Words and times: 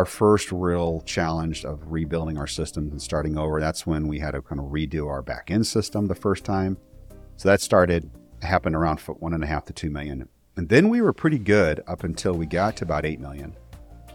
our 0.00 0.06
first 0.06 0.50
real 0.50 1.02
challenge 1.02 1.66
of 1.66 1.92
rebuilding 1.92 2.38
our 2.38 2.46
systems 2.46 2.90
and 2.90 3.02
starting 3.02 3.36
over. 3.36 3.60
That's 3.60 3.86
when 3.86 4.08
we 4.08 4.18
had 4.18 4.30
to 4.30 4.40
kind 4.40 4.58
of 4.58 4.68
redo 4.68 5.08
our 5.08 5.20
back 5.20 5.50
end 5.50 5.66
system 5.66 6.06
the 6.06 6.14
first 6.14 6.42
time. 6.42 6.78
So 7.36 7.50
that 7.50 7.60
started 7.60 8.10
happened 8.40 8.76
around 8.76 8.98
one 9.00 9.34
and 9.34 9.44
a 9.44 9.46
half 9.46 9.66
to 9.66 9.74
two 9.74 9.90
million, 9.90 10.26
and 10.56 10.66
then 10.70 10.88
we 10.88 11.02
were 11.02 11.12
pretty 11.12 11.38
good 11.38 11.82
up 11.86 12.02
until 12.02 12.32
we 12.32 12.46
got 12.46 12.78
to 12.78 12.84
about 12.84 13.04
eight 13.04 13.20
million, 13.20 13.54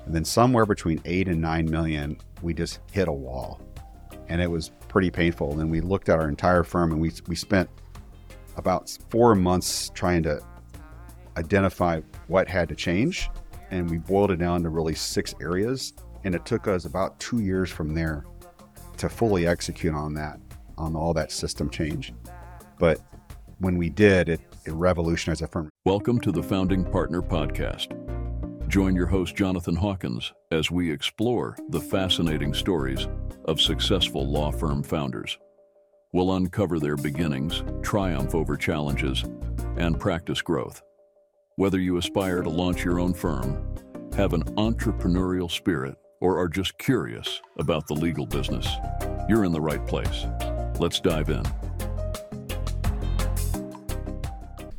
and 0.08 0.16
then 0.16 0.26
somewhere 0.26 0.66
between 0.66 1.00
eight 1.06 1.28
and 1.28 1.40
nine 1.40 1.70
million, 1.70 2.18
we 2.42 2.56
just 2.56 2.80
hit 2.92 3.08
a 3.08 3.14
wall, 3.14 3.62
and 4.28 4.42
it 4.42 4.50
was 4.50 4.72
pretty 4.88 5.12
painful. 5.12 5.60
And 5.60 5.70
we 5.70 5.82
looked 5.82 6.10
at 6.10 6.18
our 6.18 6.28
entire 6.28 6.64
firm, 6.64 6.94
and 6.94 7.00
we 7.00 7.12
we 7.28 7.36
spent 7.36 7.70
about 8.58 8.90
four 9.12 9.36
months 9.36 9.92
trying 9.94 10.24
to 10.24 10.42
identify 11.38 12.02
what 12.26 12.48
had 12.48 12.70
to 12.70 12.76
change 12.76 13.30
and 13.72 13.90
we 13.90 13.98
boiled 13.98 14.32
it 14.32 14.38
down 14.38 14.64
to 14.64 14.70
really 14.70 14.96
six 14.96 15.34
areas. 15.42 15.94
And 16.24 16.34
it 16.34 16.46
took 16.46 16.68
us 16.68 16.86
about 16.86 17.20
two 17.20 17.40
years 17.40 17.70
from 17.70 17.94
there 17.94 18.26
to 18.98 19.10
fully 19.10 19.48
execute 19.48 19.94
on 19.94 20.14
that, 20.16 20.40
on 20.78 20.96
all 20.96 21.14
that 21.14 21.32
system 21.32 21.70
change. 21.70 22.14
But 22.80 23.00
when 23.60 23.78
we 23.78 23.90
did, 23.90 24.30
it, 24.30 24.42
it 24.66 24.74
revolutionized 24.74 25.42
the 25.42 25.48
firm. 25.48 25.70
Welcome 25.86 26.20
to 26.22 26.32
the 26.32 26.44
Founding 26.44 26.84
Partner 26.84 27.22
Podcast. 27.22 28.02
Join 28.68 28.96
your 28.96 29.06
host, 29.06 29.36
Jonathan 29.36 29.76
Hawkins, 29.76 30.34
as 30.52 30.72
we 30.72 30.92
explore 30.92 31.56
the 31.70 31.80
fascinating 31.80 32.54
stories 32.54 33.08
of 33.46 33.62
successful 33.62 34.28
law 34.28 34.52
firm 34.52 34.82
founders. 34.82 35.38
We'll 36.14 36.36
uncover 36.36 36.80
their 36.80 36.96
beginnings, 36.96 37.64
triumph 37.84 38.34
over 38.34 38.58
challenges, 38.58 39.24
and 39.78 40.00
practice 40.00 40.42
growth. 40.42 40.82
Whether 41.58 41.80
you 41.80 41.96
aspire 41.96 42.42
to 42.42 42.50
launch 42.50 42.84
your 42.84 43.00
own 43.00 43.14
firm, 43.14 43.78
have 44.18 44.34
an 44.34 44.44
entrepreneurial 44.56 45.50
spirit, 45.50 45.96
or 46.20 46.38
are 46.38 46.50
just 46.50 46.78
curious 46.78 47.42
about 47.58 47.88
the 47.88 47.94
legal 47.94 48.26
business, 48.26 48.68
you're 49.30 49.46
in 49.46 49.54
the 49.54 49.62
right 49.62 49.88
place. 49.88 50.26
Let's 50.82 51.00
dive 51.00 51.30
in. 51.30 51.44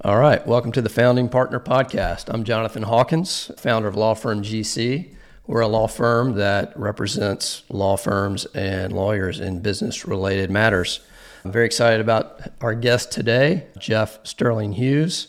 All 0.02 0.18
right, 0.18 0.46
welcome 0.46 0.70
to 0.72 0.83
the 0.83 0.91
Founding 0.91 1.30
Partner 1.30 1.60
Podcast. 1.60 2.27
I'm 2.28 2.44
Jonathan 2.44 2.83
Hawkins, 2.83 3.50
founder 3.56 3.88
of 3.88 3.96
law 3.96 4.12
firm 4.12 4.42
GC. 4.42 5.14
We're 5.46 5.62
a 5.62 5.68
law 5.68 5.86
firm 5.86 6.34
that 6.34 6.78
represents 6.78 7.62
law 7.70 7.96
firms 7.96 8.44
and 8.55 8.92
lawyers 8.92 9.40
in 9.40 9.61
business 9.61 10.06
related 10.06 10.50
matters. 10.50 11.00
I'm 11.42 11.52
very 11.52 11.64
excited 11.64 12.02
about 12.02 12.38
our 12.61 12.74
guest 12.74 13.12
today, 13.12 13.68
Jeff 13.78 14.18
Sterling 14.24 14.72
Hughes. 14.72 15.28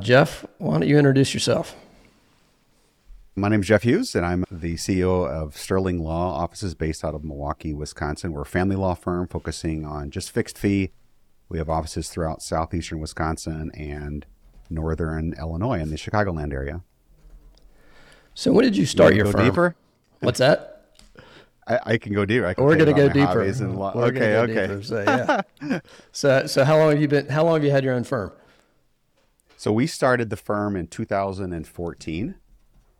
Jeff, 0.00 0.46
why 0.58 0.78
don't 0.78 0.88
you 0.88 0.98
introduce 0.98 1.34
yourself? 1.34 1.76
My 3.36 3.48
name 3.48 3.60
is 3.60 3.66
Jeff 3.66 3.82
Hughes, 3.82 4.14
and 4.14 4.26
I'm 4.26 4.44
the 4.50 4.74
CEO 4.74 5.28
of 5.28 5.56
Sterling 5.56 6.02
Law 6.02 6.34
offices 6.34 6.74
based 6.74 7.04
out 7.04 7.14
of 7.14 7.22
Milwaukee, 7.22 7.72
Wisconsin. 7.72 8.32
We're 8.32 8.42
a 8.42 8.46
family 8.46 8.76
law 8.76 8.94
firm 8.94 9.28
focusing 9.28 9.84
on 9.84 10.10
just 10.10 10.30
fixed 10.30 10.58
fee. 10.58 10.90
We 11.48 11.58
have 11.58 11.68
offices 11.68 12.08
throughout 12.08 12.42
southeastern 12.42 12.98
Wisconsin 12.98 13.70
and 13.74 14.26
northern 14.68 15.34
Illinois 15.38 15.80
in 15.80 15.90
the 15.90 15.96
Chicagoland 15.96 16.52
area. 16.52 16.82
So, 18.34 18.52
when 18.52 18.64
did 18.64 18.76
you 18.76 18.86
start 18.86 19.12
you 19.12 19.18
your 19.18 19.26
go 19.26 19.32
firm? 19.32 19.44
Deeper? 19.44 19.76
What's 20.20 20.38
that? 20.38 20.94
I, 21.66 21.80
I 21.86 21.98
can 21.98 22.12
go 22.12 22.24
deeper. 22.24 22.52
Can 22.54 22.64
We're 22.64 22.76
going 22.76 22.86
to 22.86 22.92
go 22.92 23.08
deeper. 23.08 23.42
Okay, 23.42 24.18
go 24.18 24.42
okay. 24.42 24.66
Deeper, 24.66 24.82
so, 24.82 25.42
yeah. 25.62 25.80
so, 26.12 26.46
so 26.46 26.64
how 26.64 26.78
long 26.78 26.90
have 26.90 27.00
you 27.00 27.08
been? 27.08 27.28
How 27.28 27.44
long 27.44 27.54
have 27.54 27.64
you 27.64 27.70
had 27.70 27.84
your 27.84 27.94
own 27.94 28.04
firm? 28.04 28.32
So 29.60 29.74
we 29.74 29.86
started 29.86 30.30
the 30.30 30.38
firm 30.38 30.74
in 30.74 30.86
2014. 30.86 32.34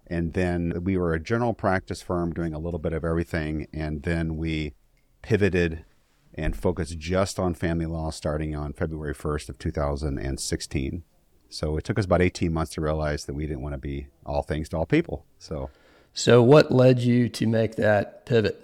And 0.08 0.32
then 0.34 0.84
we 0.84 0.98
were 0.98 1.14
a 1.14 1.18
general 1.18 1.54
practice 1.54 2.02
firm 2.02 2.34
doing 2.34 2.52
a 2.52 2.58
little 2.58 2.78
bit 2.78 2.92
of 2.92 3.02
everything. 3.02 3.66
And 3.72 4.02
then 4.02 4.36
we 4.36 4.74
pivoted 5.22 5.86
and 6.34 6.54
focused 6.54 6.98
just 6.98 7.38
on 7.38 7.54
family 7.54 7.86
law 7.86 8.10
starting 8.10 8.54
on 8.54 8.74
February 8.74 9.14
1st 9.14 9.48
of 9.48 9.58
2016. 9.58 11.02
So 11.48 11.78
it 11.78 11.84
took 11.84 11.98
us 11.98 12.04
about 12.04 12.20
18 12.20 12.52
months 12.52 12.74
to 12.74 12.82
realize 12.82 13.24
that 13.24 13.32
we 13.32 13.46
didn't 13.46 13.62
want 13.62 13.72
to 13.72 13.78
be 13.78 14.08
all 14.26 14.42
things 14.42 14.68
to 14.68 14.76
all 14.76 14.84
people. 14.84 15.24
So 15.38 15.70
So 16.12 16.42
what 16.42 16.70
led 16.70 16.98
you 16.98 17.30
to 17.30 17.46
make 17.46 17.76
that 17.76 18.26
pivot? 18.26 18.62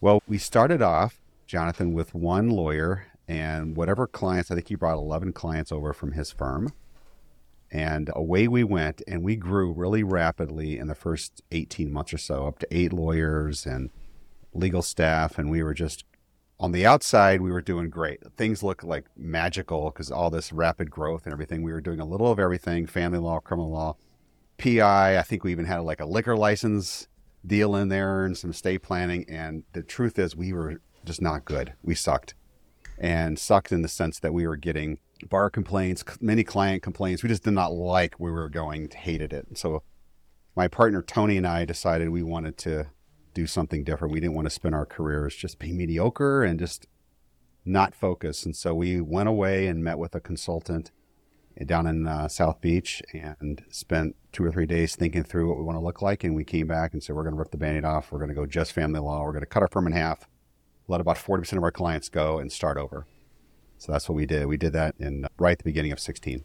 Well, 0.00 0.22
we 0.26 0.38
started 0.38 0.80
off 0.80 1.20
Jonathan 1.46 1.92
with 1.92 2.14
one 2.14 2.48
lawyer 2.48 3.07
and 3.28 3.76
whatever 3.76 4.06
clients, 4.06 4.50
I 4.50 4.54
think 4.54 4.68
he 4.68 4.74
brought 4.74 4.96
11 4.96 5.34
clients 5.34 5.70
over 5.70 5.92
from 5.92 6.12
his 6.12 6.32
firm. 6.32 6.72
And 7.70 8.10
away 8.16 8.48
we 8.48 8.64
went, 8.64 9.02
and 9.06 9.22
we 9.22 9.36
grew 9.36 9.72
really 9.72 10.02
rapidly 10.02 10.78
in 10.78 10.86
the 10.86 10.94
first 10.94 11.42
18 11.52 11.92
months 11.92 12.14
or 12.14 12.18
so, 12.18 12.46
up 12.46 12.58
to 12.60 12.66
eight 12.70 12.94
lawyers 12.94 13.66
and 13.66 13.90
legal 14.54 14.80
staff. 14.80 15.38
And 15.38 15.50
we 15.50 15.62
were 15.62 15.74
just 15.74 16.04
on 16.58 16.72
the 16.72 16.86
outside, 16.86 17.42
we 17.42 17.52
were 17.52 17.60
doing 17.60 17.90
great. 17.90 18.20
Things 18.36 18.62
looked 18.62 18.82
like 18.82 19.04
magical 19.16 19.90
because 19.90 20.10
all 20.10 20.30
this 20.30 20.52
rapid 20.52 20.90
growth 20.90 21.24
and 21.24 21.32
everything. 21.32 21.62
We 21.62 21.72
were 21.72 21.82
doing 21.82 22.00
a 22.00 22.06
little 22.06 22.32
of 22.32 22.38
everything 22.38 22.86
family 22.86 23.18
law, 23.18 23.40
criminal 23.40 23.70
law, 23.70 23.96
PI. 24.56 25.18
I 25.18 25.22
think 25.22 25.44
we 25.44 25.52
even 25.52 25.66
had 25.66 25.80
like 25.80 26.00
a 26.00 26.06
liquor 26.06 26.36
license 26.36 27.06
deal 27.46 27.76
in 27.76 27.90
there 27.90 28.24
and 28.24 28.36
some 28.36 28.50
estate 28.50 28.82
planning. 28.82 29.26
And 29.28 29.64
the 29.74 29.82
truth 29.82 30.18
is, 30.18 30.34
we 30.34 30.54
were 30.54 30.80
just 31.04 31.20
not 31.20 31.44
good. 31.44 31.74
We 31.82 31.94
sucked 31.94 32.34
and 32.98 33.38
sucked 33.38 33.72
in 33.72 33.82
the 33.82 33.88
sense 33.88 34.18
that 34.20 34.34
we 34.34 34.46
were 34.46 34.56
getting 34.56 34.98
bar 35.28 35.50
complaints, 35.50 36.04
many 36.20 36.44
client 36.44 36.82
complaints. 36.82 37.22
We 37.22 37.28
just 37.28 37.44
did 37.44 37.52
not 37.52 37.72
like 37.72 38.14
where 38.16 38.32
we 38.32 38.38
were 38.38 38.48
going, 38.48 38.90
hated 38.90 39.32
it. 39.32 39.46
So 39.56 39.82
my 40.56 40.68
partner 40.68 41.02
Tony 41.02 41.36
and 41.36 41.46
I 41.46 41.64
decided 41.64 42.10
we 42.10 42.22
wanted 42.22 42.58
to 42.58 42.86
do 43.34 43.46
something 43.46 43.84
different. 43.84 44.12
We 44.12 44.20
didn't 44.20 44.34
want 44.34 44.46
to 44.46 44.50
spend 44.50 44.74
our 44.74 44.86
careers 44.86 45.36
just 45.36 45.58
being 45.58 45.76
mediocre 45.76 46.42
and 46.42 46.58
just 46.58 46.86
not 47.64 47.94
focus. 47.94 48.44
And 48.44 48.56
so 48.56 48.74
we 48.74 49.00
went 49.00 49.28
away 49.28 49.66
and 49.66 49.84
met 49.84 49.98
with 49.98 50.14
a 50.14 50.20
consultant 50.20 50.90
down 51.66 51.86
in 51.86 52.06
uh, 52.06 52.28
South 52.28 52.60
Beach 52.60 53.02
and 53.12 53.64
spent 53.70 54.16
two 54.32 54.44
or 54.44 54.52
three 54.52 54.66
days 54.66 54.94
thinking 54.94 55.24
through 55.24 55.48
what 55.48 55.58
we 55.58 55.64
want 55.64 55.76
to 55.76 55.84
look 55.84 56.00
like. 56.00 56.24
And 56.24 56.34
we 56.34 56.44
came 56.44 56.66
back 56.66 56.92
and 56.92 57.02
said, 57.02 57.14
we're 57.16 57.24
going 57.24 57.34
to 57.34 57.38
rip 57.38 57.50
the 57.50 57.56
band-aid 57.56 57.84
off. 57.84 58.10
We're 58.10 58.18
going 58.18 58.28
to 58.28 58.34
go 58.34 58.46
just 58.46 58.72
family 58.72 59.00
law. 59.00 59.22
We're 59.22 59.32
going 59.32 59.40
to 59.40 59.46
cut 59.46 59.62
our 59.62 59.68
firm 59.68 59.86
in 59.86 59.92
half 59.92 60.28
let 60.88 61.00
about 61.00 61.16
40% 61.16 61.52
of 61.56 61.62
our 61.62 61.70
clients 61.70 62.08
go 62.08 62.38
and 62.38 62.50
start 62.50 62.78
over. 62.78 63.06
So 63.76 63.92
that's 63.92 64.08
what 64.08 64.16
we 64.16 64.26
did. 64.26 64.46
We 64.46 64.56
did 64.56 64.72
that 64.72 64.96
in 64.98 65.26
uh, 65.26 65.28
right 65.38 65.52
at 65.52 65.58
the 65.58 65.64
beginning 65.64 65.92
of 65.92 66.00
16. 66.00 66.42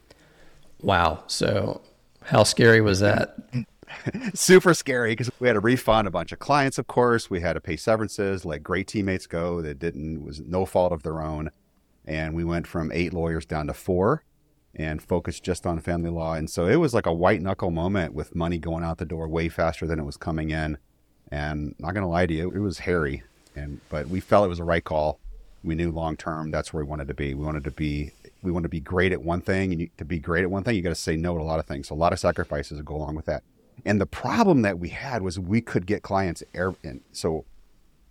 Wow. 0.82 1.24
So 1.28 1.82
how 2.26 2.44
scary 2.44 2.82
was 2.82 3.00
that? 3.00 3.38
Super 4.34 4.74
scary 4.74 5.12
because 5.12 5.32
we 5.40 5.48
had 5.48 5.54
to 5.54 5.60
refund 5.60 6.08
a 6.08 6.12
bunch 6.12 6.32
of 6.32 6.40
clients, 6.40 6.78
of 6.78 6.88
course. 6.88 7.30
We 7.30 7.42
had 7.42 7.54
to 7.54 7.62
pay 7.62 7.78
severances, 7.78 8.46
let 8.46 8.64
great 8.64 8.88
teammates 8.88 9.26
go 9.26 9.62
that 9.62 9.80
didn't 9.80 10.24
was 10.24 10.42
no 10.42 10.66
fault 10.66 10.92
of 10.92 11.04
their 11.04 11.22
own. 11.22 11.50
And 12.06 12.36
we 12.36 12.44
went 12.44 12.68
from 12.68 12.92
eight 12.92 13.14
lawyers 13.14 13.46
down 13.46 13.68
to 13.68 13.74
four 13.74 14.24
and 14.76 15.02
focused 15.02 15.44
just 15.44 15.66
on 15.66 15.80
family 15.80 16.10
law. 16.10 16.34
And 16.34 16.50
so 16.50 16.66
it 16.66 16.76
was 16.76 16.94
like 16.94 17.06
a 17.06 17.14
white 17.14 17.42
knuckle 17.42 17.72
moment 17.72 18.14
with 18.14 18.36
money 18.36 18.58
going 18.58 18.84
out 18.84 18.98
the 18.98 19.06
door 19.06 19.28
way 19.28 19.48
faster 19.48 19.88
than 19.88 20.00
it 20.00 20.06
was 20.06 20.18
coming 20.18 20.50
in. 20.50 20.78
And 21.32 21.76
not 21.80 21.94
gonna 21.94 22.10
lie 22.10 22.26
to 22.26 22.34
you, 22.34 22.52
it 22.52 22.60
was 22.60 22.80
hairy 22.80 23.24
and 23.56 23.80
but 23.90 24.08
we 24.08 24.20
felt 24.20 24.46
it 24.46 24.50
was 24.50 24.60
a 24.60 24.64
right 24.64 24.84
call. 24.84 25.20
We 25.64 25.76
knew 25.76 25.92
long 25.92 26.18
term 26.18 26.52
that's 26.52 26.74
where 26.74 26.84
we 26.84 26.90
wanted 26.90 27.08
to 27.08 27.14
be. 27.14 27.34
We 27.34 27.46
wanted 27.46 27.64
to 27.64 27.72
be 27.72 28.12
we 28.44 28.52
want 28.52 28.64
to 28.64 28.70
be 28.70 28.80
great 28.80 29.12
at 29.12 29.22
one 29.22 29.42
thing, 29.42 29.72
and 29.72 29.82
you, 29.82 29.90
to 29.98 30.06
be 30.06 30.20
great 30.20 30.44
at 30.44 30.52
one 30.52 30.64
thing, 30.64 30.76
you 30.76 30.82
got 30.82 30.90
to 30.90 30.96
say 30.96 31.16
no 31.16 31.36
to 31.36 31.42
a 31.42 31.44
lot 31.44 31.60
of 31.60 31.66
things. 31.66 31.88
So 31.88 31.96
a 31.96 31.98
lot 31.98 32.14
of 32.14 32.20
sacrifices 32.20 32.80
go 32.82 32.96
along 32.96 33.16
with 33.16 33.26
that. 33.26 33.44
And 33.86 34.00
the 34.00 34.06
problem 34.06 34.62
that 34.62 34.78
we 34.78 34.90
had 34.90 35.22
was 35.22 35.40
we 35.40 35.62
could 35.62 35.86
get 35.86 36.04
clients 36.04 36.44
air 36.54 36.76
in. 36.84 37.02
So 37.12 37.46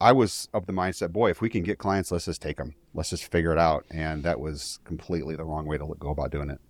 I 0.00 0.12
was 0.12 0.48
of 0.52 0.66
the 0.66 0.72
mindset, 0.72 1.12
boy, 1.12 1.30
if 1.30 1.40
we 1.40 1.48
can 1.48 1.62
get 1.62 1.78
clients, 1.78 2.10
let's 2.10 2.24
just 2.24 2.42
take 2.42 2.56
them. 2.56 2.74
Let's 2.94 3.10
just 3.10 3.30
figure 3.30 3.52
it 3.52 3.58
out. 3.58 3.84
And 3.90 4.22
that 4.24 4.40
was 4.40 4.80
completely 4.84 5.36
the 5.36 5.44
wrong 5.44 5.66
way 5.66 5.78
to 5.78 5.94
go 5.98 6.10
about 6.10 6.30
doing 6.30 6.50
it. 6.50 6.60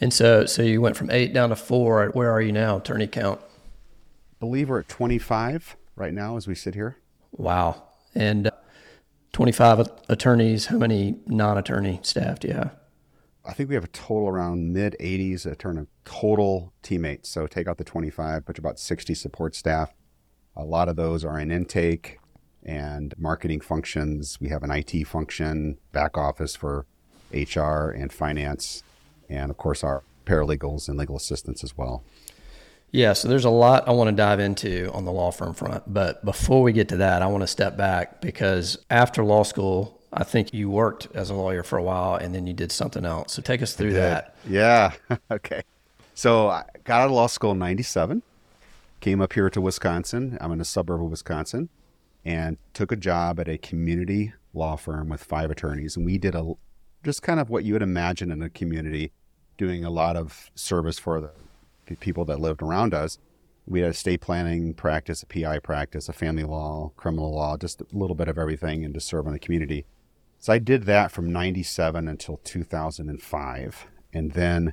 And 0.00 0.12
so, 0.12 0.46
so 0.46 0.62
you 0.62 0.80
went 0.80 0.96
from 0.96 1.10
eight 1.10 1.32
down 1.32 1.48
to 1.48 1.56
four. 1.56 2.08
Where 2.10 2.30
are 2.30 2.40
you 2.40 2.52
now, 2.52 2.76
attorney 2.76 3.06
count? 3.06 3.40
I 3.40 4.38
believe 4.38 4.68
we're 4.68 4.80
at 4.80 4.88
25 4.88 5.76
right 5.96 6.14
now 6.14 6.36
as 6.36 6.46
we 6.46 6.54
sit 6.54 6.74
here. 6.74 6.96
Wow 7.32 7.89
and 8.14 8.48
uh, 8.48 8.50
25 9.32 9.88
attorneys. 10.08 10.66
How 10.66 10.78
many 10.78 11.16
non 11.26 11.58
attorney 11.58 12.00
staff 12.02 12.40
do 12.40 12.48
you 12.48 12.54
have? 12.54 12.76
I 13.44 13.52
think 13.52 13.68
we 13.68 13.74
have 13.74 13.84
a 13.84 13.88
total 13.88 14.28
around 14.28 14.72
mid 14.72 14.96
80s 15.00 15.42
Turn 15.42 15.52
attorney 15.52 15.86
total 16.04 16.72
teammates. 16.82 17.28
So 17.30 17.46
take 17.46 17.66
out 17.66 17.78
the 17.78 17.84
25, 17.84 18.44
but 18.44 18.58
about 18.58 18.78
60 18.78 19.14
support 19.14 19.54
staff. 19.54 19.94
A 20.56 20.64
lot 20.64 20.88
of 20.88 20.96
those 20.96 21.24
are 21.24 21.38
in 21.38 21.50
intake 21.50 22.18
and 22.62 23.14
marketing 23.16 23.60
functions. 23.60 24.38
We 24.40 24.48
have 24.48 24.62
an 24.62 24.70
IT 24.70 25.06
function, 25.06 25.78
back 25.92 26.18
office 26.18 26.54
for 26.54 26.86
HR 27.32 27.90
and 27.90 28.12
finance, 28.12 28.82
and 29.28 29.50
of 29.50 29.56
course 29.56 29.82
our 29.82 30.02
paralegals 30.26 30.88
and 30.88 30.98
legal 30.98 31.16
assistants 31.16 31.64
as 31.64 31.76
well. 31.76 32.04
Yeah, 32.92 33.12
so 33.12 33.28
there's 33.28 33.44
a 33.44 33.50
lot 33.50 33.86
I 33.88 33.92
want 33.92 34.10
to 34.10 34.16
dive 34.16 34.40
into 34.40 34.90
on 34.92 35.04
the 35.04 35.12
law 35.12 35.30
firm 35.30 35.54
front. 35.54 35.92
But 35.92 36.24
before 36.24 36.62
we 36.62 36.72
get 36.72 36.88
to 36.88 36.96
that, 36.98 37.22
I 37.22 37.26
want 37.26 37.42
to 37.42 37.46
step 37.46 37.76
back 37.76 38.20
because 38.20 38.78
after 38.90 39.24
law 39.24 39.44
school, 39.44 40.00
I 40.12 40.24
think 40.24 40.52
you 40.52 40.68
worked 40.68 41.06
as 41.14 41.30
a 41.30 41.34
lawyer 41.34 41.62
for 41.62 41.78
a 41.78 41.82
while 41.82 42.16
and 42.16 42.34
then 42.34 42.46
you 42.46 42.52
did 42.52 42.72
something 42.72 43.04
else. 43.04 43.32
So 43.32 43.42
take 43.42 43.62
us 43.62 43.74
through 43.74 43.92
that. 43.92 44.34
Yeah. 44.48 44.92
okay. 45.30 45.62
So 46.14 46.48
I 46.48 46.64
got 46.82 47.02
out 47.02 47.06
of 47.06 47.12
law 47.12 47.28
school 47.28 47.52
in 47.52 47.58
97 47.58 48.22
came 49.00 49.20
up 49.20 49.32
here 49.32 49.50
to 49.50 49.60
Wisconsin. 49.60 50.36
I'm 50.40 50.52
in 50.52 50.60
a 50.60 50.64
suburb 50.64 51.02
of 51.02 51.10
Wisconsin 51.10 51.70
and 52.24 52.58
took 52.74 52.92
a 52.92 52.96
job 52.96 53.40
at 53.40 53.48
a 53.48 53.58
community 53.58 54.34
law 54.52 54.76
firm 54.76 55.08
with 55.08 55.24
five 55.24 55.50
attorneys. 55.50 55.96
And 55.96 56.04
we 56.04 56.18
did 56.18 56.34
a 56.34 56.52
just 57.02 57.22
kind 57.22 57.40
of 57.40 57.48
what 57.48 57.64
you 57.64 57.72
would 57.72 57.82
imagine 57.82 58.30
in 58.30 58.42
a 58.42 58.50
community, 58.50 59.10
doing 59.56 59.84
a 59.84 59.90
lot 59.90 60.16
of 60.16 60.50
service 60.54 60.98
for 60.98 61.20
the 61.20 61.30
people 61.96 62.24
that 62.26 62.40
lived 62.40 62.62
around 62.62 62.94
us. 62.94 63.18
We 63.66 63.80
had 63.80 63.88
a 63.88 63.90
estate 63.90 64.20
planning 64.20 64.74
practice, 64.74 65.22
a 65.22 65.26
PI 65.26 65.60
practice, 65.60 66.08
a 66.08 66.12
family 66.12 66.44
law, 66.44 66.92
criminal 66.96 67.34
law, 67.34 67.56
just 67.56 67.80
a 67.80 67.86
little 67.92 68.16
bit 68.16 68.28
of 68.28 68.38
everything 68.38 68.84
and 68.84 68.94
to 68.94 69.00
serve 69.00 69.26
in 69.26 69.32
the 69.32 69.38
community. 69.38 69.84
So 70.38 70.52
I 70.54 70.58
did 70.58 70.84
that 70.84 71.12
from 71.12 71.30
97 71.30 72.08
until 72.08 72.38
2005. 72.38 73.86
And 74.12 74.32
then, 74.32 74.72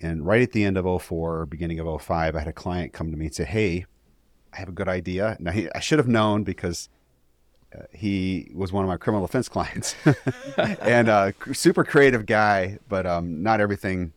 and 0.00 0.26
right 0.26 0.42
at 0.42 0.52
the 0.52 0.64
end 0.64 0.76
of 0.76 1.02
04, 1.02 1.46
beginning 1.46 1.80
of 1.80 2.02
05, 2.02 2.36
I 2.36 2.38
had 2.38 2.48
a 2.48 2.52
client 2.52 2.92
come 2.92 3.10
to 3.10 3.16
me 3.16 3.26
and 3.26 3.34
say, 3.34 3.44
Hey, 3.44 3.86
I 4.52 4.58
have 4.58 4.68
a 4.68 4.72
good 4.72 4.88
idea. 4.88 5.36
Now, 5.40 5.52
he, 5.52 5.68
I 5.74 5.80
should 5.80 5.98
have 5.98 6.06
known 6.06 6.44
because 6.44 6.88
uh, 7.74 7.84
he 7.92 8.52
was 8.54 8.72
one 8.72 8.84
of 8.84 8.88
my 8.88 8.96
criminal 8.96 9.26
defense 9.26 9.48
clients 9.48 9.96
and 10.58 11.08
a 11.08 11.12
uh, 11.48 11.52
super 11.52 11.82
creative 11.82 12.26
guy, 12.26 12.78
but 12.88 13.06
um, 13.06 13.42
not 13.42 13.60
everything, 13.60 14.12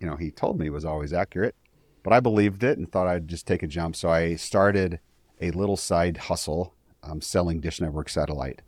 you 0.00 0.06
know, 0.06 0.16
he 0.16 0.30
told 0.30 0.58
me 0.58 0.70
was 0.70 0.84
always 0.84 1.12
accurate. 1.12 1.54
But 2.02 2.12
I 2.12 2.20
believed 2.20 2.62
it 2.62 2.78
and 2.78 2.90
thought 2.90 3.08
I'd 3.08 3.28
just 3.28 3.46
take 3.46 3.62
a 3.62 3.66
jump. 3.66 3.96
So 3.96 4.08
I 4.08 4.36
started 4.36 5.00
a 5.40 5.50
little 5.50 5.76
side 5.76 6.16
hustle 6.16 6.74
um, 7.02 7.20
selling 7.20 7.60
Dish 7.60 7.80
Network 7.80 8.08
satellite. 8.08 8.62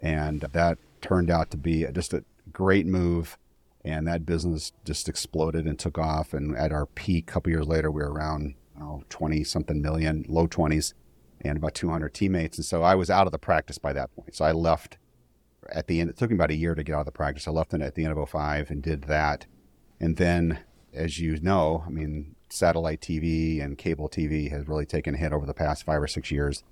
And 0.00 0.40
that 0.40 0.78
turned 1.00 1.30
out 1.30 1.50
to 1.52 1.56
be 1.56 1.86
just 1.92 2.12
a 2.12 2.24
great 2.52 2.86
move. 2.86 3.38
And 3.84 4.06
that 4.08 4.26
business 4.26 4.72
just 4.84 5.08
exploded 5.08 5.66
and 5.66 5.78
took 5.78 5.96
off. 5.96 6.34
And 6.34 6.56
at 6.56 6.72
our 6.72 6.86
peak, 6.86 7.30
a 7.30 7.32
couple 7.32 7.52
years 7.52 7.68
later, 7.68 7.90
we 7.90 8.02
were 8.02 8.12
around 8.12 8.54
20 9.08 9.44
something 9.44 9.80
million, 9.80 10.24
low 10.28 10.46
20s, 10.46 10.92
and 11.40 11.56
about 11.56 11.74
200 11.74 12.12
teammates. 12.12 12.58
And 12.58 12.64
so 12.64 12.82
I 12.82 12.94
was 12.94 13.10
out 13.10 13.26
of 13.26 13.32
the 13.32 13.38
practice 13.38 13.78
by 13.78 13.92
that 13.92 14.14
point. 14.14 14.34
So 14.34 14.44
I 14.44 14.52
left 14.52 14.98
at 15.70 15.86
the 15.86 16.00
end. 16.00 16.10
It 16.10 16.16
took 16.16 16.30
me 16.30 16.36
about 16.36 16.50
a 16.50 16.56
year 16.56 16.74
to 16.74 16.82
get 16.82 16.94
out 16.94 17.00
of 17.00 17.06
the 17.06 17.12
practice. 17.12 17.46
I 17.46 17.52
left 17.52 17.74
it 17.74 17.80
at 17.80 17.94
the 17.94 18.04
end 18.04 18.16
of 18.16 18.28
05 18.28 18.70
and 18.70 18.82
did 18.82 19.02
that. 19.04 19.46
And 20.00 20.16
then, 20.16 20.60
as 20.92 21.18
you 21.18 21.38
know, 21.40 21.84
I 21.86 21.90
mean, 21.90 22.34
satellite 22.48 23.00
TV 23.00 23.62
and 23.62 23.78
cable 23.78 24.08
TV 24.08 24.50
has 24.50 24.68
really 24.68 24.86
taken 24.86 25.14
a 25.14 25.18
hit 25.18 25.32
over 25.32 25.46
the 25.46 25.54
past 25.54 25.84
five 25.84 26.02
or 26.02 26.06
six 26.06 26.30
years 26.30 26.62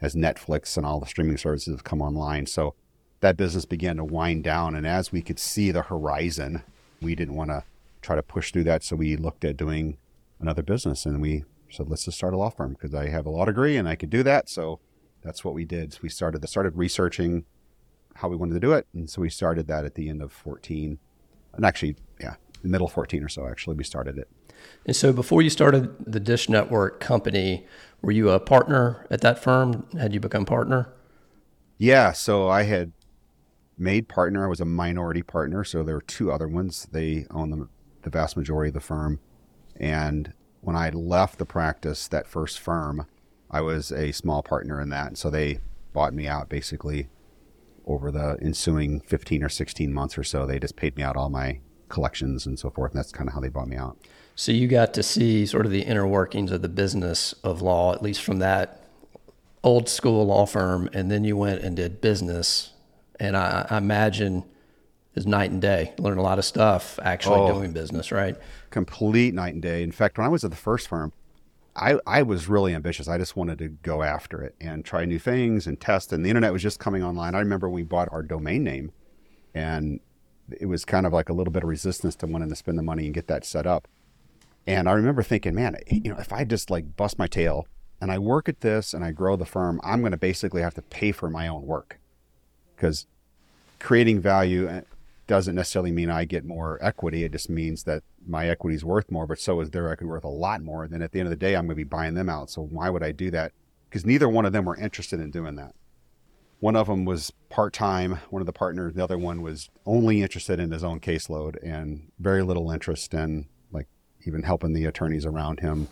as 0.00 0.14
Netflix 0.14 0.76
and 0.76 0.84
all 0.84 1.00
the 1.00 1.06
streaming 1.06 1.36
services 1.36 1.74
have 1.74 1.84
come 1.84 2.02
online. 2.02 2.46
So 2.46 2.74
that 3.20 3.36
business 3.36 3.64
began 3.64 3.96
to 3.96 4.04
wind 4.04 4.44
down. 4.44 4.74
And 4.74 4.86
as 4.86 5.10
we 5.10 5.22
could 5.22 5.38
see 5.38 5.70
the 5.70 5.82
horizon, 5.82 6.62
we 7.00 7.14
didn't 7.14 7.36
want 7.36 7.50
to 7.50 7.64
try 8.02 8.16
to 8.16 8.22
push 8.22 8.52
through 8.52 8.64
that. 8.64 8.84
So 8.84 8.96
we 8.96 9.16
looked 9.16 9.44
at 9.44 9.56
doing 9.56 9.96
another 10.40 10.62
business 10.62 11.06
and 11.06 11.22
we 11.22 11.44
said, 11.70 11.88
let's 11.88 12.04
just 12.04 12.18
start 12.18 12.34
a 12.34 12.36
law 12.36 12.50
firm 12.50 12.74
because 12.74 12.94
I 12.94 13.08
have 13.08 13.26
a 13.26 13.30
law 13.30 13.44
degree 13.44 13.76
and 13.76 13.88
I 13.88 13.96
could 13.96 14.10
do 14.10 14.22
that. 14.22 14.48
So 14.48 14.80
that's 15.24 15.42
what 15.42 15.54
we 15.54 15.64
did. 15.64 15.98
we 16.02 16.08
started 16.08 16.46
started 16.48 16.76
researching 16.76 17.46
how 18.16 18.28
we 18.28 18.36
wanted 18.36 18.54
to 18.54 18.60
do 18.60 18.72
it, 18.72 18.86
and 18.94 19.10
so 19.10 19.22
we 19.22 19.30
started 19.30 19.66
that 19.66 19.84
at 19.84 19.94
the 19.94 20.08
end 20.08 20.22
of 20.22 20.32
14, 20.32 20.98
and 21.54 21.64
actually, 21.64 21.96
yeah, 22.20 22.34
middle 22.68 22.88
14 22.88 23.22
or 23.22 23.28
so. 23.28 23.46
Actually, 23.46 23.76
we 23.76 23.84
started 23.84 24.18
it. 24.18 24.28
And 24.86 24.96
so 24.96 25.12
before 25.12 25.42
you 25.42 25.50
started 25.50 25.94
the 26.04 26.20
Dish 26.20 26.48
Network 26.48 27.00
company, 27.00 27.66
were 28.02 28.12
you 28.12 28.30
a 28.30 28.40
partner 28.40 29.06
at 29.10 29.20
that 29.22 29.38
firm? 29.38 29.86
Had 29.98 30.14
you 30.14 30.20
become 30.20 30.44
partner? 30.44 30.92
Yeah. 31.78 32.12
So 32.12 32.48
I 32.48 32.62
had 32.64 32.92
made 33.76 34.08
partner. 34.08 34.44
I 34.44 34.48
was 34.48 34.60
a 34.60 34.66
minority 34.66 35.22
partner. 35.22 35.64
So 35.64 35.82
there 35.82 35.96
were 35.96 36.02
two 36.02 36.30
other 36.30 36.48
ones. 36.48 36.86
They 36.92 37.26
own 37.30 37.50
the, 37.50 37.68
the 38.02 38.10
vast 38.10 38.36
majority 38.36 38.68
of 38.68 38.74
the 38.74 38.80
firm. 38.80 39.20
And 39.76 40.32
when 40.60 40.76
I 40.76 40.90
left 40.90 41.38
the 41.38 41.46
practice, 41.46 42.08
that 42.08 42.26
first 42.26 42.58
firm, 42.60 43.06
I 43.50 43.60
was 43.60 43.92
a 43.92 44.12
small 44.12 44.42
partner 44.42 44.80
in 44.80 44.88
that. 44.90 45.16
So 45.18 45.30
they 45.30 45.60
bought 45.92 46.14
me 46.14 46.26
out 46.26 46.48
basically 46.48 47.08
over 47.86 48.10
the 48.10 48.38
ensuing 48.40 49.00
15 49.00 49.42
or 49.42 49.48
16 49.48 49.92
months 49.92 50.16
or 50.16 50.24
so. 50.24 50.46
They 50.46 50.58
just 50.58 50.76
paid 50.76 50.96
me 50.96 51.02
out 51.02 51.16
all 51.16 51.30
my 51.30 51.60
collections 51.94 52.44
and 52.46 52.58
so 52.58 52.68
forth. 52.70 52.92
And 52.92 52.98
that's 52.98 53.12
kind 53.12 53.28
of 53.28 53.34
how 53.34 53.40
they 53.40 53.48
bought 53.48 53.68
me 53.68 53.76
out. 53.76 53.96
So 54.36 54.52
you 54.52 54.68
got 54.68 54.92
to 54.94 55.02
see 55.02 55.46
sort 55.46 55.64
of 55.64 55.72
the 55.72 55.82
inner 55.82 56.06
workings 56.06 56.50
of 56.50 56.60
the 56.60 56.68
business 56.68 57.34
of 57.44 57.62
law, 57.62 57.94
at 57.94 58.02
least 58.02 58.22
from 58.22 58.38
that 58.40 58.82
old 59.62 59.88
school 59.88 60.26
law 60.26 60.44
firm. 60.44 60.90
And 60.92 61.10
then 61.10 61.24
you 61.24 61.36
went 61.36 61.62
and 61.62 61.76
did 61.76 62.00
business. 62.00 62.72
And 63.18 63.36
I, 63.36 63.66
I 63.70 63.78
imagine 63.78 64.44
is 65.14 65.26
night 65.26 65.50
and 65.50 65.62
day. 65.62 65.92
Learn 65.98 66.18
a 66.18 66.22
lot 66.22 66.38
of 66.38 66.44
stuff 66.44 66.98
actually 67.02 67.40
oh, 67.40 67.54
doing 67.54 67.72
business, 67.72 68.10
right? 68.10 68.36
Complete 68.70 69.32
night 69.32 69.54
and 69.54 69.62
day. 69.62 69.82
In 69.82 69.92
fact, 69.92 70.18
when 70.18 70.26
I 70.26 70.28
was 70.28 70.44
at 70.44 70.50
the 70.50 70.56
first 70.56 70.88
firm, 70.88 71.12
I, 71.76 71.98
I 72.06 72.22
was 72.22 72.48
really 72.48 72.74
ambitious. 72.74 73.08
I 73.08 73.18
just 73.18 73.36
wanted 73.36 73.58
to 73.58 73.68
go 73.68 74.02
after 74.02 74.42
it 74.42 74.54
and 74.60 74.84
try 74.84 75.04
new 75.04 75.18
things 75.18 75.66
and 75.66 75.80
test. 75.80 76.12
And 76.12 76.24
the 76.24 76.30
internet 76.30 76.52
was 76.52 76.62
just 76.62 76.78
coming 76.78 77.02
online. 77.02 77.34
I 77.34 77.40
remember 77.40 77.68
we 77.68 77.82
bought 77.82 78.08
our 78.12 78.22
domain 78.22 78.62
name, 78.62 78.92
and 79.54 80.00
it 80.50 80.66
was 80.66 80.84
kind 80.84 81.06
of 81.06 81.12
like 81.12 81.28
a 81.28 81.32
little 81.32 81.52
bit 81.52 81.62
of 81.62 81.68
resistance 81.68 82.14
to 82.16 82.26
wanting 82.26 82.48
to 82.48 82.56
spend 82.56 82.78
the 82.78 82.82
money 82.82 83.06
and 83.06 83.14
get 83.14 83.26
that 83.28 83.44
set 83.44 83.66
up. 83.66 83.88
And 84.66 84.88
I 84.88 84.92
remember 84.92 85.22
thinking, 85.22 85.54
man, 85.54 85.76
eh, 85.76 86.00
you 86.04 86.10
know, 86.10 86.18
if 86.18 86.32
I 86.32 86.44
just 86.44 86.70
like 86.70 86.96
bust 86.96 87.18
my 87.18 87.26
tail 87.26 87.66
and 88.00 88.10
I 88.10 88.18
work 88.18 88.48
at 88.48 88.60
this 88.60 88.94
and 88.94 89.04
I 89.04 89.12
grow 89.12 89.36
the 89.36 89.44
firm, 89.44 89.80
I'm 89.84 90.00
going 90.00 90.12
to 90.12 90.18
basically 90.18 90.62
have 90.62 90.74
to 90.74 90.82
pay 90.82 91.12
for 91.12 91.30
my 91.30 91.48
own 91.48 91.66
work 91.66 91.98
because 92.76 93.06
creating 93.78 94.20
value 94.20 94.68
eh, 94.68 94.82
doesn't 95.26 95.54
necessarily 95.54 95.92
mean 95.92 96.10
I 96.10 96.24
get 96.24 96.44
more 96.44 96.78
equity. 96.82 97.24
It 97.24 97.32
just 97.32 97.48
means 97.48 97.84
that 97.84 98.02
my 98.26 98.48
equity 98.48 98.76
is 98.76 98.84
worth 98.84 99.10
more, 99.10 99.26
but 99.26 99.38
so 99.38 99.60
is 99.60 99.70
their 99.70 99.90
equity 99.90 100.08
worth 100.08 100.24
a 100.24 100.28
lot 100.28 100.62
more. 100.62 100.86
Then 100.86 101.02
at 101.02 101.12
the 101.12 101.20
end 101.20 101.26
of 101.26 101.30
the 101.30 101.36
day, 101.36 101.54
I'm 101.54 101.66
going 101.66 101.70
to 101.70 101.74
be 101.76 101.84
buying 101.84 102.14
them 102.14 102.28
out. 102.28 102.50
So 102.50 102.62
why 102.62 102.90
would 102.90 103.02
I 103.02 103.12
do 103.12 103.30
that? 103.30 103.52
Because 103.88 104.04
neither 104.04 104.28
one 104.28 104.44
of 104.44 104.52
them 104.52 104.64
were 104.64 104.76
interested 104.76 105.20
in 105.20 105.30
doing 105.30 105.56
that. 105.56 105.74
One 106.60 106.76
of 106.76 106.86
them 106.86 107.04
was 107.04 107.32
part 107.50 107.72
time, 107.72 108.18
one 108.30 108.42
of 108.42 108.46
the 108.46 108.52
partners. 108.52 108.94
The 108.94 109.04
other 109.04 109.18
one 109.18 109.42
was 109.42 109.68
only 109.84 110.22
interested 110.22 110.58
in 110.58 110.70
his 110.70 110.82
own 110.82 111.00
caseload 111.00 111.56
and 111.62 112.10
very 112.18 112.42
little 112.42 112.70
interest 112.70 113.12
in 113.12 113.46
like 113.70 113.86
even 114.26 114.42
helping 114.42 114.72
the 114.72 114.86
attorneys 114.86 115.26
around 115.26 115.60
him 115.60 115.88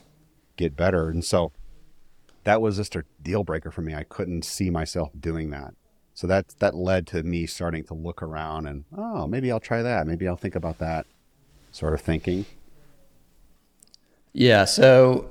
get 0.57 0.77
better. 0.77 1.09
And 1.09 1.25
so 1.25 1.53
that 2.45 2.61
was 2.61 2.77
just 2.77 2.97
a 2.97 3.05
deal 3.21 3.45
breaker 3.45 3.71
for 3.71 3.83
me. 3.83 3.95
I 3.95 4.05
couldn't 4.05 4.45
see 4.45 4.71
myself 4.71 5.11
doing 5.19 5.51
that. 5.51 5.75
So 6.15 6.27
that 6.27 6.49
that 6.59 6.75
led 6.75 7.07
to 7.09 7.23
me 7.23 7.47
starting 7.47 7.85
to 7.85 7.95
look 7.95 8.23
around 8.23 8.67
and 8.67 8.85
oh 8.97 9.27
maybe 9.27 9.51
I'll 9.51 9.61
try 9.61 9.83
that 9.83 10.07
maybe 10.07 10.29
I'll 10.29 10.37
think 10.37 10.55
about 10.55 10.79
that 10.79 11.07
sort 11.71 11.95
of 11.95 12.01
thinking. 12.01 12.45
Yeah. 14.33 14.65
So 14.65 15.31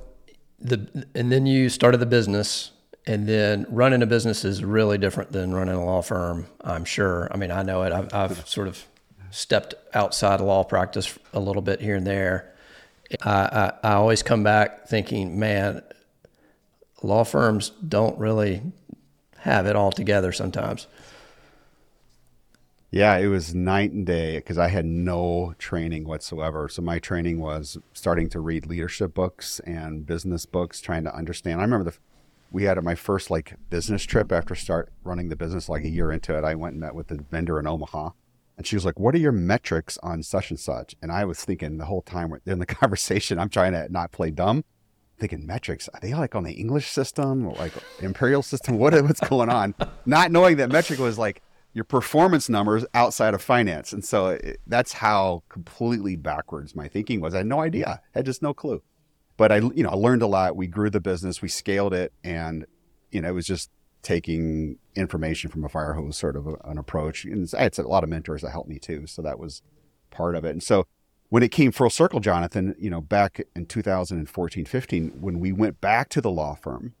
the 0.58 1.06
and 1.14 1.30
then 1.30 1.46
you 1.46 1.68
started 1.68 1.98
the 1.98 2.06
business 2.06 2.72
and 3.06 3.28
then 3.28 3.66
running 3.68 4.02
a 4.02 4.06
business 4.06 4.44
is 4.44 4.64
really 4.64 4.98
different 4.98 5.32
than 5.32 5.52
running 5.52 5.74
a 5.74 5.84
law 5.84 6.02
firm. 6.02 6.46
I'm 6.60 6.84
sure. 6.84 7.28
I 7.30 7.36
mean 7.36 7.50
I 7.50 7.62
know 7.62 7.82
it. 7.82 7.92
I've, 7.92 8.12
I've 8.14 8.48
sort 8.48 8.68
of 8.68 8.84
stepped 9.30 9.74
outside 9.94 10.40
of 10.40 10.46
law 10.46 10.62
practice 10.62 11.18
a 11.32 11.40
little 11.40 11.62
bit 11.62 11.80
here 11.80 11.96
and 11.96 12.06
there. 12.06 12.54
I, 13.22 13.30
I, 13.30 13.72
I 13.82 13.92
always 13.94 14.22
come 14.22 14.42
back 14.42 14.88
thinking, 14.88 15.38
man, 15.38 15.82
law 17.02 17.24
firms 17.24 17.70
don't 17.86 18.18
really 18.18 18.62
have 19.38 19.66
it 19.66 19.74
all 19.74 19.90
together 19.90 20.32
sometimes. 20.32 20.86
Yeah, 22.90 23.16
it 23.16 23.28
was 23.28 23.54
night 23.54 23.92
and 23.92 24.04
day 24.06 24.36
because 24.36 24.58
I 24.58 24.68
had 24.68 24.84
no 24.84 25.54
training 25.58 26.04
whatsoever. 26.04 26.68
So 26.68 26.82
my 26.82 26.98
training 26.98 27.40
was 27.40 27.78
starting 27.94 28.28
to 28.30 28.40
read 28.40 28.66
leadership 28.66 29.14
books 29.14 29.60
and 29.60 30.04
business 30.04 30.44
books, 30.44 30.78
trying 30.80 31.04
to 31.04 31.14
understand. 31.14 31.60
I 31.60 31.64
remember 31.64 31.90
the 31.90 31.96
we 32.52 32.64
had 32.64 32.82
my 32.82 32.94
first 32.94 33.30
like 33.30 33.54
business 33.70 34.04
trip 34.04 34.30
after 34.30 34.54
start 34.54 34.92
running 35.02 35.28
the 35.28 35.36
business 35.36 35.68
like 35.68 35.84
a 35.84 35.88
year 35.88 36.12
into 36.12 36.36
it. 36.36 36.44
I 36.44 36.54
went 36.54 36.72
and 36.72 36.80
met 36.80 36.94
with 36.94 37.08
the 37.08 37.24
vendor 37.30 37.58
in 37.58 37.66
Omaha, 37.66 38.10
and 38.56 38.66
she 38.66 38.76
was 38.76 38.84
like, 38.84 39.00
"What 39.00 39.14
are 39.14 39.18
your 39.18 39.32
metrics 39.32 39.98
on 40.02 40.22
such 40.22 40.50
and 40.50 40.60
such?" 40.60 40.94
And 41.02 41.10
I 41.10 41.24
was 41.24 41.44
thinking 41.44 41.78
the 41.78 41.86
whole 41.86 42.02
time 42.02 42.32
in 42.46 42.58
the 42.58 42.66
conversation, 42.80 43.38
I'm 43.38 43.48
trying 43.48 43.72
to 43.72 43.90
not 43.90 44.12
play 44.12 44.30
dumb 44.30 44.64
thinking 45.18 45.46
metrics 45.46 45.88
are 45.94 46.00
they 46.00 46.14
like 46.14 46.34
on 46.34 46.42
the 46.42 46.54
english 46.54 46.88
system 46.88 47.46
or 47.46 47.54
like 47.54 47.72
imperial 48.00 48.42
system? 48.42 48.76
What 48.76 48.92
what's 49.04 49.20
going 49.20 49.50
on? 49.50 49.74
Not 50.04 50.32
knowing 50.32 50.56
that 50.56 50.70
metric 50.70 50.98
was 50.98 51.16
like 51.16 51.42
your 51.74 51.84
performance 51.84 52.48
numbers 52.48 52.84
outside 52.92 53.34
of 53.34 53.40
finance. 53.40 53.92
And 53.92 54.04
so 54.04 54.28
it, 54.28 54.60
that's 54.66 54.92
how 54.92 55.42
completely 55.48 56.16
backwards 56.16 56.74
my 56.74 56.88
thinking 56.88 57.20
was. 57.20 57.34
I 57.34 57.38
had 57.38 57.46
no 57.46 57.60
idea. 57.60 58.02
I 58.14 58.18
had 58.18 58.26
just 58.26 58.42
no 58.42 58.52
clue 58.52 58.82
but 59.36 59.52
i 59.52 59.56
you 59.56 59.82
know 59.82 59.90
i 59.90 59.94
learned 59.94 60.22
a 60.22 60.26
lot. 60.26 60.56
We 60.56 60.66
grew 60.66 60.90
the 60.90 61.00
business 61.00 61.42
we 61.42 61.48
scaled 61.48 61.94
it 61.94 62.12
and 62.22 62.66
you 63.10 63.20
know 63.20 63.28
it 63.28 63.34
was 63.34 63.46
just 63.46 63.70
taking 64.02 64.78
information 64.96 65.50
from 65.50 65.64
a 65.64 65.68
fire 65.68 65.94
hose 65.94 66.16
sort 66.16 66.36
of 66.36 66.46
a, 66.46 66.54
an 66.64 66.76
approach. 66.76 67.24
And 67.24 67.44
it's, 67.44 67.54
it's 67.54 67.78
a 67.78 67.82
lot 67.82 68.02
of 68.02 68.10
mentors 68.10 68.42
that 68.42 68.50
helped 68.50 68.68
me 68.68 68.78
too 68.78 69.06
so 69.06 69.22
that 69.22 69.38
was 69.38 69.62
part 70.10 70.34
of 70.34 70.44
it. 70.44 70.50
And 70.50 70.62
so 70.62 70.86
when 71.28 71.42
it 71.42 71.50
came 71.50 71.72
full 71.72 71.88
circle, 71.88 72.20
Jonathan, 72.20 72.74
you 72.78 72.90
know, 72.90 73.00
back 73.00 73.40
in 73.56 73.64
2014, 73.64 74.64
15, 74.66 75.08
when 75.20 75.40
we 75.40 75.50
went 75.50 75.80
back 75.80 76.10
to 76.10 76.20
the 76.20 76.30
law 76.30 76.54
firm, 76.54 76.94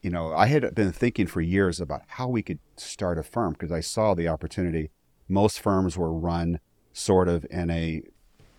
you 0.00 0.10
know, 0.10 0.32
I 0.32 0.46
had 0.46 0.74
been 0.74 0.92
thinking 0.92 1.26
for 1.26 1.40
years 1.40 1.80
about 1.80 2.02
how 2.06 2.28
we 2.28 2.42
could 2.42 2.60
start 2.76 3.18
a 3.18 3.22
firm 3.22 3.52
because 3.52 3.72
I 3.72 3.80
saw 3.80 4.14
the 4.14 4.28
opportunity. 4.28 4.90
Most 5.28 5.60
firms 5.60 5.98
were 5.98 6.12
run 6.12 6.60
sort 6.92 7.28
of 7.28 7.44
in 7.50 7.70
a 7.70 8.02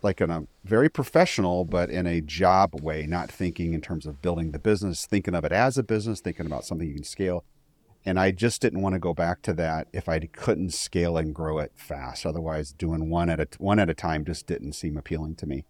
like 0.02 0.20
in 0.20 0.30
a 0.30 0.46
very 0.64 0.88
professional, 0.88 1.64
but 1.64 1.90
in 1.90 2.06
a 2.06 2.20
job 2.20 2.80
way, 2.80 3.06
not 3.06 3.30
thinking 3.30 3.74
in 3.74 3.80
terms 3.80 4.06
of 4.06 4.22
building 4.22 4.52
the 4.52 4.58
business, 4.58 5.06
thinking 5.06 5.34
of 5.34 5.44
it 5.44 5.52
as 5.52 5.78
a 5.78 5.82
business, 5.82 6.20
thinking 6.20 6.46
about 6.46 6.64
something 6.64 6.86
you 6.86 6.94
can 6.94 7.04
scale. 7.04 7.44
And 8.04 8.20
I 8.20 8.30
just 8.30 8.62
didn't 8.62 8.82
want 8.82 8.92
to 8.92 9.00
go 9.00 9.12
back 9.12 9.42
to 9.42 9.52
that 9.54 9.88
if 9.92 10.08
I 10.08 10.20
couldn't 10.20 10.72
scale 10.72 11.16
and 11.16 11.34
grow 11.34 11.58
it 11.58 11.72
fast. 11.74 12.24
Otherwise, 12.24 12.72
doing 12.72 13.10
one 13.10 13.28
at 13.28 13.40
a 13.40 13.48
one 13.58 13.80
at 13.80 13.90
a 13.90 13.94
time 13.94 14.24
just 14.24 14.46
didn't 14.46 14.74
seem 14.74 14.96
appealing 14.96 15.34
to 15.36 15.46
me. 15.46 15.64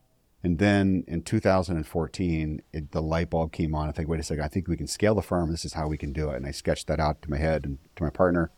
And 0.45 0.59
then 0.59 1.03
in 1.09 1.23
2014, 1.23 2.63
it, 2.73 2.93
the 2.93 3.03
light 3.03 3.31
bulb 3.31 3.53
came 3.53 3.75
on. 3.75 3.89
I 3.89 3.93
think, 3.93 4.09
wait 4.09 4.21
a 4.21 4.23
second, 4.23 4.45
I 4.45 4.49
think 4.49 4.69
we 4.69 4.77
can 4.77 4.87
scale 4.87 5.15
the 5.15 5.23
firm. 5.23 5.51
This 5.51 5.65
is 5.65 5.73
how 5.73 5.89
we 5.89 5.97
can 5.97 6.13
do 6.13 6.29
it. 6.29 6.37
And 6.37 6.47
I 6.47 6.51
sketched 6.51 6.89
that 6.89 7.01
out 7.01 7.23
to 7.23 7.31
my 7.31 7.39
head 7.39 7.65
and 7.65 7.79
to 7.97 8.05
my 8.05 8.11
partner. 8.11 8.51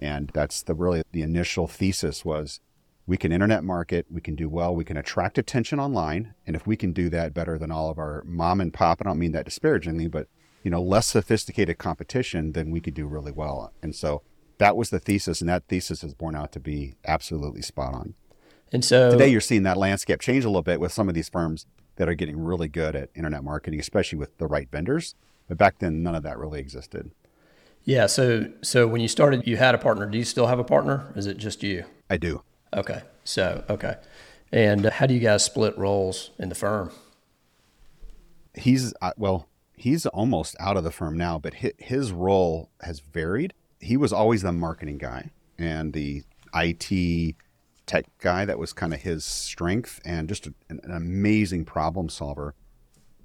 And 0.00 0.30
that's 0.34 0.62
the 0.62 0.74
really 0.74 1.02
the 1.12 1.22
initial 1.22 1.68
thesis 1.68 2.24
was 2.24 2.60
we 3.06 3.16
can 3.16 3.32
internet 3.32 3.64
market, 3.64 4.06
we 4.10 4.20
can 4.20 4.34
do 4.34 4.48
well, 4.48 4.74
we 4.74 4.84
can 4.84 4.96
attract 4.96 5.38
attention 5.38 5.80
online. 5.80 6.34
And 6.46 6.54
if 6.54 6.66
we 6.66 6.76
can 6.76 6.92
do 6.92 7.08
that 7.10 7.34
better 7.34 7.58
than 7.58 7.72
all 7.72 7.90
of 7.90 7.98
our 7.98 8.22
mom 8.24 8.60
and 8.60 8.72
pop, 8.72 9.00
I 9.00 9.04
don't 9.04 9.18
mean 9.18 9.32
that 9.32 9.44
disparagingly, 9.44 10.06
but 10.06 10.28
you 10.62 10.70
know, 10.70 10.82
less 10.82 11.06
sophisticated 11.06 11.78
competition, 11.78 12.52
then 12.52 12.70
we 12.70 12.80
could 12.80 12.94
do 12.94 13.06
really 13.06 13.32
well. 13.32 13.72
And 13.82 13.94
so 13.94 14.22
that 14.58 14.76
was 14.76 14.90
the 14.90 15.00
thesis, 15.00 15.40
and 15.40 15.48
that 15.48 15.66
thesis 15.68 16.02
has 16.02 16.14
borne 16.14 16.36
out 16.36 16.52
to 16.52 16.60
be 16.60 16.96
absolutely 17.06 17.62
spot 17.62 17.94
on. 17.94 18.14
And 18.72 18.84
so 18.84 19.10
today 19.10 19.28
you're 19.28 19.40
seeing 19.40 19.62
that 19.64 19.76
landscape 19.76 20.20
change 20.20 20.44
a 20.44 20.48
little 20.48 20.62
bit 20.62 20.78
with 20.78 20.92
some 20.92 21.08
of 21.08 21.14
these 21.14 21.28
firms 21.28 21.66
that 21.96 22.08
are 22.08 22.14
getting 22.14 22.38
really 22.38 22.68
good 22.68 22.94
at 22.94 23.10
internet 23.14 23.42
marketing, 23.42 23.80
especially 23.80 24.18
with 24.18 24.36
the 24.38 24.46
right 24.46 24.68
vendors. 24.70 25.14
But 25.48 25.58
back 25.58 25.78
then, 25.78 26.02
none 26.02 26.14
of 26.14 26.22
that 26.22 26.38
really 26.38 26.60
existed. 26.60 27.10
Yeah. 27.84 28.06
So, 28.06 28.52
so 28.62 28.86
when 28.86 29.00
you 29.00 29.08
started, 29.08 29.46
you 29.46 29.56
had 29.56 29.74
a 29.74 29.78
partner. 29.78 30.06
Do 30.06 30.18
you 30.18 30.24
still 30.24 30.46
have 30.46 30.58
a 30.58 30.64
partner? 30.64 31.12
Is 31.16 31.26
it 31.26 31.38
just 31.38 31.62
you? 31.62 31.84
I 32.08 32.18
do. 32.18 32.42
Okay. 32.74 33.02
So, 33.24 33.64
okay. 33.68 33.96
And 34.52 34.86
how 34.86 35.06
do 35.06 35.14
you 35.14 35.20
guys 35.20 35.44
split 35.44 35.76
roles 35.78 36.30
in 36.38 36.48
the 36.48 36.54
firm? 36.54 36.90
He's, 38.54 38.92
uh, 39.00 39.12
well, 39.16 39.48
he's 39.76 40.06
almost 40.06 40.56
out 40.58 40.76
of 40.76 40.84
the 40.84 40.90
firm 40.90 41.16
now, 41.16 41.38
but 41.38 41.54
his 41.54 42.12
role 42.12 42.70
has 42.82 43.00
varied. 43.00 43.54
He 43.78 43.96
was 43.96 44.12
always 44.12 44.42
the 44.42 44.52
marketing 44.52 44.98
guy 44.98 45.30
and 45.58 45.92
the 45.92 46.22
IT 46.54 47.36
tech 47.86 48.06
guy. 48.18 48.44
That 48.44 48.58
was 48.58 48.72
kind 48.72 48.92
of 48.92 49.00
his 49.00 49.24
strength 49.24 50.00
and 50.04 50.28
just 50.28 50.46
an, 50.46 50.54
an 50.68 50.90
amazing 50.90 51.64
problem 51.64 52.08
solver. 52.08 52.54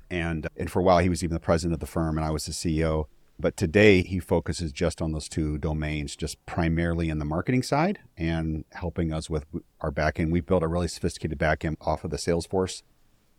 And, 0.10 0.48
and 0.56 0.72
for 0.72 0.80
a 0.80 0.84
while, 0.84 1.00
he 1.00 1.10
was 1.10 1.24
even 1.24 1.34
the 1.34 1.40
president 1.40 1.74
of 1.74 1.80
the 1.80 1.88
firm, 1.88 2.18
and 2.18 2.26
I 2.26 2.30
was 2.30 2.46
the 2.46 2.52
CEO. 2.52 3.08
But 3.38 3.58
today, 3.58 4.02
he 4.02 4.20
focuses 4.20 4.72
just 4.72 5.02
on 5.02 5.12
those 5.12 5.28
two 5.28 5.58
domains, 5.58 6.16
just 6.16 6.44
primarily 6.46 7.10
in 7.10 7.20
the 7.20 7.26
marketing 7.26 7.64
side 7.64 8.00
and 8.18 8.64
helping 8.72 9.12
us 9.12 9.30
with 9.30 9.46
our 9.82 9.92
backend. 9.92 10.32
We've 10.32 10.46
built 10.46 10.64
a 10.64 10.68
really 10.68 10.88
sophisticated 10.88 11.38
backend 11.38 11.76
off 11.82 12.06
of 12.06 12.12
the 12.12 12.18
Salesforce 12.18 12.82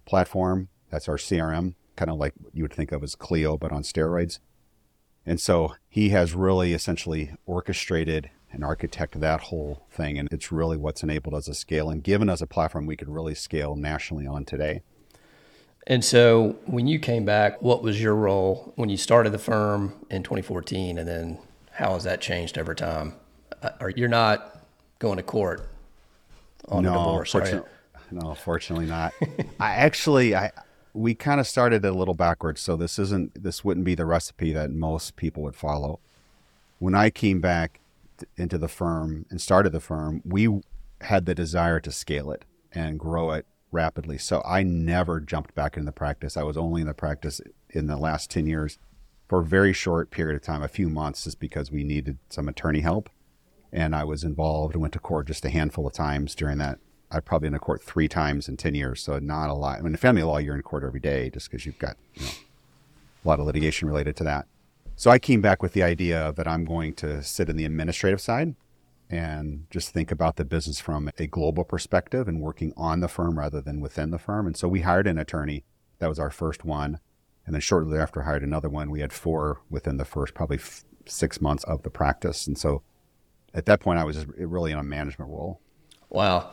platform. 0.04 0.68
That's 0.90 1.08
our 1.08 1.16
CRM 1.16 1.74
kind 1.96 2.10
of 2.10 2.18
like 2.18 2.34
you 2.52 2.62
would 2.62 2.72
think 2.72 2.92
of 2.92 3.02
as 3.02 3.14
Clio, 3.14 3.56
but 3.56 3.72
on 3.72 3.82
steroids. 3.82 4.38
And 5.24 5.40
so 5.40 5.74
he 5.88 6.10
has 6.10 6.34
really 6.34 6.72
essentially 6.72 7.32
orchestrated 7.46 8.30
and 8.52 8.62
architected 8.62 9.20
that 9.20 9.40
whole 9.42 9.86
thing. 9.90 10.18
And 10.18 10.28
it's 10.30 10.52
really 10.52 10.76
what's 10.76 11.02
enabled 11.02 11.34
us 11.34 11.46
to 11.46 11.54
scale 11.54 11.90
and 11.90 12.02
given 12.02 12.28
us 12.28 12.40
a 12.40 12.46
platform 12.46 12.86
we 12.86 12.96
could 12.96 13.08
really 13.08 13.34
scale 13.34 13.74
nationally 13.74 14.26
on 14.26 14.44
today. 14.44 14.82
And 15.86 16.04
so 16.04 16.56
when 16.66 16.86
you 16.86 16.98
came 16.98 17.24
back, 17.24 17.62
what 17.62 17.82
was 17.82 18.00
your 18.00 18.14
role 18.14 18.72
when 18.76 18.88
you 18.88 18.96
started 18.96 19.30
the 19.30 19.38
firm 19.38 19.94
in 20.10 20.22
2014? 20.22 20.98
And 20.98 21.08
then 21.08 21.38
how 21.72 21.94
has 21.94 22.04
that 22.04 22.20
changed 22.20 22.58
over 22.58 22.74
time? 22.74 23.14
Uh, 23.62 23.70
or 23.80 23.90
you're 23.90 24.08
not 24.08 24.60
going 24.98 25.16
to 25.16 25.22
court 25.22 25.68
on 26.68 26.82
no, 26.82 26.90
a 26.90 26.98
divorce, 26.98 27.32
fortunately, 27.32 27.70
No, 28.10 28.34
fortunately 28.34 28.86
not. 28.86 29.12
I 29.60 29.74
actually, 29.74 30.34
I, 30.34 30.50
we 30.92 31.14
kind 31.14 31.38
of 31.38 31.46
started 31.46 31.84
a 31.84 31.92
little 31.92 32.14
backwards. 32.14 32.60
So 32.60 32.74
this 32.74 32.98
isn't 32.98 33.42
this 33.42 33.64
wouldn't 33.64 33.84
be 33.84 33.94
the 33.94 34.06
recipe 34.06 34.52
that 34.52 34.70
most 34.70 35.16
people 35.16 35.42
would 35.44 35.54
follow. 35.54 36.00
When 36.78 36.94
I 36.94 37.10
came 37.10 37.40
back 37.40 37.80
into 38.36 38.58
the 38.58 38.68
firm 38.68 39.26
and 39.30 39.40
started 39.40 39.70
the 39.70 39.80
firm, 39.80 40.22
we 40.24 40.62
had 41.02 41.26
the 41.26 41.34
desire 41.34 41.78
to 41.80 41.92
scale 41.92 42.30
it 42.30 42.44
and 42.72 42.98
grow 42.98 43.30
it 43.30 43.46
rapidly. 43.72 44.18
So 44.18 44.42
I 44.44 44.62
never 44.62 45.20
jumped 45.20 45.54
back 45.54 45.76
into 45.76 45.86
the 45.86 45.92
practice. 45.92 46.36
I 46.36 46.42
was 46.42 46.56
only 46.56 46.80
in 46.80 46.86
the 46.86 46.94
practice 46.94 47.40
in 47.70 47.86
the 47.86 47.96
last 47.96 48.30
10 48.30 48.46
years 48.46 48.78
for 49.28 49.40
a 49.40 49.44
very 49.44 49.72
short 49.72 50.10
period 50.10 50.36
of 50.36 50.42
time, 50.42 50.62
a 50.62 50.68
few 50.68 50.88
months, 50.88 51.24
just 51.24 51.40
because 51.40 51.70
we 51.70 51.84
needed 51.84 52.18
some 52.30 52.48
attorney 52.48 52.80
help. 52.80 53.10
And 53.72 53.94
I 53.94 54.04
was 54.04 54.24
involved 54.24 54.74
and 54.74 54.80
went 54.80 54.94
to 54.94 55.00
court 55.00 55.26
just 55.26 55.44
a 55.44 55.50
handful 55.50 55.86
of 55.86 55.92
times 55.92 56.34
during 56.34 56.58
that 56.58 56.78
I've 57.10 57.24
probably 57.24 57.46
been 57.46 57.52
to 57.54 57.58
court 57.58 57.82
three 57.82 58.08
times 58.08 58.48
in 58.48 58.56
10 58.56 58.74
years. 58.74 59.02
So 59.02 59.18
not 59.18 59.48
a 59.48 59.54
lot. 59.54 59.78
I 59.78 59.82
mean, 59.82 59.92
in 59.92 59.96
family 59.96 60.22
law, 60.22 60.38
you're 60.38 60.56
in 60.56 60.62
court 60.62 60.84
every 60.84 61.00
day 61.00 61.30
just 61.30 61.50
because 61.50 61.64
you've 61.64 61.78
got 61.78 61.96
you 62.14 62.24
know, 62.24 62.32
a 63.24 63.28
lot 63.28 63.40
of 63.40 63.46
litigation 63.46 63.88
related 63.88 64.16
to 64.16 64.24
that. 64.24 64.46
So 64.96 65.10
I 65.10 65.18
came 65.18 65.40
back 65.40 65.62
with 65.62 65.72
the 65.72 65.82
idea 65.82 66.32
that 66.36 66.48
I'm 66.48 66.64
going 66.64 66.94
to 66.94 67.22
sit 67.22 67.48
in 67.48 67.56
the 67.56 67.64
administrative 67.64 68.20
side 68.20 68.54
and 69.08 69.66
just 69.70 69.90
think 69.90 70.10
about 70.10 70.36
the 70.36 70.44
business 70.44 70.80
from 70.80 71.10
a 71.18 71.26
global 71.26 71.64
perspective 71.64 72.26
and 72.26 72.40
working 72.40 72.72
on 72.76 73.00
the 73.00 73.08
firm 73.08 73.38
rather 73.38 73.60
than 73.60 73.80
within 73.80 74.10
the 74.10 74.18
firm. 74.18 74.46
And 74.46 74.56
so 74.56 74.68
we 74.68 74.80
hired 74.80 75.06
an 75.06 75.18
attorney. 75.18 75.64
That 75.98 76.08
was 76.08 76.18
our 76.18 76.30
first 76.30 76.64
one. 76.64 76.98
And 77.44 77.54
then 77.54 77.60
shortly 77.60 77.98
after, 77.98 78.22
hired 78.22 78.42
another 78.42 78.68
one. 78.68 78.90
We 78.90 79.00
had 79.00 79.12
four 79.12 79.60
within 79.70 79.96
the 79.96 80.04
first 80.04 80.34
probably 80.34 80.56
f- 80.56 80.84
six 81.06 81.40
months 81.40 81.62
of 81.64 81.82
the 81.82 81.90
practice. 81.90 82.48
And 82.48 82.58
so 82.58 82.82
at 83.54 83.66
that 83.66 83.80
point, 83.80 84.00
I 84.00 84.04
was 84.04 84.26
really 84.26 84.72
in 84.72 84.78
a 84.78 84.82
management 84.82 85.30
role. 85.30 85.60
Wow. 86.10 86.50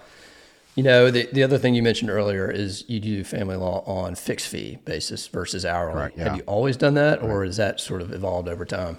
You 0.75 0.83
know, 0.83 1.11
the, 1.11 1.27
the 1.31 1.43
other 1.43 1.57
thing 1.57 1.75
you 1.75 1.83
mentioned 1.83 2.09
earlier 2.09 2.49
is 2.49 2.83
you 2.87 2.99
do 2.99 3.23
family 3.23 3.55
law 3.55 3.83
on 3.85 4.15
fixed 4.15 4.47
fee 4.47 4.77
basis 4.85 5.27
versus 5.27 5.65
hourly. 5.65 5.93
Correct, 5.93 6.17
yeah. 6.17 6.23
Have 6.25 6.37
you 6.37 6.43
always 6.43 6.77
done 6.77 6.95
that, 6.95 7.21
or 7.21 7.39
right. 7.39 7.45
has 7.45 7.57
that 7.57 7.79
sort 7.79 8.01
of 8.01 8.11
evolved 8.11 8.47
over 8.47 8.65
time? 8.65 8.97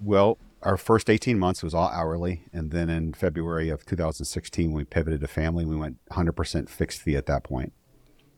Well, 0.00 0.38
our 0.64 0.76
first 0.76 1.10
18 1.10 1.38
months 1.38 1.62
was 1.62 1.74
all 1.74 1.88
hourly. 1.88 2.44
And 2.52 2.70
then 2.70 2.88
in 2.88 3.12
February 3.12 3.68
of 3.68 3.84
2016, 3.84 4.72
we 4.72 4.84
pivoted 4.84 5.20
to 5.20 5.28
family. 5.28 5.64
We 5.64 5.76
went 5.76 5.98
100% 6.10 6.68
fixed 6.68 7.00
fee 7.00 7.16
at 7.16 7.26
that 7.26 7.44
point. 7.44 7.72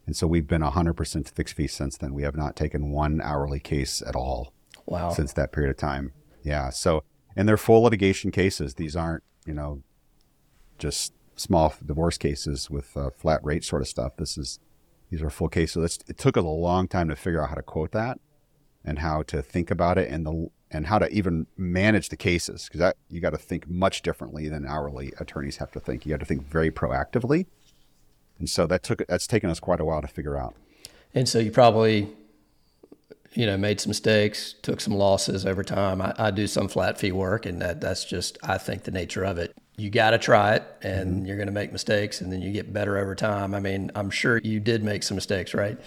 And 0.06 0.16
so 0.16 0.26
we've 0.26 0.47
been 0.47 0.62
100% 0.62 1.28
fixed 1.30 1.54
fee 1.54 1.66
since 1.66 1.97
then. 1.97 2.14
We 2.14 2.23
have 2.23 2.37
not 2.37 2.56
taken 2.56 2.90
one 2.90 3.21
hourly 3.21 3.61
case 3.61 4.02
at 4.06 4.16
all 4.16 4.52
wow. 4.87 5.11
since 5.11 5.33
that 5.35 5.52
period 5.52 5.71
of 5.71 5.76
time. 5.76 6.12
Yeah. 6.42 6.71
So, 6.71 7.02
and 7.37 7.49
they're 7.49 7.56
full 7.56 7.83
litigation 7.83 8.30
cases. 8.30 8.75
These 8.75 8.97
aren't, 8.97 9.25
you 9.47 9.54
know, 9.54 9.83
just 10.78 11.12
small 11.37 11.75
divorce 11.85 12.18
cases 12.18 12.71
with 12.71 12.97
uh, 12.97 13.11
flat 13.11 13.40
rate 13.45 13.64
sort 13.64 13.83
of 13.83 13.88
stuff. 13.88 14.16
This 14.16 14.37
is 14.37 14.59
these 15.11 15.23
are 15.23 15.30
full 15.30 15.49
cases. 15.49 15.85
It's, 15.85 15.99
it 16.09 16.18
took 16.18 16.37
us 16.37 16.42
a 16.42 16.49
long 16.49 16.88
time 16.88 17.09
to 17.09 17.16
figure 17.16 17.42
out 17.42 17.50
how 17.50 17.54
to 17.54 17.62
quote 17.62 17.92
that 17.92 18.18
and 18.85 18.99
how 18.99 19.23
to 19.25 19.42
think 19.42 19.71
about 19.71 19.99
it 19.99 20.11
and 20.11 20.26
the 20.26 20.49
and 20.76 20.87
how 20.87 20.99
to 20.99 21.09
even 21.12 21.47
manage 21.56 22.11
the 22.11 22.16
cases 22.16 22.64
because 22.64 22.80
that 22.80 22.97
you 23.09 23.21
got 23.21 23.30
to 23.30 23.38
think 23.38 23.68
much 23.68 24.02
differently 24.02 24.49
than 24.49 24.66
hourly 24.66 25.12
attorneys 25.18 25.56
have 25.56 25.73
to 25.73 25.80
think. 25.80 26.04
You 26.04 26.12
have 26.12 26.21
to 26.21 26.26
think 26.26 26.47
very 26.47 26.71
proactively, 26.71 27.47
and 28.38 28.49
so 28.49 28.66
that 28.66 28.83
took 28.83 29.06
that's 29.06 29.26
taken 29.26 29.50
us 29.50 29.59
quite 29.59 29.80
a 29.80 29.85
while 29.85 30.02
to 30.02 30.09
figure 30.09 30.37
out. 30.37 30.54
And 31.14 31.28
so 31.28 31.38
you 31.38 31.50
probably 31.50 32.11
you 33.37 33.45
know, 33.45 33.56
made 33.59 33.80
some 33.80 33.90
mistakes, 33.90 34.54
took 34.62 34.80
some 34.80 34.95
losses 34.95 35.45
over 35.45 35.62
time. 35.62 36.00
I, 36.00 36.14
I, 36.18 36.30
do 36.30 36.47
some 36.47 36.68
flat 36.68 36.99
fee 36.99 37.12
work, 37.12 37.45
and 37.45 37.61
that, 37.61 37.83
that's 37.83 38.02
just, 38.02 38.38
I 38.42 38.56
think, 38.56 38.85
the 38.85 38.90
nature 38.90 39.25
of 39.25 39.37
it. 39.37 39.54
You 39.76 39.90
got 39.90 40.11
to 40.11 40.18
try 40.18 40.54
it, 40.54 40.62
and 40.80 41.16
mm-hmm. 41.16 41.26
you're 41.26 41.37
going 41.37 41.49
to 41.49 41.52
make 41.52 41.71
mistakes, 41.71 42.23
and 42.23 42.33
then 42.33 42.40
you 42.40 42.50
get 42.50 42.73
better 42.73 42.97
over 42.97 43.14
time. 43.14 43.54
I 43.54 43.61
mean, 43.61 43.92
I'm 43.95 44.09
sure 44.09 44.38
you 44.38 44.59
did 44.59 44.83
make 44.83 45.02
some 45.02 45.16
mistakes, 45.16 45.52
right? 45.52 45.78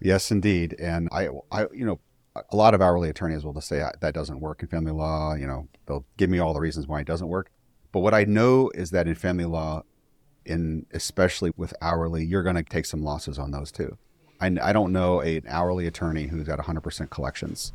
Yes, 0.00 0.30
indeed. 0.30 0.76
And 0.78 1.08
I, 1.10 1.30
I, 1.50 1.66
you 1.74 1.84
know, 1.84 1.98
a 2.36 2.56
lot 2.56 2.74
of 2.74 2.80
hourly 2.80 3.08
attorneys 3.08 3.44
will 3.44 3.52
just 3.52 3.68
say 3.68 3.84
that 4.00 4.14
doesn't 4.14 4.40
work 4.40 4.62
in 4.62 4.68
family 4.68 4.92
law. 4.92 5.34
You 5.34 5.46
know, 5.46 5.68
they'll 5.86 6.04
give 6.16 6.30
me 6.30 6.38
all 6.38 6.54
the 6.54 6.60
reasons 6.60 6.86
why 6.86 7.00
it 7.00 7.06
doesn't 7.06 7.28
work. 7.28 7.50
But 7.92 8.00
what 8.00 8.14
I 8.14 8.24
know 8.24 8.70
is 8.74 8.90
that 8.90 9.08
in 9.08 9.14
family 9.14 9.46
law, 9.46 9.82
in 10.44 10.86
especially 10.92 11.52
with 11.56 11.74
hourly, 11.82 12.24
you're 12.24 12.42
going 12.42 12.56
to 12.56 12.62
take 12.62 12.86
some 12.86 13.02
losses 13.02 13.38
on 13.38 13.50
those 13.50 13.72
too. 13.72 13.98
I, 14.40 14.56
I 14.62 14.72
don't 14.72 14.92
know 14.92 15.20
an 15.20 15.42
hourly 15.48 15.86
attorney 15.86 16.28
who's 16.28 16.48
at 16.48 16.58
100% 16.58 17.10
collections. 17.10 17.72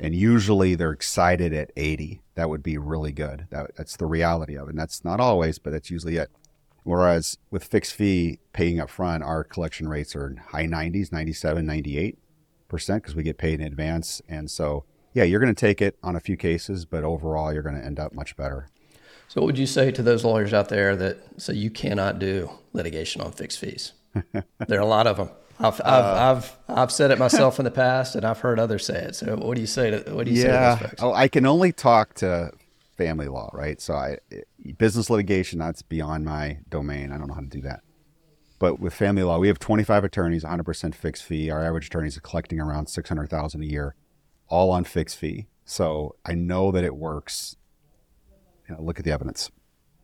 And 0.00 0.14
usually 0.14 0.74
they're 0.74 0.90
excited 0.90 1.52
at 1.52 1.70
80. 1.76 2.20
That 2.34 2.50
would 2.50 2.62
be 2.62 2.76
really 2.76 3.12
good. 3.12 3.46
That, 3.50 3.76
that's 3.76 3.96
the 3.96 4.06
reality 4.06 4.56
of 4.56 4.66
it. 4.66 4.70
And 4.70 4.78
that's 4.78 5.04
not 5.04 5.20
always, 5.20 5.58
but 5.58 5.72
that's 5.72 5.90
usually 5.90 6.16
it. 6.16 6.30
Whereas 6.82 7.38
with 7.52 7.62
fixed 7.64 7.94
fee 7.94 8.40
paying 8.52 8.80
up 8.80 8.90
front, 8.90 9.22
our 9.22 9.44
collection 9.44 9.88
rates 9.88 10.16
are 10.16 10.34
high 10.48 10.66
90s, 10.66 11.12
97, 11.12 11.64
98% 11.64 12.16
because 12.78 13.14
we 13.14 13.22
get 13.22 13.38
paid 13.38 13.60
in 13.60 13.66
advance. 13.66 14.22
And 14.28 14.50
so, 14.50 14.84
yeah, 15.12 15.24
you're 15.24 15.40
going 15.40 15.54
to 15.54 15.60
take 15.60 15.82
it 15.82 15.96
on 16.02 16.16
a 16.16 16.20
few 16.20 16.36
cases, 16.36 16.84
but 16.84 17.04
overall, 17.04 17.52
you're 17.52 17.62
going 17.62 17.78
to 17.78 17.84
end 17.84 17.98
up 17.98 18.14
much 18.14 18.36
better. 18.36 18.68
So, 19.28 19.40
what 19.40 19.46
would 19.46 19.58
you 19.58 19.66
say 19.66 19.90
to 19.92 20.02
those 20.02 20.24
lawyers 20.24 20.52
out 20.52 20.68
there 20.68 20.94
that 20.96 21.18
say 21.40 21.54
you 21.54 21.70
cannot 21.70 22.18
do 22.18 22.50
litigation 22.72 23.22
on 23.22 23.32
fixed 23.32 23.58
fees? 23.58 23.94
there 24.32 24.78
are 24.78 24.82
a 24.82 24.86
lot 24.86 25.06
of 25.06 25.16
them. 25.16 25.30
I've, 25.58 25.80
I've, 25.84 26.04
uh, 26.04 26.34
I've, 26.36 26.58
I've 26.68 26.92
said 26.92 27.10
it 27.10 27.18
myself 27.18 27.58
in 27.58 27.64
the 27.64 27.70
past, 27.70 28.14
and 28.14 28.24
I've 28.24 28.40
heard 28.40 28.58
others 28.58 28.84
say 28.84 28.96
it. 28.96 29.14
So, 29.14 29.36
what 29.36 29.54
do 29.54 29.60
you 29.60 29.66
say 29.66 29.90
to 29.90 30.14
what 30.14 30.26
do 30.26 30.32
you 30.32 30.42
yeah, 30.42 30.74
say 30.74 30.78
to 30.78 30.82
those 30.82 30.90
folks? 30.90 31.02
Oh, 31.02 31.14
I 31.14 31.28
can 31.28 31.46
only 31.46 31.72
talk 31.72 32.14
to 32.16 32.52
family 32.96 33.28
law, 33.28 33.48
right? 33.54 33.80
So, 33.80 33.94
I 33.94 34.18
business 34.76 35.08
litigation 35.08 35.58
that's 35.58 35.82
beyond 35.82 36.24
my 36.24 36.58
domain. 36.68 37.12
I 37.12 37.18
don't 37.18 37.28
know 37.28 37.34
how 37.34 37.40
to 37.40 37.46
do 37.46 37.62
that. 37.62 37.82
But 38.62 38.78
with 38.78 38.94
family 38.94 39.24
law, 39.24 39.40
we 39.40 39.48
have 39.48 39.58
25 39.58 40.04
attorneys, 40.04 40.44
100% 40.44 40.94
fixed 40.94 41.24
fee. 41.24 41.50
Our 41.50 41.64
average 41.64 41.86
attorneys 41.86 42.16
are 42.16 42.20
collecting 42.20 42.60
around 42.60 42.86
600,000 42.86 43.60
a 43.60 43.66
year, 43.66 43.96
all 44.46 44.70
on 44.70 44.84
fixed 44.84 45.18
fee. 45.18 45.48
So 45.64 46.14
I 46.24 46.34
know 46.34 46.70
that 46.70 46.84
it 46.84 46.94
works. 46.94 47.56
You 48.68 48.76
know, 48.76 48.80
look 48.80 49.00
at 49.00 49.04
the 49.04 49.10
evidence. 49.10 49.50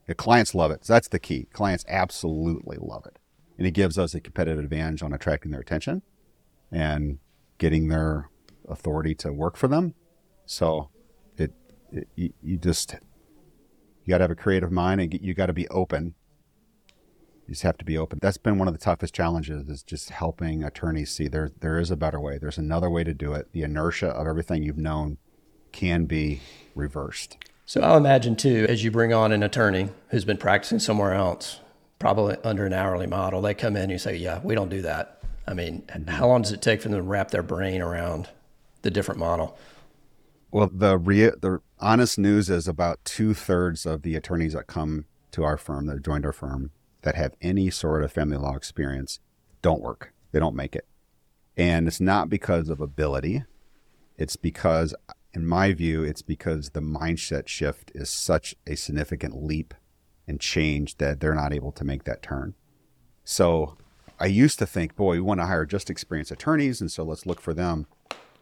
The 0.08 0.16
clients 0.16 0.56
love 0.56 0.72
it. 0.72 0.84
So 0.84 0.92
that's 0.92 1.06
the 1.06 1.20
key. 1.20 1.46
Clients 1.52 1.84
absolutely 1.86 2.78
love 2.80 3.06
it. 3.06 3.20
And 3.58 3.64
it 3.64 3.74
gives 3.74 3.96
us 3.96 4.12
a 4.12 4.20
competitive 4.20 4.58
advantage 4.58 5.04
on 5.04 5.12
attracting 5.12 5.52
their 5.52 5.60
attention 5.60 6.02
and 6.72 7.20
getting 7.58 7.86
their 7.86 8.28
authority 8.68 9.14
to 9.14 9.32
work 9.32 9.56
for 9.56 9.68
them. 9.68 9.94
So 10.46 10.90
it, 11.36 11.52
it 11.92 12.08
you, 12.16 12.32
you 12.42 12.56
just 12.56 12.96
you 14.04 14.10
got 14.10 14.18
to 14.18 14.24
have 14.24 14.32
a 14.32 14.34
creative 14.34 14.72
mind 14.72 15.00
and 15.00 15.14
you 15.14 15.32
got 15.32 15.46
to 15.46 15.52
be 15.52 15.68
open. 15.68 16.16
You 17.48 17.52
just 17.52 17.62
have 17.62 17.78
to 17.78 17.84
be 17.84 17.96
open. 17.96 18.18
That's 18.20 18.36
been 18.36 18.58
one 18.58 18.68
of 18.68 18.74
the 18.74 18.80
toughest 18.80 19.14
challenges 19.14 19.66
is 19.70 19.82
just 19.82 20.10
helping 20.10 20.62
attorneys 20.62 21.10
see 21.10 21.28
there 21.28 21.50
there 21.60 21.78
is 21.78 21.90
a 21.90 21.96
better 21.96 22.20
way. 22.20 22.36
There's 22.36 22.58
another 22.58 22.90
way 22.90 23.04
to 23.04 23.14
do 23.14 23.32
it. 23.32 23.50
The 23.52 23.62
inertia 23.62 24.08
of 24.08 24.26
everything 24.26 24.62
you've 24.62 24.76
known 24.76 25.16
can 25.72 26.04
be 26.04 26.42
reversed. 26.74 27.38
So 27.64 27.80
I'll 27.80 27.96
imagine 27.96 28.36
too, 28.36 28.66
as 28.68 28.84
you 28.84 28.90
bring 28.90 29.14
on 29.14 29.32
an 29.32 29.42
attorney 29.42 29.88
who's 30.10 30.26
been 30.26 30.36
practicing 30.36 30.78
somewhere 30.78 31.14
else, 31.14 31.60
probably 31.98 32.36
under 32.44 32.66
an 32.66 32.74
hourly 32.74 33.06
model, 33.06 33.40
they 33.40 33.54
come 33.54 33.76
in 33.76 33.84
and 33.84 33.92
you 33.92 33.98
say, 33.98 34.14
"Yeah, 34.14 34.40
we 34.44 34.54
don't 34.54 34.68
do 34.68 34.82
that." 34.82 35.22
I 35.46 35.54
mean, 35.54 35.84
mm-hmm. 35.88 36.06
how 36.06 36.28
long 36.28 36.42
does 36.42 36.52
it 36.52 36.60
take 36.60 36.82
for 36.82 36.90
them 36.90 36.98
to 36.98 37.02
wrap 37.02 37.30
their 37.30 37.42
brain 37.42 37.80
around 37.80 38.28
the 38.82 38.90
different 38.90 39.20
model? 39.20 39.56
Well, 40.50 40.68
the 40.70 40.98
re- 40.98 41.30
the 41.30 41.60
honest 41.78 42.18
news 42.18 42.50
is 42.50 42.68
about 42.68 43.02
two 43.06 43.32
thirds 43.32 43.86
of 43.86 44.02
the 44.02 44.16
attorneys 44.16 44.52
that 44.52 44.66
come 44.66 45.06
to 45.30 45.44
our 45.44 45.56
firm 45.56 45.86
that 45.86 46.02
joined 46.02 46.26
our 46.26 46.32
firm 46.32 46.72
that 47.02 47.14
have 47.14 47.34
any 47.40 47.70
sort 47.70 48.02
of 48.02 48.12
family 48.12 48.36
law 48.36 48.54
experience 48.54 49.20
don't 49.62 49.80
work. 49.80 50.12
They 50.32 50.38
don't 50.38 50.56
make 50.56 50.76
it, 50.76 50.86
and 51.56 51.86
it's 51.86 52.00
not 52.00 52.28
because 52.28 52.68
of 52.68 52.80
ability. 52.80 53.44
It's 54.16 54.36
because, 54.36 54.94
in 55.32 55.46
my 55.46 55.72
view, 55.72 56.02
it's 56.02 56.22
because 56.22 56.70
the 56.70 56.80
mindset 56.80 57.46
shift 57.48 57.92
is 57.94 58.10
such 58.10 58.54
a 58.66 58.74
significant 58.74 59.42
leap 59.42 59.74
and 60.26 60.40
change 60.40 60.96
that 60.96 61.20
they're 61.20 61.34
not 61.34 61.52
able 61.52 61.72
to 61.72 61.84
make 61.84 62.04
that 62.04 62.22
turn. 62.22 62.54
So, 63.24 63.76
I 64.20 64.26
used 64.26 64.58
to 64.58 64.66
think, 64.66 64.96
boy, 64.96 65.12
we 65.12 65.20
want 65.20 65.38
to 65.40 65.46
hire 65.46 65.64
just 65.64 65.90
experienced 65.90 66.32
attorneys, 66.32 66.80
and 66.80 66.90
so 66.90 67.04
let's 67.04 67.24
look 67.24 67.40
for 67.40 67.54
them. 67.54 67.86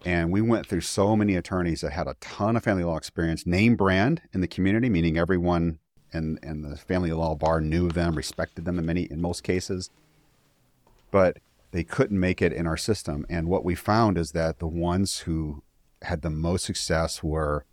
And 0.05 0.33
we 0.33 0.41
went 0.41 0.67
through 0.67 0.83
so 0.83 1.17
many 1.17 1.35
attorneys 1.35 1.83
that 1.83 1.93
had 1.93 2.07
a 2.07 2.17
ton 2.21 2.57
of 2.57 2.65
family 2.65 2.85
law 2.85 2.97
experience, 2.97 3.47
name 3.47 3.77
brand 3.77 4.23
in 4.33 4.41
the 4.41 4.49
community, 4.49 4.89
meaning 4.89 5.19
everyone 5.19 5.79
in, 6.13 6.39
in 6.43 6.63
the 6.63 6.77
family 6.77 7.13
law 7.13 7.35
bar 7.35 7.61
knew 7.61 7.89
them, 7.89 8.15
respected 8.15 8.65
them 8.65 8.79
in 8.79 8.87
many 8.87 9.03
in 9.03 9.21
most 9.21 9.43
cases. 9.43 9.91
But 11.11 11.39
they 11.73 11.85
couldn't 11.85 12.19
make 12.19 12.41
it 12.41 12.53
in 12.53 12.67
our 12.67 12.77
system. 12.77 13.27
And 13.29 13.49
what 13.49 13.65
we 13.65 13.75
found 13.75 14.19
is 14.19 14.33
that 14.33 14.59
the 14.59 14.67
ones 14.67 15.21
who 15.21 15.63
had 16.03 16.23
the 16.23 16.31
most 16.31 16.65
success 16.65 17.23
were 17.23 17.65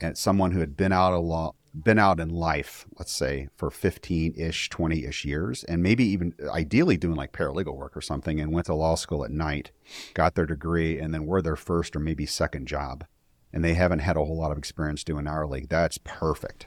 and 0.00 0.16
someone 0.16 0.52
who 0.52 0.60
had 0.60 0.76
been 0.76 0.92
out 0.92 1.12
of 1.12 1.24
law 1.24 1.54
been 1.74 1.98
out 1.98 2.20
in 2.20 2.30
life, 2.30 2.86
let's 2.98 3.12
say, 3.12 3.48
for 3.56 3.70
15 3.70 4.34
ish, 4.36 4.70
20 4.70 5.04
ish 5.04 5.24
years, 5.24 5.62
and 5.64 5.82
maybe 5.82 6.04
even 6.04 6.34
ideally 6.48 6.96
doing 6.96 7.16
like 7.16 7.32
paralegal 7.32 7.76
work 7.76 7.96
or 7.96 8.00
something, 8.00 8.40
and 8.40 8.52
went 8.52 8.66
to 8.66 8.74
law 8.74 8.94
school 8.94 9.24
at 9.24 9.30
night, 9.30 9.72
got 10.14 10.34
their 10.34 10.46
degree, 10.46 10.98
and 10.98 11.12
then 11.12 11.26
were 11.26 11.42
their 11.42 11.56
first 11.56 11.94
or 11.94 11.98
maybe 11.98 12.24
second 12.24 12.66
job. 12.66 13.04
And 13.52 13.62
they 13.62 13.74
haven't 13.74 14.00
had 14.00 14.16
a 14.16 14.24
whole 14.24 14.38
lot 14.38 14.52
of 14.52 14.58
experience 14.58 15.04
doing 15.04 15.26
hourly. 15.26 15.66
That's 15.68 15.98
perfect. 15.98 16.66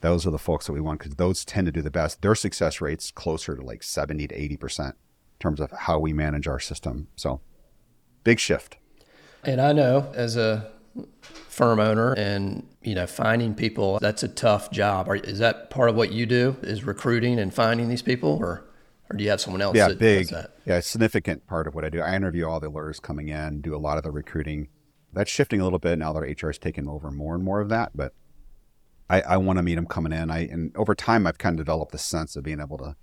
Those 0.00 0.26
are 0.26 0.30
the 0.30 0.38
folks 0.38 0.66
that 0.66 0.72
we 0.72 0.80
want 0.80 1.00
because 1.00 1.16
those 1.16 1.44
tend 1.44 1.66
to 1.66 1.72
do 1.72 1.82
the 1.82 1.90
best. 1.90 2.22
Their 2.22 2.34
success 2.34 2.80
rate's 2.80 3.10
closer 3.10 3.56
to 3.56 3.62
like 3.62 3.82
70 3.82 4.28
to 4.28 4.34
80% 4.34 4.88
in 4.88 4.94
terms 5.38 5.60
of 5.60 5.70
how 5.70 5.98
we 5.98 6.12
manage 6.12 6.48
our 6.48 6.60
system. 6.60 7.08
So 7.16 7.40
big 8.24 8.38
shift. 8.38 8.76
And 9.44 9.60
I 9.60 9.72
know 9.72 10.10
as 10.14 10.36
a 10.36 10.70
firm 11.22 11.78
owner 11.78 12.12
and 12.14 12.66
you 12.82 12.94
know 12.94 13.06
finding 13.06 13.54
people 13.54 13.98
that's 14.00 14.22
a 14.22 14.28
tough 14.28 14.70
job 14.70 15.08
Are, 15.08 15.16
is 15.16 15.38
that 15.38 15.70
part 15.70 15.88
of 15.88 15.96
what 15.96 16.12
you 16.12 16.26
do 16.26 16.56
is 16.62 16.84
recruiting 16.84 17.38
and 17.38 17.52
finding 17.54 17.88
these 17.88 18.02
people 18.02 18.38
or 18.40 18.64
or 19.08 19.16
do 19.16 19.22
you 19.22 19.30
have 19.30 19.40
someone 19.40 19.62
else 19.62 19.76
yeah 19.76 19.92
big 19.92 20.28
yeah 20.66 20.80
significant 20.80 21.46
part 21.46 21.66
of 21.66 21.74
what 21.74 21.84
i 21.84 21.88
do 21.88 22.00
i 22.00 22.14
interview 22.14 22.46
all 22.46 22.58
the 22.60 22.68
lawyers 22.68 22.98
coming 22.98 23.28
in 23.28 23.60
do 23.60 23.74
a 23.74 23.78
lot 23.78 23.98
of 23.98 24.04
the 24.04 24.10
recruiting 24.10 24.68
that's 25.12 25.30
shifting 25.30 25.60
a 25.60 25.64
little 25.64 25.78
bit 25.78 25.98
now 25.98 26.12
that 26.12 26.42
hr 26.42 26.50
is 26.50 26.58
taking 26.58 26.88
over 26.88 27.10
more 27.10 27.34
and 27.34 27.44
more 27.44 27.60
of 27.60 27.68
that 27.68 27.90
but 27.94 28.14
i, 29.10 29.20
I 29.20 29.36
want 29.36 29.58
to 29.58 29.62
meet 29.62 29.74
them 29.74 29.86
coming 29.86 30.12
in 30.12 30.30
i 30.30 30.40
and 30.40 30.74
over 30.76 30.94
time 30.94 31.26
i've 31.26 31.38
kind 31.38 31.58
of 31.58 31.66
developed 31.66 31.92
the 31.92 31.98
sense 31.98 32.36
of 32.36 32.44
being 32.44 32.60
able 32.60 32.78
to 32.78 32.96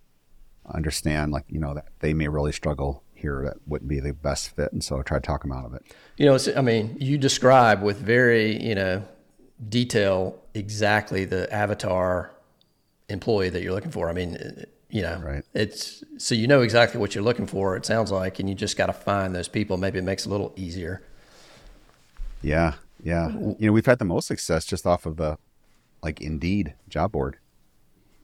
understand 0.74 1.32
like 1.32 1.46
you 1.48 1.60
know 1.60 1.74
that 1.74 1.86
they 2.00 2.14
may 2.14 2.28
really 2.28 2.52
struggle 2.52 3.04
here 3.18 3.42
that 3.44 3.58
wouldn't 3.68 3.90
be 3.90 4.00
the 4.00 4.14
best 4.14 4.56
fit. 4.56 4.72
And 4.72 4.84
so 4.84 5.00
I 5.00 5.02
try 5.02 5.18
to 5.18 5.26
talk 5.26 5.42
them 5.42 5.52
out 5.52 5.66
of 5.66 5.74
it. 5.74 5.84
You 6.18 6.26
know, 6.26 6.38
I 6.56 6.62
mean, 6.62 6.96
you 7.00 7.18
describe 7.18 7.82
with 7.82 7.98
very, 7.98 8.62
you 8.64 8.76
know, 8.76 9.04
detail 9.70 10.40
exactly 10.54 11.26
the 11.26 11.52
avatar 11.54 12.32
employee 13.10 13.50
that 13.50 13.62
you're 13.62 13.74
looking 13.74 13.92
for. 13.92 14.10
I 14.10 14.14
mean, 14.14 14.38
uh, 14.38 14.66
you 14.90 15.02
know, 15.02 15.20
right. 15.24 15.44
it's 15.54 16.04
so 16.18 16.36
you 16.36 16.48
know 16.48 16.62
exactly 16.62 17.00
what 17.00 17.14
you're 17.14 17.24
looking 17.24 17.48
for, 17.48 17.76
it 17.76 17.86
sounds 17.86 18.12
like, 18.12 18.40
and 18.40 18.48
you 18.48 18.56
just 18.56 18.78
got 18.78 18.86
to 18.86 18.94
find 18.94 19.36
those 19.36 19.48
people. 19.48 19.78
Maybe 19.78 20.00
it 20.00 20.04
makes 20.04 20.26
it 20.26 20.30
a 20.30 20.32
little 20.32 20.54
easier. 20.56 21.02
Yeah. 22.42 22.76
Yeah. 23.04 23.30
You 23.30 23.68
know, 23.68 23.72
we've 23.72 23.86
had 23.86 24.00
the 24.00 24.06
most 24.06 24.28
success 24.28 24.66
just 24.66 24.86
off 24.88 25.06
of 25.06 25.18
the 25.18 25.38
like 26.02 26.22
Indeed 26.22 26.76
job 26.90 27.12
board. 27.12 27.38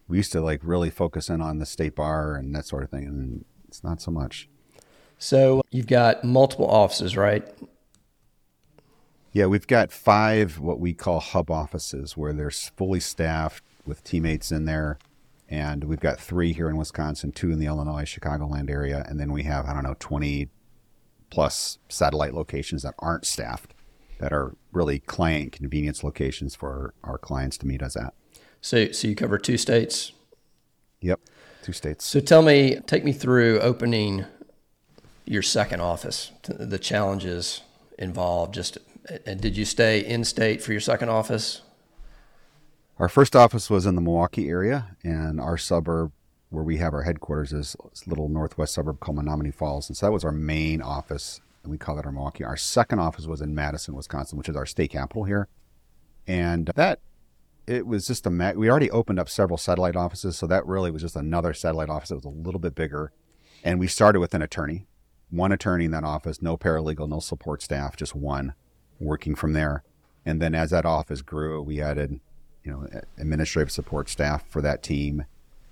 We 0.07 0.17
used 0.17 0.31
to 0.33 0.41
like 0.41 0.59
really 0.63 0.89
focus 0.89 1.29
in 1.29 1.41
on 1.41 1.59
the 1.59 1.65
state 1.65 1.95
bar 1.95 2.35
and 2.35 2.53
that 2.55 2.65
sort 2.65 2.83
of 2.83 2.89
thing. 2.89 3.05
And 3.05 3.45
it's 3.67 3.83
not 3.83 4.01
so 4.01 4.11
much. 4.11 4.49
So 5.17 5.61
you've 5.71 5.87
got 5.87 6.23
multiple 6.23 6.69
offices, 6.69 7.15
right? 7.15 7.47
Yeah, 9.31 9.47
we've 9.47 9.65
got 9.65 9.91
five 9.91 10.59
what 10.59 10.79
we 10.79 10.93
call 10.93 11.19
hub 11.19 11.49
offices 11.49 12.15
where 12.15 12.33
they're 12.33 12.51
fully 12.51 12.99
staffed 12.99 13.63
with 13.85 14.03
teammates 14.03 14.51
in 14.51 14.65
there. 14.65 14.99
And 15.49 15.85
we've 15.85 15.99
got 15.99 16.19
three 16.19 16.53
here 16.53 16.69
in 16.69 16.77
Wisconsin, 16.77 17.31
two 17.31 17.51
in 17.51 17.59
the 17.59 17.65
Illinois, 17.65 18.05
Chicagoland 18.05 18.69
area. 18.69 19.05
And 19.07 19.19
then 19.19 19.31
we 19.31 19.43
have, 19.43 19.65
I 19.65 19.73
don't 19.73 19.83
know, 19.83 19.95
20 19.99 20.49
plus 21.29 21.79
satellite 21.89 22.33
locations 22.33 22.83
that 22.83 22.93
aren't 22.99 23.25
staffed 23.25 23.73
that 24.19 24.31
are 24.31 24.55
really 24.71 24.99
client 24.99 25.51
convenience 25.51 26.03
locations 26.03 26.55
for 26.55 26.93
our 27.03 27.17
clients 27.17 27.57
to 27.59 27.67
meet 27.67 27.81
us 27.81 27.95
at. 27.95 28.13
So, 28.61 28.91
so 28.91 29.07
you 29.07 29.15
cover 29.15 29.37
two 29.37 29.57
states? 29.57 30.13
Yep, 31.01 31.19
two 31.63 31.73
states. 31.73 32.05
So 32.05 32.19
tell 32.19 32.41
me, 32.41 32.79
take 32.85 33.03
me 33.03 33.11
through 33.11 33.59
opening 33.59 34.25
your 35.25 35.41
second 35.41 35.81
office, 35.81 36.31
the 36.43 36.79
challenges 36.79 37.61
involved. 37.97 38.53
Just 38.53 38.77
and 39.25 39.41
did 39.41 39.57
you 39.57 39.65
stay 39.65 39.99
in 39.99 40.23
state 40.23 40.61
for 40.61 40.71
your 40.71 40.81
second 40.81 41.09
office? 41.09 41.61
Our 42.99 43.09
first 43.09 43.35
office 43.35 43.69
was 43.69 43.85
in 43.85 43.95
the 43.95 44.01
Milwaukee 44.01 44.49
area, 44.49 44.95
and 45.03 45.41
our 45.41 45.57
suburb 45.57 46.11
where 46.49 46.63
we 46.63 46.77
have 46.77 46.93
our 46.93 47.01
headquarters 47.01 47.51
is 47.51 47.75
a 47.83 48.09
little 48.09 48.29
northwest 48.29 48.75
suburb 48.75 48.99
called 48.99 49.17
Menomonee 49.17 49.53
Falls, 49.53 49.89
and 49.89 49.97
so 49.97 50.05
that 50.05 50.11
was 50.11 50.23
our 50.23 50.31
main 50.31 50.81
office, 50.81 51.41
and 51.63 51.71
we 51.71 51.77
call 51.77 51.97
it 51.97 52.05
our 52.05 52.11
Milwaukee. 52.11 52.43
Our 52.43 52.57
second 52.57 52.99
office 52.99 53.25
was 53.25 53.41
in 53.41 53.55
Madison, 53.55 53.95
Wisconsin, 53.95 54.37
which 54.37 54.49
is 54.49 54.55
our 54.55 54.65
state 54.65 54.91
capital 54.91 55.23
here, 55.23 55.47
and 56.27 56.71
that 56.75 56.99
it 57.65 57.87
was 57.87 58.07
just 58.07 58.27
a 58.27 58.53
we 58.55 58.69
already 58.69 58.91
opened 58.91 59.19
up 59.19 59.29
several 59.29 59.57
satellite 59.57 59.95
offices, 59.95 60.35
so 60.35 60.47
that 60.47 60.65
really 60.65 60.91
was 60.91 61.01
just 61.01 61.15
another 61.15 61.53
satellite 61.53 61.89
office 61.89 62.09
that 62.09 62.15
was 62.15 62.25
a 62.25 62.29
little 62.29 62.59
bit 62.59 62.75
bigger, 62.75 63.11
and 63.63 63.79
we 63.79 63.87
started 63.87 64.19
with 64.19 64.33
an 64.33 64.41
attorney 64.41 64.85
one 65.33 65.51
attorney 65.51 65.85
in 65.85 65.91
that 65.91 66.03
office, 66.03 66.41
no 66.41 66.55
paralegal, 66.57 67.09
no 67.09 67.19
support 67.19 67.61
staff, 67.61 67.97
just 67.97 68.15
one 68.15 68.53
working 68.99 69.33
from 69.33 69.53
there. 69.53 69.83
And 70.25 70.41
then 70.41 70.53
as 70.53 70.69
that 70.69 70.85
office 70.85 71.21
grew, 71.21 71.61
we 71.61 71.81
added, 71.81 72.19
you 72.63 72.71
know, 72.71 72.87
administrative 73.17 73.71
support 73.71 74.09
staff 74.09 74.47
for 74.47 74.61
that 74.61 74.83
team 74.83 75.25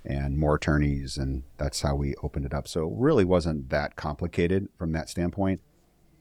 and 0.03 0.37
more 0.37 0.55
attorneys. 0.55 1.15
And 1.15 1.43
that's 1.57 1.81
how 1.81 1.95
we 1.95 2.15
opened 2.23 2.45
it 2.45 2.53
up. 2.53 2.67
So 2.67 2.87
it 2.87 2.93
really 2.97 3.23
wasn't 3.23 3.69
that 3.69 3.95
complicated 3.95 4.67
from 4.77 4.93
that 4.93 5.09
standpoint. 5.09 5.61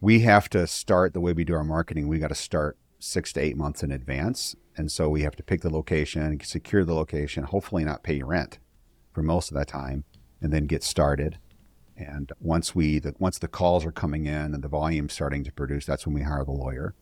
We 0.01 0.21
have 0.21 0.49
to 0.51 0.67
start 0.67 1.13
the 1.13 1.21
way 1.21 1.33
we 1.33 1.45
do 1.45 1.55
our 1.55 1.65
marketing. 1.65 2.09
We 2.09 2.19
got 2.19 2.29
to 2.29 2.35
start 2.35 2.79
six 2.99 3.33
to 3.35 3.41
eight 3.41 3.57
months 3.57 3.83
in 3.83 3.91
advance. 3.91 4.57
And 4.77 4.91
so 4.91 5.09
we 5.09 5.23
have 5.23 5.37
to 5.37 5.43
pick 5.43 5.61
the 5.61 5.71
location, 5.71 6.39
secure 6.43 6.85
the 6.85 6.95
location, 6.95 7.45
hopefully 7.45 7.85
not 7.85 8.03
pay 8.03 8.23
rent 8.23 8.59
for 9.13 9.23
most 9.23 9.51
of 9.51 9.57
that 9.57 9.69
time, 9.69 10.05
and 10.41 10.53
then 10.53 10.67
get 10.67 10.83
started. 10.83 11.39
And 11.97 12.33
once 12.41 12.75
we 12.75 12.99
the, 12.99 13.15
once 13.19 13.39
the 13.39 13.49
calls 13.49 13.85
are 13.85 13.93
coming 13.93 14.25
in 14.25 14.55
and 14.55 14.63
the 14.63 14.69
volume's 14.69 15.13
starting 15.13 15.45
to 15.45 15.53
produce, 15.53 15.85
that's 15.85 16.07
when 16.07 16.15
we 16.15 16.23
hire 16.23 16.45
the 16.45 16.53
lawyer. 16.53 16.95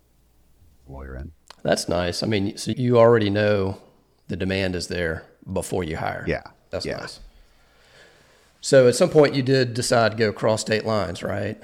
lawyer 0.88 1.14
in. 1.14 1.32
That's 1.62 1.88
nice. 1.88 2.22
I 2.22 2.26
mean, 2.26 2.56
so 2.56 2.72
you 2.76 2.98
already 2.98 3.30
know 3.30 3.80
the 4.26 4.36
demand 4.36 4.74
is 4.74 4.88
there 4.88 5.24
before 5.52 5.84
you 5.84 5.96
hire. 5.98 6.24
Yeah. 6.26 6.42
That's 6.70 6.84
yeah. 6.84 6.98
nice. 6.98 7.20
So 8.60 8.88
at 8.88 8.96
some 8.96 9.08
point 9.08 9.34
you 9.34 9.42
did 9.42 9.74
decide 9.74 10.12
to 10.12 10.18
go 10.18 10.32
cross 10.32 10.62
state 10.62 10.84
lines, 10.84 11.22
right? 11.22 11.60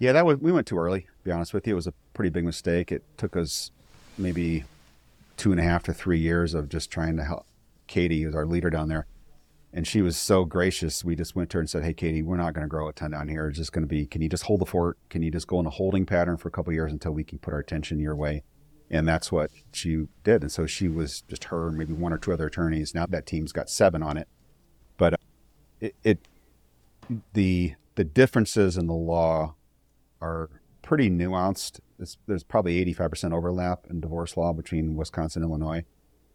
Yeah, 0.00 0.12
that 0.12 0.26
was 0.26 0.38
we 0.38 0.50
went 0.50 0.66
too 0.66 0.78
early. 0.78 1.02
To 1.02 1.24
be 1.24 1.30
honest 1.30 1.54
with 1.54 1.66
you, 1.68 1.74
it 1.74 1.76
was 1.76 1.86
a 1.86 1.94
pretty 2.14 2.30
big 2.30 2.44
mistake. 2.44 2.90
It 2.90 3.04
took 3.16 3.36
us 3.36 3.70
maybe 4.18 4.64
two 5.36 5.52
and 5.52 5.60
a 5.60 5.62
half 5.62 5.84
to 5.84 5.94
three 5.94 6.18
years 6.18 6.54
of 6.54 6.68
just 6.68 6.90
trying 6.90 7.16
to 7.18 7.24
help 7.24 7.46
Katie, 7.86 8.22
who's 8.22 8.34
our 8.34 8.46
leader 8.46 8.70
down 8.70 8.88
there, 8.88 9.06
And 9.72 9.86
she 9.86 10.02
was 10.02 10.16
so 10.16 10.44
gracious. 10.44 11.04
We 11.04 11.16
just 11.16 11.36
went 11.36 11.50
to 11.50 11.58
her 11.58 11.60
and 11.60 11.70
said, 11.70 11.84
Hey, 11.84 11.94
Katie, 11.94 12.22
we're 12.22 12.36
not 12.36 12.54
going 12.54 12.64
to 12.64 12.68
grow 12.68 12.88
a 12.88 12.92
ton 12.92 13.12
down 13.12 13.28
here. 13.28 13.48
It's 13.48 13.58
just 13.58 13.72
going 13.72 13.82
to 13.82 13.88
be, 13.88 14.06
can 14.06 14.22
you 14.22 14.28
just 14.28 14.44
hold 14.44 14.60
the 14.60 14.66
fort? 14.66 14.98
Can 15.10 15.22
you 15.22 15.30
just 15.30 15.46
go 15.46 15.60
in 15.60 15.66
a 15.66 15.70
holding 15.70 16.06
pattern 16.06 16.36
for 16.36 16.48
a 16.48 16.50
couple 16.50 16.72
years 16.72 16.92
until 16.92 17.12
we 17.12 17.24
can 17.24 17.38
put 17.38 17.52
our 17.54 17.60
attention 17.60 18.00
your 18.00 18.16
way? 18.16 18.42
And 18.90 19.06
that's 19.06 19.30
what 19.30 19.50
she 19.72 20.06
did. 20.24 20.42
And 20.42 20.50
so 20.50 20.66
she 20.66 20.88
was 20.88 21.22
just 21.22 21.44
her 21.44 21.68
and 21.68 21.78
maybe 21.78 21.92
one 21.92 22.12
or 22.12 22.18
two 22.18 22.32
other 22.32 22.46
attorneys. 22.46 22.94
Now 22.94 23.06
that 23.06 23.26
team's 23.26 23.52
got 23.52 23.70
seven 23.70 24.02
on 24.02 24.16
it. 24.16 24.28
But 24.96 25.14
uh, 25.14 25.16
it, 25.80 25.94
it 26.02 26.18
the 27.32 27.74
the 27.94 28.04
differences 28.04 28.76
in 28.76 28.86
the 28.86 28.94
law 28.94 29.54
are 30.20 30.50
pretty 30.82 31.10
nuanced. 31.10 31.80
It's, 31.98 32.16
there's 32.26 32.42
probably 32.42 32.84
85% 32.84 33.32
overlap 33.32 33.86
in 33.88 34.00
divorce 34.00 34.36
law 34.36 34.52
between 34.52 34.96
Wisconsin 34.96 35.42
and 35.42 35.50
Illinois, 35.50 35.84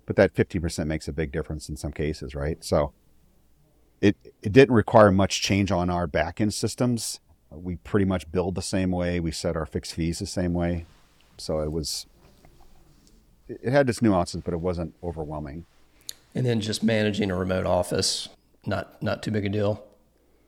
but 0.06 0.16
that 0.16 0.34
15% 0.34 0.86
makes 0.88 1.08
a 1.08 1.14
big 1.14 1.32
difference 1.32 1.70
in 1.70 1.76
some 1.76 1.92
cases, 1.92 2.36
right? 2.36 2.64
So 2.64 2.94
it, 4.02 4.16
it 4.42 4.52
didn't 4.52 4.76
require 4.76 5.12
much 5.12 5.42
change 5.42 5.72
on 5.72 5.90
our 5.90 6.08
back 6.08 6.40
end 6.40 6.54
systems. 6.54 7.20
We 7.50 7.78
pretty 7.78 8.06
much 8.06 8.32
build 8.32 8.56
the 8.56 8.62
same 8.62 8.92
way. 8.92 9.20
We 9.20 9.32
set 9.32 9.56
our 9.56 9.66
fixed 9.66 9.94
fees 9.94 10.20
the 10.20 10.26
same 10.26 10.54
way. 10.54 10.86
So 11.38 11.60
it 11.60 11.72
was, 11.72 12.06
it 13.48 13.72
had 13.72 13.90
its 13.90 14.02
nuances, 14.02 14.42
but 14.44 14.54
it 14.54 14.60
wasn't 14.60 14.94
overwhelming. 15.04 15.66
And 16.34 16.46
then 16.46 16.60
just 16.60 16.84
managing 16.84 17.32
a 17.32 17.36
remote 17.36 17.66
office, 17.66 18.28
not 18.66 19.02
not 19.02 19.24
too 19.24 19.32
big 19.32 19.46
a 19.46 19.50
deal. 19.50 19.86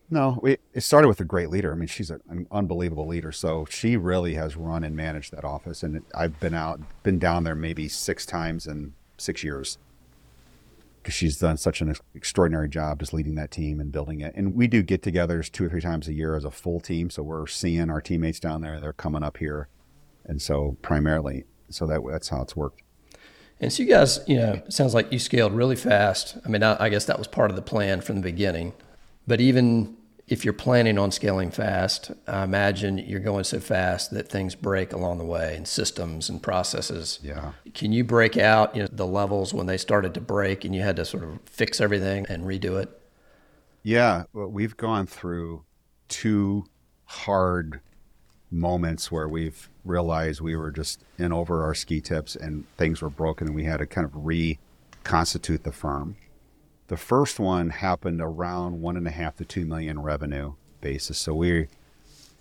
No, 0.09 0.39
we, 0.41 0.57
it 0.73 0.81
started 0.81 1.09
with 1.09 1.19
a 1.19 1.25
great 1.25 1.49
leader. 1.49 1.71
I 1.71 1.75
mean, 1.75 1.87
she's 1.87 2.09
an 2.09 2.47
unbelievable 2.49 3.07
leader. 3.07 3.31
So 3.31 3.65
she 3.69 3.97
really 3.97 4.35
has 4.35 4.55
run 4.55 4.83
and 4.83 4.95
managed 4.95 5.33
that 5.33 5.43
office. 5.43 5.83
And 5.83 6.01
I've 6.15 6.39
been 6.39 6.53
out, 6.53 6.79
been 7.03 7.19
down 7.19 7.43
there 7.43 7.55
maybe 7.55 7.89
six 7.89 8.25
times 8.25 8.67
in 8.67 8.93
six 9.17 9.43
years 9.43 9.77
because 11.01 11.13
she's 11.13 11.37
done 11.37 11.57
such 11.57 11.81
an 11.81 11.93
extraordinary 12.15 12.69
job 12.69 12.99
just 12.99 13.13
leading 13.13 13.35
that 13.35 13.51
team 13.51 13.81
and 13.81 13.91
building 13.91 14.21
it. 14.21 14.33
And 14.35 14.55
we 14.55 14.67
do 14.67 14.81
get 14.81 15.01
togethers 15.01 15.51
two 15.51 15.65
or 15.65 15.69
three 15.69 15.81
times 15.81 16.07
a 16.07 16.13
year 16.13 16.35
as 16.35 16.45
a 16.45 16.51
full 16.51 16.79
team. 16.79 17.09
So 17.09 17.21
we're 17.23 17.47
seeing 17.47 17.89
our 17.89 18.01
teammates 18.01 18.39
down 18.39 18.61
there. 18.61 18.79
They're 18.79 18.93
coming 18.93 19.23
up 19.23 19.37
here. 19.37 19.67
And 20.25 20.41
so 20.41 20.77
primarily, 20.81 21.45
so 21.69 21.85
that 21.87 22.01
that's 22.09 22.29
how 22.29 22.41
it's 22.43 22.55
worked. 22.55 22.81
And 23.59 23.73
so 23.73 23.83
you 23.83 23.89
guys, 23.89 24.19
you 24.27 24.37
know, 24.37 24.61
it 24.65 24.71
sounds 24.71 24.93
like 24.93 25.11
you 25.11 25.19
scaled 25.19 25.53
really 25.53 25.75
fast. 25.75 26.37
I 26.45 26.49
mean, 26.49 26.63
I, 26.63 26.85
I 26.85 26.89
guess 26.89 27.05
that 27.05 27.17
was 27.17 27.27
part 27.27 27.49
of 27.49 27.55
the 27.55 27.61
plan 27.61 28.01
from 28.01 28.17
the 28.17 28.21
beginning. 28.21 28.73
But 29.25 29.41
even 29.41 29.96
if 30.27 30.43
you're 30.43 30.53
planning 30.53 30.97
on 30.97 31.11
scaling 31.11 31.51
fast, 31.51 32.11
I 32.27 32.43
imagine 32.43 32.97
you're 32.97 33.21
going 33.21 33.45
so 33.45 33.61
fast 33.61 34.11
that 34.11 34.27
things 34.27 34.55
break 34.55 34.91
along 34.91 35.19
the 35.19 35.25
way 35.25 35.55
and 35.55 35.65
systems 35.65 36.27
and 36.27 36.43
processes. 36.43 37.19
Yeah. 37.23 37.53
Can 37.73 37.93
you 37.93 38.03
break 38.03 38.35
out 38.35 38.75
you 38.75 38.81
know, 38.81 38.89
the 38.91 39.07
levels 39.07 39.53
when 39.53 39.67
they 39.67 39.77
started 39.77 40.13
to 40.15 40.21
break 40.21 40.65
and 40.65 40.75
you 40.75 40.81
had 40.81 40.97
to 40.97 41.05
sort 41.05 41.23
of 41.23 41.39
fix 41.45 41.79
everything 41.79 42.25
and 42.27 42.43
redo 42.43 42.81
it? 42.81 42.89
Yeah. 43.83 44.23
Well, 44.33 44.47
we've 44.47 44.75
gone 44.75 45.07
through 45.07 45.63
two 46.09 46.65
hard 47.05 47.79
moments 48.51 49.09
where 49.09 49.29
we've 49.29 49.69
realized 49.85 50.41
we 50.41 50.57
were 50.57 50.71
just 50.71 51.03
in 51.17 51.31
over 51.31 51.63
our 51.63 51.73
ski 51.73 52.01
tips 52.01 52.35
and 52.35 52.65
things 52.77 53.01
were 53.01 53.09
broken 53.09 53.47
and 53.47 53.55
we 53.55 53.63
had 53.63 53.77
to 53.77 53.85
kind 53.85 54.03
of 54.03 54.11
reconstitute 54.13 55.63
the 55.63 55.71
firm. 55.71 56.17
The 56.87 56.97
first 56.97 57.39
one 57.39 57.69
happened 57.69 58.21
around 58.21 58.81
one 58.81 58.95
and 58.95 59.07
a 59.07 59.11
half 59.11 59.35
to 59.37 59.45
two 59.45 59.65
million 59.65 59.99
revenue 60.01 60.53
basis. 60.79 61.17
So 61.17 61.33
we 61.33 61.67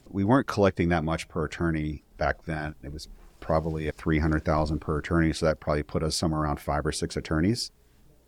we 0.09 0.23
weren't 0.23 0.47
collecting 0.47 0.89
that 0.91 1.03
much 1.03 1.29
per 1.29 1.45
attorney 1.45 2.05
back 2.17 2.45
then. 2.45 2.77
It 2.83 2.93
was 2.93 3.09
probably 3.41 3.89
a 3.89 3.93
three 3.93 4.21
hundred 4.21 4.45
thousand 4.45 4.81
per 4.81 4.99
attorney. 4.99 5.33
So 5.33 5.47
that 5.47 5.61
probably 5.61 5.83
put 5.83 6.03
us 6.03 6.17
somewhere 6.17 6.43
around 6.43 6.61
five 6.61 6.87
or 6.87 6.93
six 6.93 7.17
attorneys, 7.17 7.73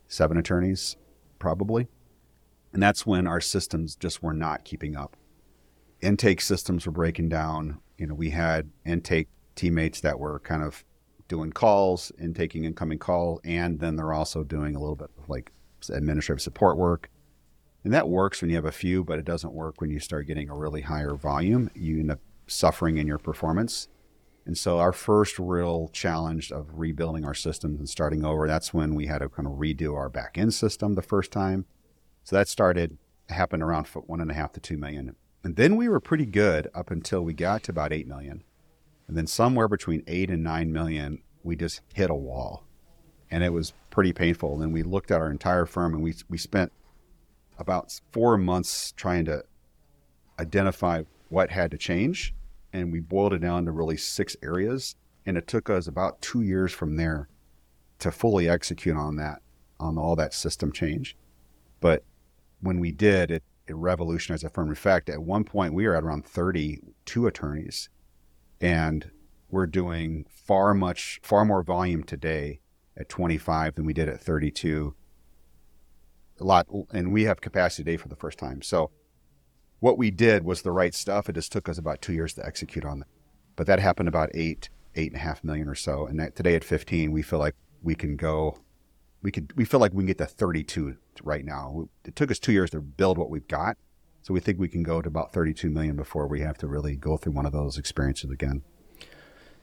seven 0.07 0.37
attorneys, 0.37 0.97
probably. 1.39 1.87
And 2.73 2.83
that's 2.83 3.05
when 3.05 3.25
our 3.25 3.41
systems 3.41 3.95
just 3.95 4.21
were 4.21 4.33
not 4.33 4.65
keeping 4.65 4.95
up. 4.95 5.15
Intake 6.01 6.41
systems 6.41 6.85
were 6.85 6.91
breaking 6.91 7.29
down. 7.29 7.79
You 7.97 8.07
know, 8.07 8.13
we 8.13 8.29
had 8.29 8.69
intake 8.85 9.29
teammates 9.55 10.01
that 10.01 10.19
were 10.19 10.39
kind 10.39 10.63
of 10.63 10.83
doing 11.27 11.51
calls 11.51 12.11
and 12.17 12.35
taking 12.35 12.65
incoming 12.65 12.99
call, 12.99 13.39
and 13.43 13.79
then 13.79 13.95
they're 13.95 14.13
also 14.13 14.43
doing 14.43 14.75
a 14.75 14.79
little 14.79 14.95
bit 14.95 15.11
of 15.17 15.29
like 15.29 15.51
administrative 15.87 16.41
support 16.41 16.77
work. 16.77 17.09
And 17.83 17.93
that 17.93 18.09
works 18.09 18.41
when 18.41 18.49
you 18.49 18.57
have 18.57 18.65
a 18.65 18.71
few, 18.71 19.03
but 19.03 19.19
it 19.19 19.25
doesn't 19.25 19.53
work 19.53 19.79
when 19.79 19.89
you 19.89 19.99
start 19.99 20.27
getting 20.27 20.49
a 20.49 20.55
really 20.55 20.81
higher 20.81 21.15
volume. 21.15 21.69
You 21.73 21.99
end 21.99 22.11
up 22.11 22.19
suffering 22.47 22.97
in 22.97 23.07
your 23.07 23.19
performance. 23.19 23.87
And 24.45 24.57
so 24.57 24.79
our 24.79 24.91
first 24.91 25.37
real 25.37 25.89
challenge 25.93 26.51
of 26.51 26.79
rebuilding 26.79 27.23
our 27.23 27.33
systems 27.33 27.79
and 27.79 27.87
starting 27.87 28.25
over, 28.25 28.47
that's 28.47 28.73
when 28.73 28.95
we 28.95 29.05
had 29.05 29.19
to 29.19 29.29
kind 29.29 29.47
of 29.47 29.53
redo 29.53 29.95
our 29.95 30.09
back 30.09 30.37
end 30.37 30.53
system 30.53 30.95
the 30.95 31.01
first 31.01 31.31
time. 31.31 31.65
So 32.23 32.35
that 32.35 32.47
started 32.47 32.97
happened 33.29 33.61
around 33.61 33.87
one 33.87 34.21
and 34.21 34.31
a 34.31 34.33
half 34.33 34.51
to 34.53 34.59
two 34.59 34.77
million. 34.77 35.15
And 35.43 35.55
then 35.55 35.75
we 35.75 35.87
were 35.87 35.99
pretty 35.99 36.25
good 36.25 36.67
up 36.73 36.91
until 36.91 37.21
we 37.21 37.33
got 37.33 37.63
to 37.63 37.71
about 37.71 37.93
eight 37.93 38.07
million. 38.07 38.43
And 39.07 39.15
then 39.15 39.27
somewhere 39.27 39.67
between 39.67 40.03
eight 40.07 40.29
and 40.29 40.43
nine 40.43 40.73
million, 40.73 41.21
we 41.43 41.55
just 41.55 41.81
hit 41.93 42.09
a 42.09 42.15
wall 42.15 42.65
and 43.31 43.43
it 43.43 43.53
was 43.53 43.73
pretty 43.89 44.13
painful. 44.13 44.61
And 44.61 44.73
we 44.73 44.83
looked 44.83 45.11
at 45.11 45.21
our 45.21 45.29
entire 45.29 45.65
firm, 45.65 45.93
and 45.93 46.03
we 46.03 46.13
we 46.29 46.37
spent 46.37 46.71
about 47.57 47.99
four 48.11 48.37
months 48.37 48.93
trying 48.93 49.25
to 49.25 49.43
identify 50.39 51.03
what 51.29 51.51
had 51.51 51.71
to 51.71 51.77
change, 51.77 52.33
and 52.73 52.91
we 52.91 52.99
boiled 52.99 53.33
it 53.33 53.39
down 53.39 53.65
to 53.65 53.71
really 53.71 53.97
six 53.97 54.35
areas. 54.41 54.95
And 55.25 55.37
it 55.37 55.47
took 55.47 55.69
us 55.69 55.85
about 55.85 56.21
two 56.21 56.41
years 56.41 56.71
from 56.71 56.95
there 56.95 57.27
to 57.99 58.11
fully 58.11 58.49
execute 58.49 58.95
on 58.95 59.17
that, 59.17 59.41
on 59.79 59.97
all 59.97 60.15
that 60.15 60.33
system 60.33 60.71
change. 60.71 61.15
But 61.81 62.03
when 62.61 62.79
we 62.79 62.91
did, 62.91 63.29
it 63.31 63.43
it 63.67 63.75
revolutionized 63.75 64.43
the 64.43 64.49
firm. 64.49 64.69
In 64.69 64.75
fact, 64.75 65.09
at 65.09 65.21
one 65.21 65.43
point 65.43 65.75
we 65.75 65.87
were 65.87 65.95
at 65.95 66.03
around 66.03 66.25
32 66.25 67.27
attorneys, 67.27 67.89
and 68.59 69.11
we're 69.51 69.67
doing 69.67 70.25
far 70.29 70.73
much 70.73 71.19
far 71.21 71.45
more 71.45 71.61
volume 71.61 72.03
today 72.03 72.61
at 72.99 73.09
25 73.09 73.75
than 73.75 73.85
we 73.85 73.93
did 73.93 74.09
at 74.09 74.19
32. 74.19 74.93
A 76.39 76.43
lot, 76.43 76.67
and 76.91 77.11
we 77.11 77.23
have 77.23 77.41
capacity 77.41 77.83
today 77.83 77.97
for 77.97 78.07
the 78.07 78.15
first 78.15 78.37
time. 78.37 78.61
So, 78.61 78.91
what 79.79 79.97
we 79.97 80.11
did 80.11 80.43
was 80.43 80.61
the 80.61 80.71
right 80.71 80.93
stuff. 80.93 81.29
It 81.29 81.33
just 81.33 81.51
took 81.51 81.69
us 81.69 81.77
about 81.77 82.01
two 82.01 82.13
years 82.13 82.33
to 82.33 82.45
execute 82.45 82.85
on 82.85 82.99
that. 82.99 83.07
But 83.55 83.67
that 83.67 83.79
happened 83.79 84.09
about 84.09 84.29
eight, 84.33 84.69
eight 84.95 85.11
and 85.11 85.17
a 85.17 85.23
half 85.23 85.43
million 85.43 85.67
or 85.67 85.75
so. 85.75 86.05
And 86.05 86.19
that, 86.19 86.35
today 86.35 86.55
at 86.55 86.63
15, 86.63 87.11
we 87.11 87.21
feel 87.21 87.39
like 87.39 87.55
we 87.81 87.95
can 87.95 88.15
go, 88.15 88.57
we 89.21 89.31
could, 89.31 89.53
we 89.55 89.65
feel 89.65 89.79
like 89.79 89.93
we 89.93 90.01
can 90.01 90.07
get 90.07 90.17
to 90.17 90.25
32 90.25 90.97
right 91.23 91.45
now. 91.45 91.87
It 92.05 92.15
took 92.15 92.31
us 92.31 92.39
two 92.39 92.51
years 92.51 92.69
to 92.71 92.81
build 92.81 93.17
what 93.17 93.29
we've 93.29 93.47
got. 93.47 93.77
So 94.21 94.33
we 94.33 94.39
think 94.41 94.59
we 94.59 94.67
can 94.67 94.83
go 94.83 95.01
to 95.01 95.07
about 95.07 95.33
32 95.33 95.69
million 95.69 95.95
before 95.95 96.27
we 96.27 96.41
have 96.41 96.57
to 96.59 96.67
really 96.67 96.95
go 96.95 97.17
through 97.17 97.33
one 97.33 97.45
of 97.45 97.53
those 97.53 97.77
experiences 97.77 98.31
again. 98.31 98.63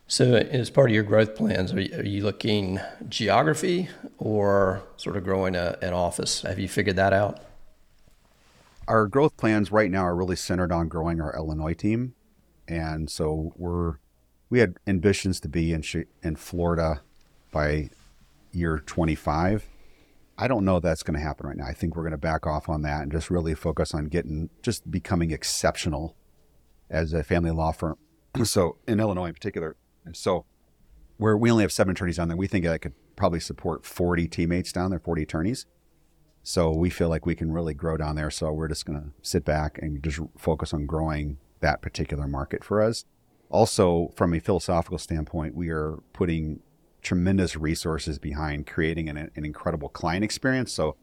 So, 0.08 0.36
as 0.36 0.70
part 0.70 0.90
of 0.90 0.94
your 0.94 1.02
growth 1.02 1.34
plans, 1.34 1.72
are 1.72 1.80
you, 1.80 1.96
are 1.96 2.04
you 2.04 2.22
looking 2.22 2.78
geography 3.08 3.88
or 4.18 4.84
sort 4.96 5.16
of 5.16 5.24
growing 5.24 5.56
a, 5.56 5.76
an 5.82 5.92
office? 5.92 6.42
Have 6.42 6.60
you 6.60 6.68
figured 6.68 6.94
that 6.94 7.12
out? 7.12 7.40
Our 8.86 9.08
growth 9.08 9.36
plans 9.36 9.72
right 9.72 9.90
now 9.90 10.02
are 10.02 10.14
really 10.14 10.36
centered 10.36 10.70
on 10.70 10.86
growing 10.86 11.20
our 11.20 11.34
Illinois 11.34 11.74
team, 11.74 12.14
and 12.68 13.10
so 13.10 13.52
we're 13.56 13.94
we 14.48 14.60
had 14.60 14.76
ambitions 14.86 15.40
to 15.40 15.48
be 15.48 15.72
in 15.72 15.82
in 16.22 16.36
Florida 16.36 17.00
by 17.50 17.90
year 18.52 18.78
25. 18.78 19.66
I 20.38 20.46
don't 20.46 20.64
know 20.64 20.78
that's 20.78 21.02
going 21.02 21.18
to 21.18 21.24
happen 21.24 21.48
right 21.48 21.56
now. 21.56 21.66
I 21.66 21.72
think 21.72 21.96
we're 21.96 22.04
going 22.04 22.12
to 22.12 22.18
back 22.18 22.46
off 22.46 22.68
on 22.68 22.82
that 22.82 23.02
and 23.02 23.10
just 23.10 23.28
really 23.28 23.56
focus 23.56 23.92
on 23.92 24.04
getting 24.04 24.50
just 24.62 24.88
becoming 24.88 25.32
exceptional 25.32 26.14
as 26.88 27.12
a 27.12 27.24
family 27.24 27.50
law 27.50 27.72
firm. 27.72 27.96
So 28.44 28.76
in 28.86 29.00
Illinois 29.00 29.28
in 29.28 29.34
particular, 29.34 29.74
and 30.06 30.16
so, 30.16 30.46
where 31.18 31.36
we 31.36 31.50
only 31.50 31.64
have 31.64 31.72
seven 31.72 31.92
attorneys 31.92 32.16
down 32.16 32.28
there, 32.28 32.36
we 32.36 32.46
think 32.46 32.64
that 32.64 32.80
could 32.80 32.94
probably 33.16 33.40
support 33.40 33.84
40 33.84 34.28
teammates 34.28 34.72
down 34.72 34.90
there, 34.90 34.98
40 34.98 35.22
attorneys. 35.22 35.66
So 36.42 36.70
we 36.70 36.90
feel 36.90 37.08
like 37.08 37.26
we 37.26 37.34
can 37.34 37.50
really 37.50 37.74
grow 37.74 37.96
down 37.96 38.14
there. 38.14 38.30
So 38.30 38.52
we're 38.52 38.68
just 38.68 38.86
going 38.86 39.00
to 39.00 39.08
sit 39.22 39.44
back 39.44 39.78
and 39.82 40.02
just 40.02 40.20
focus 40.36 40.72
on 40.72 40.86
growing 40.86 41.38
that 41.60 41.82
particular 41.82 42.28
market 42.28 42.62
for 42.62 42.82
us. 42.82 43.04
Also, 43.48 44.12
from 44.14 44.34
a 44.34 44.40
philosophical 44.40 44.98
standpoint, 44.98 45.54
we 45.54 45.70
are 45.70 45.98
putting 46.12 46.60
tremendous 47.02 47.56
resources 47.56 48.18
behind 48.18 48.66
creating 48.66 49.08
an, 49.08 49.16
an 49.16 49.44
incredible 49.44 49.88
client 49.88 50.24
experience. 50.24 50.72
So 50.72 50.96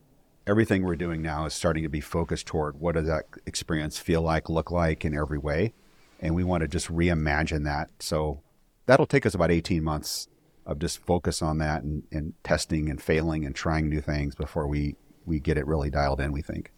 everything 0.45 0.83
we're 0.83 0.95
doing 0.95 1.21
now 1.21 1.45
is 1.45 1.53
starting 1.53 1.83
to 1.83 1.89
be 1.89 2.01
focused 2.01 2.45
toward 2.45 2.79
what 2.79 2.95
does 2.95 3.07
that 3.07 3.23
experience 3.45 3.97
feel 3.97 4.21
like, 4.21 4.49
look 4.49 4.69
like 4.69 5.05
in 5.05 5.17
every 5.17 5.37
way. 5.37 5.73
And 6.19 6.35
we 6.35 6.43
want 6.43 6.61
to 6.61 6.67
just 6.67 6.87
reimagine 6.89 7.63
that. 7.65 7.89
So 7.99 8.42
that'll 8.85 9.05
take 9.05 9.25
us 9.25 9.33
about 9.33 9.51
18 9.51 9.83
months 9.83 10.27
of 10.65 10.79
just 10.79 10.99
focus 10.99 11.41
on 11.41 11.57
that 11.57 11.83
and, 11.83 12.03
and 12.11 12.33
testing 12.43 12.89
and 12.89 13.01
failing 13.01 13.45
and 13.45 13.55
trying 13.55 13.89
new 13.89 14.01
things 14.01 14.35
before 14.35 14.67
we, 14.67 14.95
we 15.25 15.39
get 15.39 15.57
it 15.57 15.67
really 15.67 15.89
dialed 15.89 16.21
in, 16.21 16.31
we 16.31 16.41
think. 16.41 16.71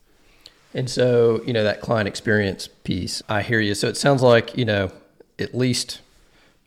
And 0.73 0.89
so, 0.89 1.41
you 1.45 1.53
know, 1.53 1.63
that 1.63 1.81
client 1.81 2.07
experience 2.07 2.67
piece, 2.83 3.21
I 3.29 3.41
hear 3.41 3.59
you. 3.59 3.75
So 3.75 3.87
it 3.87 3.95
sounds 3.95 4.21
like, 4.21 4.57
you 4.57 4.65
know, 4.65 4.91
at 5.39 5.55
least 5.55 6.01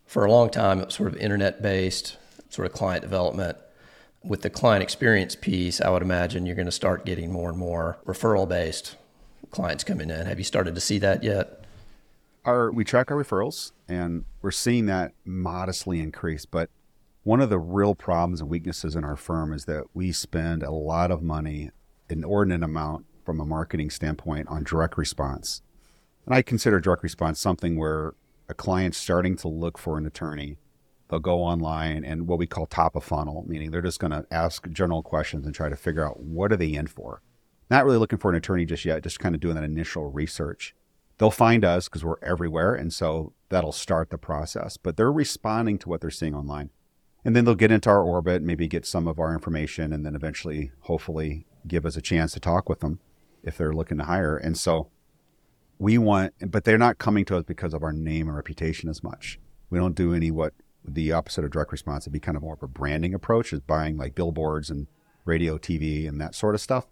for 0.06 0.24
a 0.24 0.30
long 0.30 0.48
time, 0.48 0.80
it 0.80 0.86
was 0.86 0.94
sort 0.94 1.12
of 1.12 1.16
internet 1.18 1.60
based, 1.60 2.16
sort 2.48 2.66
of 2.66 2.72
client 2.72 3.02
development. 3.02 3.58
with 4.24 4.42
the 4.42 4.50
client 4.50 4.82
experience 4.82 5.36
piece, 5.36 5.80
I 5.80 5.90
would 5.90 6.02
imagine 6.02 6.44
you're 6.44 6.56
going 6.56 6.66
to 6.66 6.72
start 6.72 7.04
getting 7.04 7.30
more 7.30 7.48
and 7.50 7.58
more 7.58 7.98
referral 8.04 8.48
based 8.48 8.96
clients 9.50 9.84
coming 9.84 10.10
in. 10.10 10.26
Have 10.26 10.38
you 10.38 10.44
started 10.44 10.74
to 10.74 10.80
see 10.80 10.98
that 10.98 11.22
yet? 11.22 11.57
Our 12.48 12.72
we 12.72 12.82
track 12.82 13.10
our 13.10 13.22
referrals 13.22 13.72
and 13.88 14.24
we're 14.40 14.52
seeing 14.52 14.86
that 14.86 15.12
modestly 15.26 16.00
increase, 16.00 16.46
but 16.46 16.70
one 17.22 17.42
of 17.42 17.50
the 17.50 17.58
real 17.58 17.94
problems 17.94 18.40
and 18.40 18.48
weaknesses 18.48 18.96
in 18.96 19.04
our 19.04 19.16
firm 19.16 19.52
is 19.52 19.66
that 19.66 19.84
we 19.92 20.12
spend 20.12 20.62
a 20.62 20.70
lot 20.70 21.10
of 21.10 21.22
money, 21.22 21.64
an 22.08 22.20
inordinate 22.20 22.62
amount 22.62 23.04
from 23.22 23.38
a 23.38 23.44
marketing 23.44 23.90
standpoint 23.90 24.48
on 24.48 24.64
direct 24.64 24.96
response. 24.96 25.60
And 26.24 26.34
I 26.34 26.40
consider 26.40 26.80
direct 26.80 27.02
response 27.02 27.38
something 27.38 27.76
where 27.76 28.14
a 28.48 28.54
client's 28.54 28.96
starting 28.96 29.36
to 29.36 29.48
look 29.48 29.76
for 29.76 29.98
an 29.98 30.06
attorney. 30.06 30.56
They'll 31.10 31.20
go 31.20 31.42
online 31.42 32.02
and 32.02 32.26
what 32.26 32.38
we 32.38 32.46
call 32.46 32.64
top 32.64 32.96
of 32.96 33.04
funnel, 33.04 33.44
meaning 33.46 33.72
they're 33.72 33.82
just 33.82 34.00
going 34.00 34.12
to 34.12 34.24
ask 34.30 34.66
general 34.70 35.02
questions 35.02 35.44
and 35.44 35.54
try 35.54 35.68
to 35.68 35.76
figure 35.76 36.06
out 36.06 36.20
what 36.20 36.50
are 36.50 36.56
they 36.56 36.72
in 36.72 36.86
for. 36.86 37.20
Not 37.70 37.84
really 37.84 37.98
looking 37.98 38.18
for 38.18 38.30
an 38.30 38.38
attorney 38.38 38.64
just 38.64 38.86
yet, 38.86 39.02
just 39.02 39.20
kind 39.20 39.34
of 39.34 39.42
doing 39.42 39.54
that 39.56 39.64
initial 39.64 40.10
research. 40.10 40.74
They'll 41.18 41.30
find 41.30 41.64
us 41.64 41.88
because 41.88 42.04
we're 42.04 42.22
everywhere. 42.22 42.74
And 42.74 42.92
so 42.92 43.32
that'll 43.48 43.72
start 43.72 44.10
the 44.10 44.18
process. 44.18 44.76
But 44.76 44.96
they're 44.96 45.12
responding 45.12 45.78
to 45.78 45.88
what 45.88 46.00
they're 46.00 46.10
seeing 46.10 46.34
online 46.34 46.70
and 47.24 47.34
then 47.34 47.44
they'll 47.44 47.54
get 47.54 47.70
into 47.70 47.90
our 47.90 48.02
orbit, 48.02 48.42
maybe 48.42 48.68
get 48.68 48.86
some 48.86 49.06
of 49.08 49.18
our 49.18 49.34
information, 49.34 49.92
and 49.92 50.06
then 50.06 50.14
eventually, 50.14 50.70
hopefully, 50.80 51.46
give 51.66 51.84
us 51.84 51.96
a 51.96 52.00
chance 52.00 52.32
to 52.32 52.40
talk 52.40 52.68
with 52.68 52.80
them 52.80 53.00
if 53.42 53.58
they're 53.58 53.72
looking 53.72 53.98
to 53.98 54.04
hire. 54.04 54.36
And 54.36 54.56
so 54.56 54.88
we 55.78 55.98
want, 55.98 56.32
but 56.50 56.64
they're 56.64 56.78
not 56.78 56.98
coming 56.98 57.24
to 57.26 57.36
us 57.36 57.44
because 57.44 57.74
of 57.74 57.82
our 57.82 57.92
name 57.92 58.28
and 58.28 58.36
reputation 58.36 58.88
as 58.88 59.02
much. 59.02 59.38
We 59.68 59.78
don't 59.78 59.94
do 59.94 60.14
any 60.14 60.30
what 60.30 60.54
the 60.84 61.12
opposite 61.12 61.44
of 61.44 61.50
direct 61.50 61.72
response 61.72 62.06
would 62.06 62.12
be 62.12 62.20
kind 62.20 62.36
of 62.36 62.42
more 62.42 62.54
of 62.54 62.62
a 62.62 62.68
branding 62.68 63.12
approach, 63.14 63.52
is 63.52 63.60
buying 63.60 63.96
like 63.96 64.14
billboards 64.14 64.70
and 64.70 64.86
radio, 65.24 65.58
TV, 65.58 66.08
and 66.08 66.20
that 66.20 66.34
sort 66.34 66.54
of 66.54 66.60
stuff. 66.60 66.86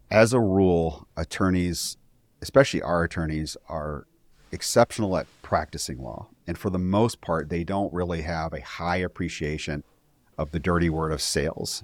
as 0.09 0.33
a 0.33 0.39
rule, 0.39 1.07
attorneys, 1.17 1.97
especially 2.41 2.81
our 2.81 3.03
attorneys, 3.03 3.57
are 3.67 4.05
exceptional 4.51 5.17
at 5.17 5.27
practicing 5.41 6.01
law, 6.01 6.27
and 6.47 6.57
for 6.57 6.69
the 6.69 6.79
most 6.79 7.21
part, 7.21 7.49
they 7.49 7.63
don't 7.63 7.93
really 7.93 8.21
have 8.21 8.53
a 8.53 8.61
high 8.61 8.97
appreciation 8.97 9.83
of 10.37 10.51
the 10.51 10.59
dirty 10.59 10.89
word 10.89 11.11
of 11.11 11.21
sales. 11.21 11.83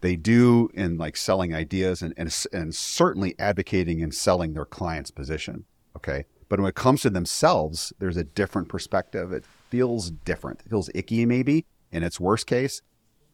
They 0.00 0.16
do 0.16 0.68
in 0.74 0.98
like 0.98 1.16
selling 1.16 1.54
ideas 1.54 2.02
and, 2.02 2.12
and, 2.16 2.46
and 2.52 2.74
certainly 2.74 3.34
advocating 3.38 4.02
and 4.02 4.14
selling 4.14 4.52
their 4.52 4.66
client's 4.66 5.10
position. 5.10 5.64
Okay. 5.96 6.26
But 6.48 6.60
when 6.60 6.68
it 6.68 6.74
comes 6.74 7.00
to 7.02 7.10
themselves, 7.10 7.92
there's 7.98 8.18
a 8.18 8.24
different 8.24 8.68
perspective. 8.68 9.32
It 9.32 9.44
feels 9.70 10.10
different. 10.10 10.60
It 10.60 10.68
feels 10.68 10.90
icky, 10.94 11.24
maybe 11.24 11.64
in 11.90 12.02
its 12.02 12.20
worst 12.20 12.46
case. 12.46 12.82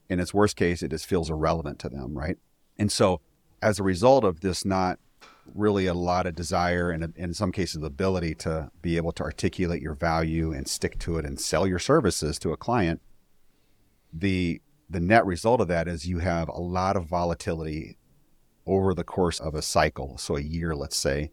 In 0.08 0.20
its 0.20 0.32
worst 0.32 0.56
case, 0.56 0.82
it 0.82 0.90
just 0.90 1.06
feels 1.06 1.30
irrelevant 1.30 1.78
to 1.80 1.88
them. 1.88 2.16
Right. 2.16 2.38
And 2.78 2.90
so, 2.92 3.20
as 3.60 3.78
a 3.78 3.82
result 3.82 4.24
of 4.24 4.40
this, 4.40 4.64
not 4.64 4.98
really 5.54 5.86
a 5.86 5.94
lot 5.94 6.26
of 6.26 6.34
desire 6.34 6.90
and 6.90 7.12
in 7.16 7.34
some 7.34 7.52
cases 7.52 7.82
ability 7.82 8.34
to 8.34 8.70
be 8.82 8.96
able 8.96 9.12
to 9.12 9.22
articulate 9.22 9.82
your 9.82 9.94
value 9.94 10.52
and 10.52 10.68
stick 10.68 10.98
to 10.98 11.18
it 11.18 11.24
and 11.24 11.40
sell 11.40 11.66
your 11.66 11.78
services 11.78 12.38
to 12.38 12.52
a 12.52 12.56
client 12.56 13.00
the 14.12 14.60
the 14.88 15.00
net 15.00 15.24
result 15.24 15.60
of 15.60 15.68
that 15.68 15.86
is 15.86 16.08
you 16.08 16.18
have 16.18 16.48
a 16.48 16.60
lot 16.60 16.96
of 16.96 17.06
volatility 17.06 17.96
over 18.66 18.92
the 18.92 19.04
course 19.04 19.40
of 19.40 19.54
a 19.54 19.62
cycle, 19.62 20.18
so 20.18 20.36
a 20.36 20.40
year, 20.40 20.74
let's 20.74 20.96
say, 20.96 21.30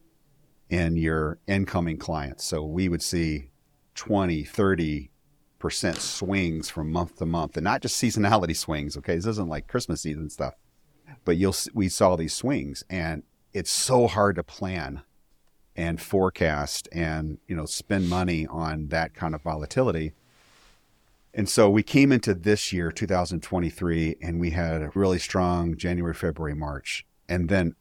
in 0.70 0.96
your 0.96 1.40
incoming 1.48 1.98
clients. 1.98 2.46
So 2.46 2.64
we 2.64 2.88
would 2.88 3.02
see 3.02 3.50
20, 3.96 4.44
30 4.44 5.12
percent 5.60 5.98
swings 5.98 6.70
from 6.70 6.92
month 6.92 7.18
to 7.18 7.26
month, 7.26 7.58
and 7.58 7.64
not 7.64 7.82
just 7.82 8.02
seasonality 8.02 8.56
swings. 8.56 8.96
Okay, 8.96 9.16
this 9.16 9.26
isn't 9.26 9.50
like 9.50 9.68
Christmas 9.68 10.02
season 10.02 10.30
stuff, 10.30 10.54
but 11.26 11.36
you'll 11.36 11.56
we 11.74 11.90
saw 11.90 12.16
these 12.16 12.34
swings, 12.34 12.84
and 12.92 13.24
it's 13.58 13.72
so 13.72 14.08
hard 14.08 14.36
to 14.36 14.44
plan 14.44 15.02
and 15.76 16.02
forecast 16.02 16.88
and 16.92 17.38
you 17.48 17.56
know 17.56 17.66
spend 17.66 18.10
money 18.10 18.48
on 18.48 18.88
that 18.88 19.14
kind 19.14 19.36
of 19.36 19.42
volatility 19.42 20.14
and 21.38 21.48
so 21.48 21.70
we 21.70 21.84
came 21.84 22.12
into 22.12 22.34
this 22.34 22.74
year, 22.74 22.92
2023, 22.92 24.16
and 24.24 24.40
we 24.40 24.50
had 24.50 24.82
a 24.82 24.92
really 24.96 25.20
strong 25.20 25.78
January, 25.78 26.16
February, 26.16 26.56
March. 26.56 27.06
And 27.30 27.48
then, 27.48 27.76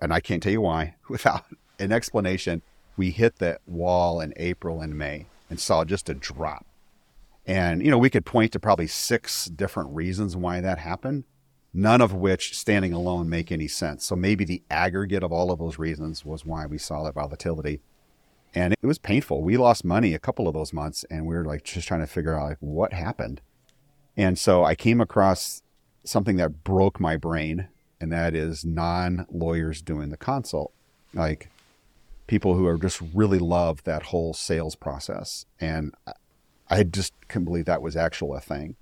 and 0.00 0.14
I 0.14 0.20
can't 0.20 0.42
tell 0.42 0.52
you 0.52 0.62
why, 0.62 0.94
without 1.10 1.44
an 1.78 1.92
explanation, 1.92 2.62
we 2.96 3.10
hit 3.10 3.36
that 3.36 3.60
wall 3.66 4.22
in 4.22 4.32
April 4.38 4.80
and 4.80 4.96
May 4.96 5.26
and 5.50 5.60
saw 5.60 5.84
just 5.84 6.08
a 6.08 6.14
drop. 6.14 6.64
And, 7.46 7.84
you 7.84 7.90
know, 7.90 7.98
we 7.98 8.08
could 8.08 8.24
point 8.24 8.52
to 8.52 8.60
probably 8.60 8.86
six 8.86 9.44
different 9.44 9.90
reasons 9.94 10.34
why 10.34 10.62
that 10.62 10.78
happened, 10.78 11.24
none 11.72 12.00
of 12.00 12.12
which 12.12 12.56
standing 12.56 12.92
alone 12.92 13.28
make 13.28 13.52
any 13.52 13.68
sense. 13.68 14.04
So 14.04 14.16
maybe 14.16 14.44
the 14.44 14.62
aggregate 14.70 15.22
of 15.22 15.32
all 15.32 15.50
of 15.50 15.58
those 15.58 15.78
reasons 15.78 16.24
was 16.24 16.44
why 16.44 16.66
we 16.66 16.78
saw 16.78 17.04
that 17.04 17.14
volatility 17.14 17.80
and 18.54 18.74
it 18.74 18.86
was 18.86 18.98
painful. 18.98 19.42
We 19.42 19.56
lost 19.56 19.84
money 19.84 20.14
a 20.14 20.18
couple 20.18 20.48
of 20.48 20.54
those 20.54 20.72
months, 20.72 21.04
and 21.10 21.26
we 21.26 21.34
were 21.34 21.44
like 21.44 21.64
just 21.64 21.86
trying 21.86 22.00
to 22.00 22.06
figure 22.06 22.38
out 22.38 22.48
like 22.48 22.58
what 22.60 22.92
happened. 22.92 23.40
And 24.16 24.38
so 24.38 24.64
I 24.64 24.74
came 24.74 25.00
across 25.00 25.62
something 26.04 26.36
that 26.36 26.64
broke 26.64 26.98
my 26.98 27.16
brain, 27.16 27.68
and 28.00 28.12
that 28.12 28.34
is 28.34 28.64
non-lawyers 28.64 29.82
doing 29.82 30.10
the 30.10 30.16
consult, 30.16 30.72
like 31.14 31.48
people 32.26 32.54
who 32.54 32.66
are 32.66 32.78
just 32.78 33.00
really 33.14 33.38
love 33.38 33.84
that 33.84 34.04
whole 34.04 34.34
sales 34.34 34.74
process. 34.74 35.46
And 35.60 35.94
I 36.68 36.82
just 36.82 37.12
couldn't 37.28 37.44
believe 37.44 37.66
that 37.66 37.82
was 37.82 37.96
actual 37.96 38.34
a 38.34 38.40
thing. 38.40 38.76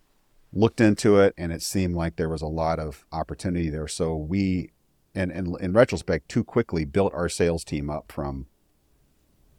Looked 0.52 0.80
into 0.80 1.18
it, 1.18 1.34
and 1.36 1.52
it 1.52 1.62
seemed 1.62 1.94
like 1.94 2.16
there 2.16 2.28
was 2.28 2.42
a 2.42 2.46
lot 2.46 2.78
of 2.78 3.04
opportunity 3.12 3.68
there. 3.68 3.86
So 3.86 4.16
we, 4.16 4.70
and 5.14 5.30
in 5.30 5.72
retrospect, 5.72 6.28
too 6.28 6.42
quickly 6.42 6.84
built 6.84 7.12
our 7.12 7.28
sales 7.28 7.64
team 7.64 7.90
up 7.90 8.10
from 8.10 8.46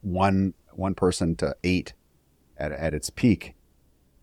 one 0.02 0.54
one 0.72 0.96
person 0.96 1.36
to 1.38 1.56
eight 1.64 1.94
at 2.58 2.72
at 2.72 2.94
its 2.94 3.10
peak, 3.10 3.54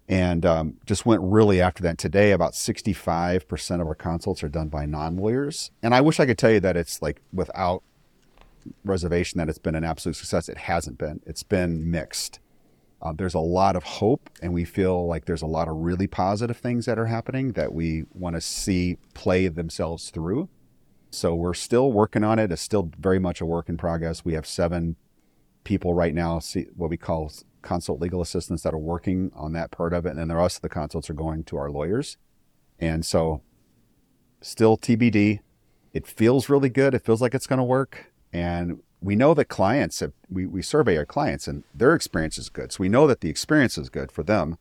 and 0.09 0.45
um, 0.45 0.75
just 0.87 1.07
went 1.07 1.23
really 1.23 1.61
after 1.61 1.83
that. 1.85 1.99
Today, 1.99 2.33
about 2.33 2.55
sixty 2.55 2.93
five 2.93 3.47
percent 3.47 3.81
of 3.81 3.87
our 3.87 3.95
consults 3.95 4.43
are 4.43 4.49
done 4.49 4.69
by 4.69 4.87
non 4.87 5.17
lawyers, 5.17 5.71
and 5.83 5.95
I 5.95 6.01
wish 6.01 6.19
I 6.19 6.27
could 6.27 6.39
tell 6.39 6.51
you 6.51 6.61
that 6.61 6.77
it's 6.77 7.01
like 7.01 7.21
without 7.33 7.85
reservation 8.85 9.39
that 9.39 9.49
it's 9.49 9.59
been 9.59 9.75
an 9.75 9.85
absolute 9.85 10.17
success. 10.17 10.49
It 10.49 10.59
hasn't 10.59 10.99
been. 10.99 11.21
It's 11.27 11.43
been 11.43 11.91
mixed. 11.91 12.41
Uh, 13.03 13.13
there's 13.13 13.35
a 13.35 13.41
lot 13.41 13.77
of 13.77 13.85
hope, 13.85 14.31
and 14.41 14.53
we 14.55 14.65
feel 14.65 15.07
like 15.07 15.27
there's 15.27 15.43
a 15.43 15.47
lot 15.47 15.69
of 15.69 15.77
really 15.77 16.07
positive 16.07 16.57
things 16.57 16.87
that 16.87 16.99
are 16.99 17.07
happening 17.07 17.53
that 17.53 17.73
we 17.73 18.05
want 18.15 18.35
to 18.35 18.41
see 18.41 18.97
play 19.13 19.49
themselves 19.49 20.11
through. 20.11 20.49
So 21.11 21.35
we're 21.35 21.55
still 21.55 21.93
working 21.93 22.25
on 22.25 22.39
it. 22.39 22.51
It's 22.51 22.63
still 22.63 22.91
very 22.99 23.19
much 23.19 23.41
a 23.41 23.47
work 23.47 23.69
in 23.69 23.77
progress. 23.77 24.25
We 24.25 24.33
have 24.33 24.47
seven 24.47 24.97
people 25.63 25.95
right 25.95 26.15
now, 26.15 26.39
see 26.39 26.67
what 26.75 26.91
we 26.91 26.97
call 26.97 27.31
consult 27.63 28.01
legal 28.01 28.23
assistants 28.23 28.63
that 28.63 28.73
are 28.73 28.79
working 28.79 29.31
on 29.35 29.53
that 29.53 29.71
part 29.71 29.93
of 29.93 30.07
it, 30.07 30.11
and 30.11 30.19
then 30.19 30.29
the 30.29 30.37
rest 30.37 30.57
of 30.57 30.63
the 30.63 30.69
consults 30.69 31.11
are 31.11 31.15
going 31.15 31.45
to 31.45 31.57
our 31.57 31.71
lawyers. 31.71 32.17
And 32.79 33.05
so, 33.05 33.43
still 34.41 34.77
TBD. 34.79 35.41
It 35.93 36.07
feels 36.07 36.49
really 36.49 36.69
good. 36.69 36.95
It 36.95 37.05
feels 37.05 37.21
like 37.21 37.35
it's 37.35 37.47
going 37.47 37.59
to 37.59 37.65
work. 37.65 38.13
And 38.33 38.81
we 39.01 39.15
know 39.15 39.35
that 39.35 39.47
clients 39.47 40.01
have, 40.01 40.13
we, 40.31 40.47
we 40.47 40.63
survey 40.63 40.97
our 40.97 41.07
clients 41.07 41.47
and 41.47 41.65
their 41.75 41.95
experience 41.95 42.39
is 42.39 42.49
good. 42.49 42.73
So 42.73 42.79
we 42.81 42.89
know 42.89 43.07
that 43.07 43.21
the 43.21 43.29
experience 43.29 43.77
is 43.79 43.89
good 43.89 44.11
for 44.11 44.23
them, 44.23 44.59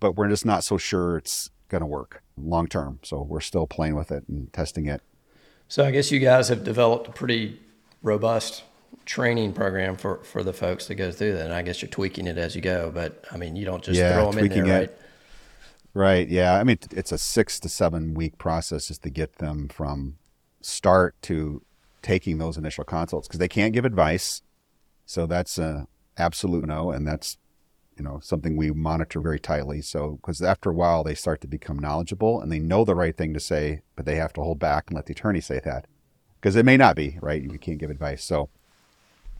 but 0.00 0.16
we're 0.16 0.28
just 0.28 0.44
not 0.44 0.64
so 0.64 0.76
sure 0.78 1.16
it's 1.16 1.50
going 1.68 1.80
to 1.80 1.86
work 1.86 2.22
long 2.36 2.66
term. 2.66 2.98
So 3.02 3.22
we're 3.22 3.40
still 3.40 3.66
playing 3.66 3.94
with 3.94 4.10
it 4.10 4.24
and 4.28 4.52
testing 4.52 4.86
it. 4.86 5.02
So 5.68 5.84
I 5.84 5.90
guess 5.92 6.10
you 6.10 6.18
guys 6.18 6.48
have 6.48 6.64
developed 6.64 7.06
a 7.08 7.12
pretty 7.12 7.60
robust 8.02 8.64
training 9.06 9.52
program 9.52 9.96
for, 9.96 10.16
for 10.24 10.42
the 10.42 10.52
folks 10.52 10.86
to 10.86 10.94
go 10.94 11.12
through 11.12 11.34
that. 11.34 11.44
And 11.44 11.54
I 11.54 11.62
guess 11.62 11.80
you're 11.80 11.90
tweaking 11.90 12.26
it 12.26 12.38
as 12.38 12.56
you 12.56 12.60
go, 12.60 12.90
but 12.92 13.24
I 13.30 13.36
mean, 13.36 13.54
you 13.54 13.64
don't 13.64 13.82
just 13.82 13.98
Yeah, 13.98 14.14
throw 14.14 14.32
them 14.32 14.44
in 14.44 14.50
there, 14.50 14.64
it. 14.64 14.70
right? 14.70 14.90
Right. 15.94 16.28
Yeah. 16.28 16.54
I 16.54 16.64
mean, 16.64 16.78
it's 16.90 17.12
a 17.12 17.18
six 17.18 17.58
to 17.60 17.68
seven 17.68 18.14
week 18.14 18.38
process 18.38 18.88
just 18.88 19.02
to 19.02 19.10
get 19.10 19.36
them 19.36 19.68
from 19.68 20.16
start 20.60 21.14
to 21.22 21.62
taking 22.02 22.38
those 22.38 22.56
initial 22.56 22.84
consults 22.84 23.28
because 23.28 23.38
they 23.38 23.48
can't 23.48 23.72
give 23.72 23.84
advice. 23.84 24.42
So 25.06 25.26
that's 25.26 25.58
a 25.58 25.86
absolute 26.16 26.66
no. 26.66 26.90
And 26.90 27.06
that's, 27.06 27.38
you 27.96 28.04
know, 28.04 28.20
something 28.22 28.56
we 28.56 28.70
monitor 28.70 29.20
very 29.20 29.40
tightly. 29.40 29.82
So, 29.82 30.18
because 30.20 30.40
after 30.42 30.70
a 30.70 30.74
while, 30.74 31.04
they 31.04 31.14
start 31.14 31.40
to 31.42 31.46
become 31.46 31.78
knowledgeable 31.78 32.40
and 32.40 32.50
they 32.50 32.58
know 32.58 32.84
the 32.84 32.94
right 32.94 33.16
thing 33.16 33.34
to 33.34 33.40
say, 33.40 33.82
but 33.96 34.06
they 34.06 34.16
have 34.16 34.32
to 34.34 34.42
hold 34.42 34.58
back 34.58 34.84
and 34.88 34.96
let 34.96 35.06
the 35.06 35.12
attorney 35.12 35.40
say 35.40 35.60
that 35.64 35.86
because 36.40 36.56
it 36.56 36.64
may 36.64 36.76
not 36.76 36.96
be, 36.96 37.18
right? 37.20 37.42
You 37.42 37.58
can't 37.58 37.78
give 37.78 37.90
advice. 37.90 38.24
So 38.24 38.48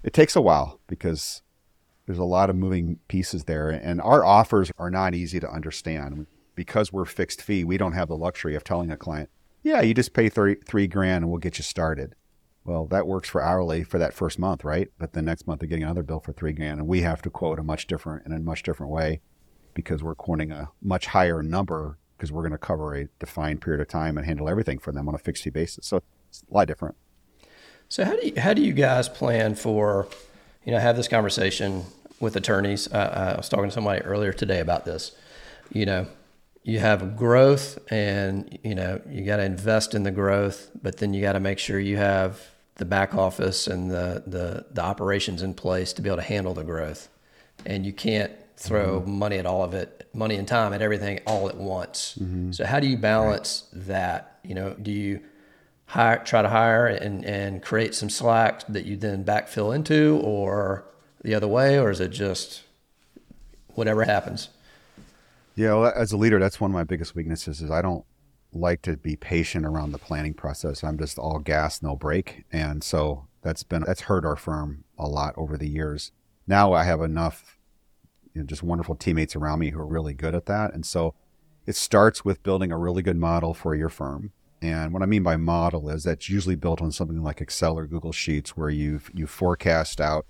it 0.02 0.12
takes 0.12 0.36
a 0.36 0.40
while 0.40 0.80
because 0.86 1.42
there's 2.06 2.18
a 2.18 2.24
lot 2.24 2.50
of 2.50 2.56
moving 2.56 2.98
pieces 3.08 3.44
there 3.44 3.70
and 3.70 4.00
our 4.00 4.24
offers 4.24 4.72
are 4.78 4.90
not 4.90 5.14
easy 5.14 5.38
to 5.40 5.50
understand 5.50 6.26
because 6.54 6.92
we're 6.92 7.04
fixed 7.04 7.40
fee 7.40 7.62
we 7.62 7.78
don't 7.78 7.92
have 7.92 8.08
the 8.08 8.16
luxury 8.16 8.56
of 8.56 8.64
telling 8.64 8.90
a 8.90 8.96
client 8.96 9.30
yeah 9.62 9.80
you 9.80 9.94
just 9.94 10.12
pay 10.12 10.28
30, 10.28 10.56
three 10.66 10.86
grand 10.86 11.22
and 11.22 11.30
we'll 11.30 11.38
get 11.38 11.58
you 11.58 11.62
started 11.62 12.14
well 12.64 12.86
that 12.86 13.06
works 13.06 13.28
for 13.28 13.42
hourly 13.42 13.82
for 13.82 13.98
that 13.98 14.14
first 14.14 14.38
month 14.38 14.64
right 14.64 14.88
but 14.98 15.12
the 15.12 15.22
next 15.22 15.46
month 15.46 15.60
they're 15.60 15.68
getting 15.68 15.84
another 15.84 16.02
bill 16.02 16.20
for 16.20 16.32
three 16.32 16.52
grand 16.52 16.78
and 16.78 16.88
we 16.88 17.00
have 17.02 17.22
to 17.22 17.30
quote 17.30 17.58
a 17.58 17.62
much 17.62 17.86
different 17.86 18.24
in 18.26 18.32
a 18.32 18.38
much 18.38 18.62
different 18.62 18.92
way 18.92 19.20
because 19.74 20.02
we're 20.02 20.14
quoting 20.14 20.50
a 20.52 20.68
much 20.82 21.06
higher 21.06 21.42
number 21.42 21.98
because 22.16 22.30
we're 22.30 22.42
going 22.42 22.52
to 22.52 22.58
cover 22.58 22.94
a 22.94 23.08
defined 23.18 23.60
period 23.60 23.80
of 23.80 23.88
time 23.88 24.16
and 24.18 24.26
handle 24.26 24.48
everything 24.48 24.78
for 24.78 24.92
them 24.92 25.08
on 25.08 25.14
a 25.14 25.18
fixed 25.18 25.42
fee 25.44 25.50
basis 25.50 25.86
so 25.86 26.02
it's 26.28 26.42
a 26.50 26.54
lot 26.54 26.66
different 26.66 26.96
So 27.88 28.04
how 28.04 28.14
do 28.14 28.26
you, 28.28 28.40
how 28.40 28.54
do 28.54 28.62
you 28.62 28.72
guys 28.72 29.08
plan 29.08 29.56
for, 29.56 30.06
you 30.64 30.70
know, 30.70 30.78
have 30.78 30.96
this 30.96 31.08
conversation 31.08 31.82
with 32.20 32.36
attorneys? 32.36 32.86
Uh, 32.86 33.32
I 33.34 33.36
was 33.36 33.48
talking 33.48 33.64
to 33.66 33.72
somebody 33.72 34.00
earlier 34.02 34.32
today 34.32 34.60
about 34.60 34.84
this. 34.84 35.10
You 35.72 35.86
know, 35.86 36.06
you 36.62 36.78
have 36.78 37.16
growth, 37.16 37.78
and 37.90 38.58
you 38.62 38.74
know 38.74 39.00
you 39.08 39.24
got 39.24 39.36
to 39.36 39.44
invest 39.44 39.94
in 39.94 40.02
the 40.02 40.10
growth, 40.10 40.70
but 40.82 40.98
then 40.98 41.14
you 41.14 41.20
got 41.20 41.32
to 41.32 41.40
make 41.40 41.58
sure 41.58 41.78
you 41.78 41.96
have 41.96 42.40
the 42.76 42.84
back 42.84 43.14
office 43.14 43.66
and 43.66 43.90
the, 43.90 44.22
the 44.26 44.66
the 44.70 44.82
operations 44.82 45.42
in 45.42 45.54
place 45.54 45.92
to 45.94 46.02
be 46.02 46.08
able 46.08 46.16
to 46.16 46.22
handle 46.22 46.54
the 46.54 46.64
growth, 46.64 47.08
and 47.64 47.86
you 47.86 47.92
can't 47.92 48.32
throw 48.56 49.00
mm-hmm. 49.00 49.18
money 49.18 49.38
at 49.38 49.46
all 49.46 49.64
of 49.64 49.72
it, 49.72 50.08
money 50.12 50.36
and 50.36 50.46
time 50.46 50.72
at 50.72 50.82
everything 50.82 51.18
all 51.26 51.48
at 51.48 51.56
once. 51.56 52.18
Mm-hmm. 52.20 52.52
So 52.52 52.66
how 52.66 52.78
do 52.78 52.86
you 52.86 52.98
balance 52.98 53.64
that? 53.72 54.38
You 54.44 54.54
know, 54.54 54.74
do 54.74 54.90
you 54.90 55.20
hire, 55.86 56.22
try 56.24 56.42
to 56.42 56.48
hire 56.48 56.86
and, 56.86 57.24
and 57.24 57.62
create 57.62 57.94
some 57.94 58.10
slack 58.10 58.66
that 58.68 58.84
you 58.84 58.96
then 58.96 59.24
backfill 59.24 59.74
into 59.74 60.20
or 60.22 60.84
the 61.22 61.34
other 61.34 61.48
way, 61.48 61.78
or 61.78 61.90
is 61.90 62.00
it 62.00 62.10
just 62.10 62.62
whatever 63.68 64.04
happens? 64.04 64.50
Yeah, 65.60 65.74
well, 65.74 65.92
as 65.94 66.10
a 66.12 66.16
leader, 66.16 66.38
that's 66.38 66.58
one 66.58 66.70
of 66.70 66.74
my 66.74 66.84
biggest 66.84 67.14
weaknesses. 67.14 67.60
Is 67.60 67.70
I 67.70 67.82
don't 67.82 68.06
like 68.50 68.80
to 68.80 68.96
be 68.96 69.14
patient 69.14 69.66
around 69.66 69.92
the 69.92 69.98
planning 69.98 70.32
process. 70.32 70.82
I'm 70.82 70.96
just 70.96 71.18
all 71.18 71.38
gas, 71.38 71.82
no 71.82 71.94
brake, 71.94 72.44
and 72.50 72.82
so 72.82 73.26
that's 73.42 73.62
been 73.62 73.84
that's 73.86 74.00
hurt 74.00 74.24
our 74.24 74.36
firm 74.36 74.84
a 74.98 75.06
lot 75.06 75.34
over 75.36 75.58
the 75.58 75.68
years. 75.68 76.12
Now 76.46 76.72
I 76.72 76.84
have 76.84 77.02
enough, 77.02 77.58
you 78.32 78.40
know, 78.40 78.46
just 78.46 78.62
wonderful 78.62 78.94
teammates 78.94 79.36
around 79.36 79.58
me 79.58 79.68
who 79.68 79.80
are 79.80 79.86
really 79.86 80.14
good 80.14 80.34
at 80.34 80.46
that, 80.46 80.72
and 80.72 80.86
so 80.86 81.14
it 81.66 81.76
starts 81.76 82.24
with 82.24 82.42
building 82.42 82.72
a 82.72 82.78
really 82.78 83.02
good 83.02 83.18
model 83.18 83.52
for 83.52 83.74
your 83.74 83.90
firm. 83.90 84.32
And 84.62 84.94
what 84.94 85.02
I 85.02 85.06
mean 85.06 85.22
by 85.22 85.36
model 85.36 85.90
is 85.90 86.04
that's 86.04 86.30
usually 86.30 86.56
built 86.56 86.80
on 86.80 86.90
something 86.90 87.22
like 87.22 87.42
Excel 87.42 87.76
or 87.76 87.86
Google 87.86 88.12
Sheets, 88.12 88.56
where 88.56 88.70
you 88.70 89.02
you 89.12 89.26
forecast 89.26 90.00
out 90.00 90.24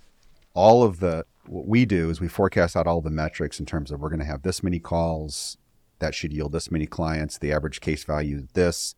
all 0.54 0.82
of 0.82 0.98
the 0.98 1.24
what 1.46 1.66
we 1.66 1.84
do 1.84 2.10
is 2.10 2.20
we 2.20 2.28
forecast 2.28 2.76
out 2.76 2.86
all 2.86 3.00
the 3.00 3.10
metrics 3.10 3.60
in 3.60 3.66
terms 3.66 3.90
of 3.90 4.00
we're 4.00 4.08
going 4.08 4.20
to 4.20 4.24
have 4.24 4.42
this 4.42 4.62
many 4.62 4.78
calls 4.78 5.56
that 5.98 6.14
should 6.14 6.32
yield 6.32 6.52
this 6.52 6.70
many 6.70 6.86
clients 6.86 7.38
the 7.38 7.52
average 7.52 7.80
case 7.80 8.04
value 8.04 8.46
this 8.54 8.94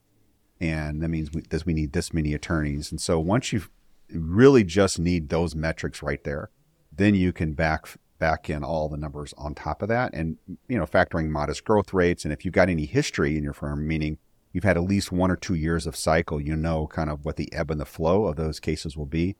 and 0.60 1.02
that 1.02 1.08
means 1.08 1.32
we, 1.32 1.42
this, 1.50 1.66
we 1.66 1.74
need 1.74 1.92
this 1.92 2.14
many 2.14 2.34
attorneys. 2.34 2.92
And 2.92 3.00
so 3.00 3.18
once 3.18 3.52
you 3.52 3.64
really 4.12 4.62
just 4.62 5.00
need 5.00 5.28
those 5.28 5.54
metrics 5.54 6.02
right 6.02 6.22
there 6.24 6.50
then 6.94 7.14
you 7.14 7.32
can 7.32 7.54
back 7.54 7.86
back 8.18 8.48
in 8.48 8.62
all 8.62 8.88
the 8.88 8.96
numbers 8.96 9.34
on 9.36 9.54
top 9.54 9.82
of 9.82 9.88
that 9.88 10.12
and 10.14 10.36
you 10.68 10.78
know 10.78 10.86
factoring 10.86 11.28
modest 11.28 11.64
growth 11.64 11.92
rates. 11.92 12.24
And 12.24 12.32
if 12.32 12.44
you've 12.44 12.54
got 12.54 12.68
any 12.68 12.86
history 12.86 13.36
in 13.36 13.44
your 13.44 13.52
firm 13.52 13.86
meaning 13.86 14.18
you've 14.52 14.64
had 14.64 14.76
at 14.76 14.84
least 14.84 15.10
one 15.10 15.30
or 15.30 15.36
two 15.36 15.54
years 15.54 15.86
of 15.86 15.96
cycle 15.96 16.40
you 16.40 16.54
know 16.54 16.86
kind 16.86 17.10
of 17.10 17.24
what 17.24 17.36
the 17.36 17.52
ebb 17.52 17.70
and 17.70 17.80
the 17.80 17.86
flow 17.86 18.26
of 18.26 18.36
those 18.36 18.60
cases 18.60 18.96
will 18.96 19.06
be 19.06 19.36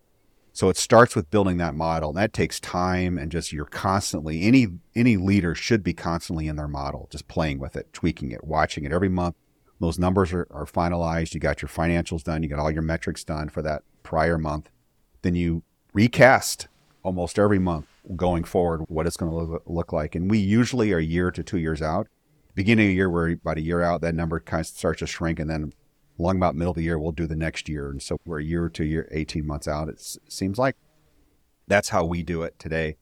so 0.53 0.69
it 0.69 0.77
starts 0.77 1.17
with 1.17 1.31
building 1.31 1.57
that 1.59 1.75
model. 1.75 2.12
That 2.12 2.33
takes 2.33 2.61
time 2.61 3.17
and 3.17 3.33
just 3.33 3.53
you're 3.53 3.65
constantly 3.65 4.43
any 4.43 4.69
any 4.95 5.17
leader 5.17 5.55
should 5.55 5.83
be 5.83 5.95
constantly 5.95 6.47
in 6.47 6.57
their 6.57 6.69
model, 6.69 7.09
just 7.11 7.29
playing 7.29 7.59
with 7.59 7.77
it, 7.77 7.93
tweaking 7.93 8.31
it, 8.33 8.45
watching 8.45 8.85
it 8.85 8.93
every 8.93 9.09
month. 9.09 9.37
Those 9.81 9.99
numbers 9.99 10.33
are, 10.33 10.47
are 10.51 10.67
finalized. 10.67 11.35
You 11.35 11.41
got 11.41 11.62
your 11.62 11.69
financials 11.69 12.23
done. 12.23 12.43
You 12.43 12.49
got 12.49 12.59
all 12.59 12.71
your 12.71 12.83
metrics 12.83 13.25
done 13.25 13.49
for 13.49 13.62
that 13.62 13.83
prior 14.03 14.38
month. 14.38 14.71
Then 15.23 15.35
you 15.35 15.62
recast 15.93 16.69
almost 17.03 17.38
every 17.38 17.59
month 17.59 17.87
going 18.17 18.45
forward 18.45 18.85
what 18.88 19.07
it's 19.07 19.17
going 19.17 19.31
to 19.31 19.61
look, 19.67 19.93
like. 19.93 20.15
And 20.15 20.31
we 20.31 20.38
usually 20.38 20.93
are 20.93 20.99
a 20.99 21.03
year 21.03 21.31
to 21.31 21.43
two 21.43 21.59
years 21.59 21.83
out. 21.83 22.09
Beginning 22.55 22.87
of 22.87 22.91
the 22.91 22.95
year, 22.95 23.11
we're 23.11 23.33
about 23.33 23.57
a 23.57 23.62
year 23.62 23.83
out. 23.83 24.03
That 24.03 24.15
number 24.15 24.38
kind 24.38 24.61
of 24.61 24.67
starts 24.67 24.99
to 25.01 25.07
shrink, 25.07 25.41
and 25.41 25.49
then 25.49 25.73
along 26.23 26.37
about 26.37 26.55
middle 26.55 26.71
of 26.71 26.77
the 26.77 26.85
year, 26.85 26.99
we'll 26.99 27.13
do 27.13 27.27
the 27.27 27.35
next 27.35 27.69
year. 27.69 27.91
And 27.91 28.01
so 28.01 28.17
we're 28.25 28.39
a 28.39 28.45
year 28.45 28.69
to 28.69 28.85
year, 28.85 29.09
18 29.11 29.45
months 29.45 29.67
out. 29.67 29.89
It 29.89 30.19
seems 30.29 30.57
like 30.57 30.77
that's 31.67 31.89
how 31.89 32.05
we 32.05 32.23
do 32.23 32.43
it 32.43 32.59
today. 32.61 32.97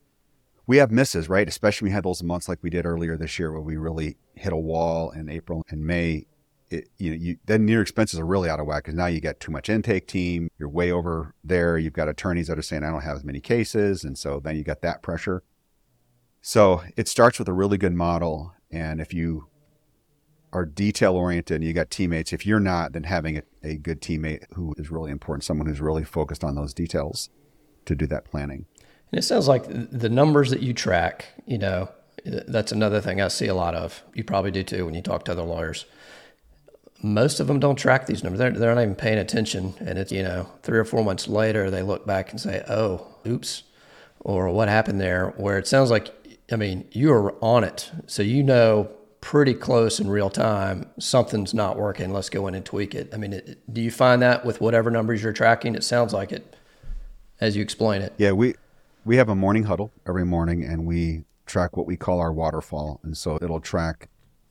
We 0.66 0.78
have 0.78 0.90
misses, 0.90 1.28
right? 1.28 1.46
Especially 1.46 1.88
we 1.88 1.92
had 1.92 2.04
those 2.04 2.22
months 2.22 2.48
like 2.48 2.60
we 2.62 2.70
did 2.70 2.86
earlier 2.86 3.18
this 3.18 3.38
year 3.38 3.52
where 3.52 3.60
we 3.60 3.76
really 3.76 4.16
hit 4.34 4.52
a 4.52 4.56
wall 4.56 5.10
in 5.10 5.28
April 5.28 5.62
and 5.68 5.84
May. 5.84 6.26
It, 6.70 6.88
you 6.96 7.10
know, 7.10 7.16
you, 7.16 7.36
then 7.44 7.68
your 7.68 7.82
expenses 7.82 8.18
are 8.18 8.24
really 8.24 8.48
out 8.48 8.60
of 8.60 8.66
whack 8.66 8.84
because 8.84 8.94
now 8.94 9.06
you 9.06 9.20
got 9.20 9.38
too 9.38 9.52
much 9.52 9.68
intake 9.68 10.06
team. 10.06 10.48
You're 10.58 10.68
way 10.68 10.90
over 10.90 11.34
there. 11.44 11.76
You've 11.76 11.92
got 11.92 12.08
attorneys 12.08 12.46
that 12.46 12.58
are 12.58 12.62
saying, 12.62 12.84
I 12.84 12.90
don't 12.90 13.02
have 13.02 13.16
as 13.16 13.24
many 13.24 13.40
cases. 13.40 14.02
And 14.04 14.16
so 14.16 14.40
then 14.40 14.56
you 14.56 14.62
got 14.64 14.80
that 14.80 15.02
pressure. 15.02 15.42
So 16.40 16.84
it 16.96 17.06
starts 17.06 17.38
with 17.38 17.48
a 17.48 17.52
really 17.52 17.76
good 17.76 17.92
model. 17.92 18.54
And 18.70 19.00
if 19.00 19.12
you 19.12 19.49
are 20.52 20.64
detail 20.64 21.14
oriented 21.14 21.56
and 21.56 21.64
you 21.64 21.72
got 21.72 21.90
teammates. 21.90 22.32
If 22.32 22.44
you're 22.44 22.60
not, 22.60 22.92
then 22.92 23.04
having 23.04 23.38
a, 23.38 23.42
a 23.62 23.76
good 23.76 24.00
teammate 24.00 24.44
who 24.54 24.74
is 24.78 24.90
really 24.90 25.10
important, 25.10 25.44
someone 25.44 25.66
who's 25.66 25.80
really 25.80 26.04
focused 26.04 26.42
on 26.42 26.54
those 26.54 26.74
details 26.74 27.30
to 27.84 27.94
do 27.94 28.06
that 28.08 28.24
planning. 28.24 28.66
And 29.12 29.18
it 29.18 29.22
sounds 29.22 29.48
like 29.48 29.64
the 29.68 30.08
numbers 30.08 30.50
that 30.50 30.60
you 30.60 30.72
track, 30.72 31.26
you 31.46 31.58
know, 31.58 31.88
that's 32.24 32.72
another 32.72 33.00
thing 33.00 33.20
I 33.20 33.28
see 33.28 33.46
a 33.46 33.54
lot 33.54 33.74
of. 33.74 34.02
You 34.14 34.24
probably 34.24 34.50
do 34.50 34.62
too 34.62 34.84
when 34.84 34.94
you 34.94 35.02
talk 35.02 35.24
to 35.24 35.32
other 35.32 35.42
lawyers. 35.42 35.86
Most 37.02 37.40
of 37.40 37.46
them 37.46 37.60
don't 37.60 37.76
track 37.76 38.06
these 38.06 38.22
numbers. 38.22 38.38
They're, 38.38 38.50
they're 38.50 38.74
not 38.74 38.82
even 38.82 38.94
paying 38.94 39.18
attention. 39.18 39.74
And 39.80 39.98
it's, 39.98 40.12
you 40.12 40.22
know, 40.22 40.50
three 40.62 40.78
or 40.78 40.84
four 40.84 41.02
months 41.02 41.28
later, 41.28 41.70
they 41.70 41.82
look 41.82 42.06
back 42.06 42.30
and 42.30 42.40
say, 42.40 42.62
oh, 42.68 43.06
oops, 43.26 43.62
or 44.20 44.50
what 44.50 44.68
happened 44.68 45.00
there? 45.00 45.30
Where 45.38 45.58
it 45.58 45.66
sounds 45.66 45.90
like, 45.90 46.10
I 46.52 46.56
mean, 46.56 46.86
you 46.92 47.10
are 47.12 47.34
on 47.42 47.64
it. 47.64 47.90
So 48.06 48.22
you 48.22 48.42
know 48.42 48.90
pretty 49.20 49.54
close 49.54 50.00
in 50.00 50.08
real 50.08 50.30
time 50.30 50.88
something's 50.98 51.52
not 51.52 51.76
working 51.76 52.12
let's 52.12 52.30
go 52.30 52.46
in 52.46 52.54
and 52.54 52.64
tweak 52.64 52.94
it 52.94 53.12
i 53.12 53.16
mean 53.16 53.34
it, 53.34 53.58
do 53.72 53.80
you 53.80 53.90
find 53.90 54.22
that 54.22 54.44
with 54.44 54.60
whatever 54.60 54.90
numbers 54.90 55.22
you're 55.22 55.32
tracking 55.32 55.74
it 55.74 55.84
sounds 55.84 56.12
like 56.14 56.32
it 56.32 56.56
as 57.40 57.56
you 57.56 57.62
explain 57.62 58.00
it 58.02 58.12
Yeah, 58.18 58.32
we 58.32 58.54
we 59.04 59.16
have 59.16 59.28
a 59.28 59.34
morning 59.34 59.64
huddle 59.64 59.92
every 60.06 60.24
morning 60.24 60.64
and 60.64 60.84
we 60.84 61.24
track 61.50 61.76
what 61.76 61.86
we 61.86 61.96
call 61.96 62.20
our 62.20 62.32
waterfall. 62.32 63.00
And 63.02 63.16
so 63.16 63.38
it'll 63.42 63.60
track 63.60 64.08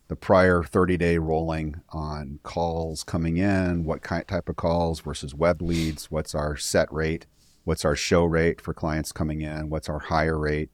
the 0.08 0.16
prior 0.16 0.64
30 0.64 0.98
day 0.98 1.18
rolling 1.18 1.82
on 1.90 2.40
calls 2.44 3.04
coming 3.04 3.38
in, 3.38 3.86
what 3.86 4.02
kind, 4.02 4.28
type 4.28 4.50
of 4.50 4.56
calls 4.56 5.00
versus 5.00 5.34
web 5.34 5.62
leads, 5.62 6.12
what's 6.12 6.36
our 6.36 6.58
set 6.58 6.92
rate, 6.92 7.26
what's 7.64 7.86
our 7.86 7.96
show 7.96 8.26
rate 8.26 8.60
for 8.60 8.74
clients 8.74 9.12
coming 9.12 9.42
in, 9.42 9.70
what's 9.70 9.88
our 9.88 10.00
hire 10.00 10.38
rate. 10.38 10.70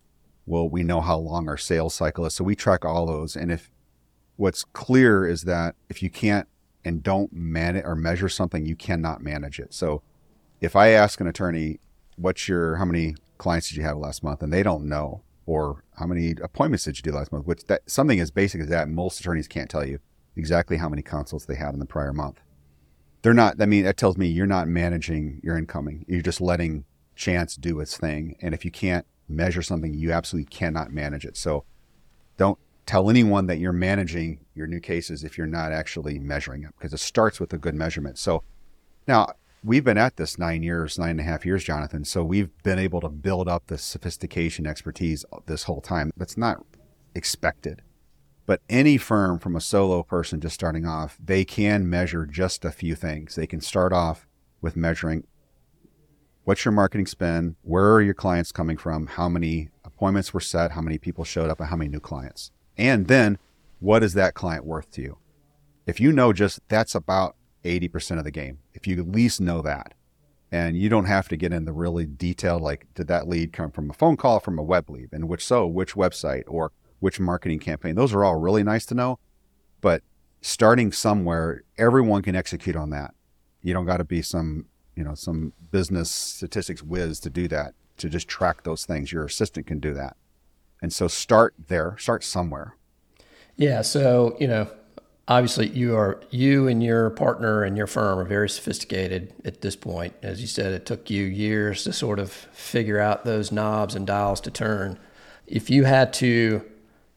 Well, 0.45 0.69
we 0.69 0.83
know 0.83 1.01
how 1.01 1.17
long 1.17 1.49
our 1.49 1.57
sales 1.57 1.93
cycle 1.93 2.25
is. 2.25 2.33
So 2.33 2.43
we 2.43 2.55
track 2.55 2.85
all 2.85 3.05
those. 3.05 3.35
And 3.35 3.51
if 3.51 3.69
what's 4.37 4.63
clear 4.63 5.25
is 5.25 5.43
that 5.43 5.75
if 5.89 6.03
you 6.03 6.09
can't 6.09 6.47
and 6.83 7.01
don't 7.01 7.33
manage 7.33 7.83
or 7.85 7.95
measure 7.95 8.29
something, 8.29 8.65
you 8.65 8.75
cannot 8.75 9.21
manage 9.21 9.59
it. 9.59 9.73
So 9.73 10.01
if 10.61 10.75
I 10.75 10.89
ask 10.89 11.19
an 11.19 11.27
attorney, 11.27 11.79
what's 12.15 12.47
your, 12.47 12.75
how 12.75 12.85
many 12.85 13.15
clients 13.37 13.69
did 13.69 13.77
you 13.77 13.83
have 13.83 13.97
last 13.97 14.23
month? 14.23 14.41
And 14.41 14.53
they 14.53 14.63
don't 14.63 14.85
know, 14.85 15.21
or 15.45 15.83
how 15.97 16.05
many 16.05 16.35
appointments 16.41 16.85
did 16.85 16.97
you 16.97 17.03
do 17.03 17.11
last 17.11 17.31
month? 17.31 17.45
Which 17.45 17.65
that 17.65 17.89
something 17.89 18.19
as 18.19 18.31
basic 18.31 18.61
as 18.61 18.67
that, 18.69 18.89
most 18.89 19.19
attorneys 19.19 19.47
can't 19.47 19.69
tell 19.69 19.85
you 19.85 19.99
exactly 20.35 20.77
how 20.77 20.89
many 20.89 21.01
consults 21.01 21.45
they 21.45 21.55
had 21.55 21.73
in 21.73 21.79
the 21.79 21.85
prior 21.85 22.13
month. 22.13 22.39
They're 23.21 23.33
not. 23.33 23.59
I 23.59 23.65
mean, 23.65 23.85
that 23.85 23.97
tells 23.97 24.17
me 24.17 24.27
you're 24.27 24.45
not 24.45 24.67
managing 24.67 25.41
your 25.43 25.57
incoming. 25.57 26.05
You're 26.07 26.21
just 26.21 26.41
letting 26.41 26.85
chance 27.15 27.55
do 27.55 27.79
its 27.79 27.97
thing. 27.97 28.35
And 28.41 28.53
if 28.53 28.63
you 28.63 28.69
can't 28.69 29.05
measure 29.27 29.63
something, 29.63 29.93
you 29.93 30.11
absolutely 30.11 30.49
cannot 30.49 30.91
manage 30.91 31.25
it. 31.25 31.35
So 31.35 31.63
don't 32.37 32.59
tell 32.85 33.09
anyone 33.09 33.47
that 33.47 33.59
you're 33.59 33.73
managing 33.73 34.39
your 34.53 34.67
new 34.67 34.79
cases 34.79 35.23
if 35.23 35.37
you're 35.37 35.47
not 35.47 35.71
actually 35.71 36.19
measuring 36.19 36.63
it 36.63 36.71
because 36.77 36.93
it 36.93 36.99
starts 36.99 37.39
with 37.39 37.51
a 37.53 37.57
good 37.57 37.75
measurement. 37.75 38.17
So 38.17 38.43
now 39.07 39.33
we've 39.63 39.83
been 39.83 39.97
at 39.97 40.17
this 40.17 40.37
nine 40.37 40.63
years, 40.63 40.99
nine 40.99 41.11
and 41.11 41.19
a 41.19 41.23
half 41.23 41.45
years, 41.45 41.63
Jonathan. 41.63 42.05
So 42.05 42.23
we've 42.23 42.51
been 42.63 42.79
able 42.79 43.01
to 43.01 43.09
build 43.09 43.47
up 43.47 43.67
the 43.67 43.77
sophistication 43.77 44.67
expertise 44.67 45.25
uh, 45.33 45.39
this 45.45 45.63
whole 45.63 45.81
time. 45.81 46.11
That's 46.15 46.37
not 46.37 46.63
expected. 47.15 47.81
But 48.45 48.61
any 48.69 48.97
firm 48.97 49.39
from 49.39 49.55
a 49.55 49.61
solo 49.61 50.03
person 50.03 50.39
just 50.39 50.53
starting 50.53 50.85
off, 50.85 51.17
they 51.23 51.43
can 51.43 51.89
measure 51.89 52.27
just 52.27 52.63
a 52.63 52.71
few 52.71 52.93
things. 52.93 53.35
They 53.35 53.47
can 53.47 53.59
start 53.59 53.91
off 53.91 54.27
with 54.61 54.75
measuring 54.75 55.25
what's 56.43 56.63
your 56.63 56.71
marketing 56.71 57.07
spend, 57.07 57.55
where 57.63 57.93
are 57.93 58.01
your 58.01 58.13
clients 58.13 58.51
coming 58.51 58.77
from, 58.77 59.07
how 59.07 59.27
many 59.27 59.69
appointments 59.83 60.31
were 60.31 60.39
set, 60.39 60.71
how 60.71 60.81
many 60.81 60.99
people 60.99 61.23
showed 61.23 61.49
up, 61.49 61.59
and 61.59 61.69
how 61.69 61.75
many 61.75 61.89
new 61.89 61.99
clients. 61.99 62.51
And 62.77 63.07
then 63.07 63.37
what 63.79 64.03
is 64.03 64.13
that 64.13 64.33
client 64.33 64.65
worth 64.65 64.91
to 64.91 65.01
you? 65.01 65.17
If 65.85 65.99
you 65.99 66.11
know 66.11 66.33
just 66.33 66.59
that's 66.67 66.95
about 66.95 67.35
80% 67.65 68.19
of 68.19 68.23
the 68.23 68.31
game. 68.31 68.59
If 68.73 68.87
you 68.87 68.99
at 68.99 69.11
least 69.11 69.41
know 69.41 69.61
that, 69.63 69.93
and 70.51 70.77
you 70.77 70.87
don't 70.87 71.05
have 71.05 71.27
to 71.29 71.35
get 71.35 71.51
in 71.51 71.65
the 71.65 71.73
really 71.73 72.05
detailed, 72.05 72.61
like, 72.61 72.85
did 72.93 73.07
that 73.07 73.27
lead 73.27 73.51
come 73.51 73.71
from 73.71 73.89
a 73.89 73.93
phone 73.93 74.15
call, 74.15 74.39
from 74.39 74.57
a 74.59 74.63
web 74.63 74.89
lead, 74.89 75.09
and 75.11 75.27
which 75.27 75.43
so, 75.43 75.65
which 75.65 75.95
website, 75.95 76.43
or 76.47 76.71
which 76.99 77.19
marketing 77.19 77.59
campaign? 77.59 77.95
Those 77.95 78.13
are 78.13 78.23
all 78.23 78.35
really 78.35 78.63
nice 78.63 78.85
to 78.85 78.95
know. 78.95 79.19
But 79.81 80.03
starting 80.41 80.91
somewhere, 80.91 81.63
everyone 81.77 82.21
can 82.21 82.35
execute 82.35 82.75
on 82.75 82.91
that. 82.91 83.13
You 83.63 83.73
don't 83.73 83.85
got 83.85 83.97
to 83.97 84.05
be 84.05 84.21
some, 84.21 84.67
you 84.95 85.03
know, 85.03 85.15
some 85.15 85.53
business 85.71 86.09
statistics 86.11 86.83
whiz 86.83 87.19
to 87.21 87.29
do 87.29 87.47
that, 87.47 87.73
to 87.97 88.07
just 88.07 88.27
track 88.27 88.63
those 88.63 88.85
things. 88.85 89.11
Your 89.11 89.25
assistant 89.25 89.65
can 89.65 89.79
do 89.79 89.93
that. 89.95 90.15
And 90.85 90.93
so 90.93 91.07
start 91.07 91.55
there, 91.67 91.97
start 91.97 92.23
somewhere. 92.23 92.75
Yeah. 93.55 93.81
So, 93.81 94.37
you 94.39 94.47
know, 94.47 94.67
obviously 95.27 95.67
you 95.69 95.95
are 95.95 96.21
you 96.29 96.67
and 96.67 96.83
your 96.83 97.09
partner 97.09 97.63
and 97.63 97.75
your 97.75 97.87
firm 97.87 98.19
are 98.19 98.23
very 98.23 98.47
sophisticated 98.47 99.33
at 99.43 99.61
this 99.61 99.75
point. 99.75 100.13
As 100.21 100.41
you 100.41 100.45
said 100.47 100.73
it 100.73 100.85
took 100.85 101.09
you 101.09 101.23
years 101.23 101.85
to 101.85 101.91
sort 101.91 102.19
of 102.19 102.31
figure 102.31 102.99
out 102.99 103.25
those 103.25 103.51
knobs 103.51 103.95
and 103.95 104.05
dials 104.05 104.39
to 104.41 104.51
turn. 104.51 104.99
If 105.47 105.71
you 105.71 105.85
had 105.85 106.13
to 106.13 106.63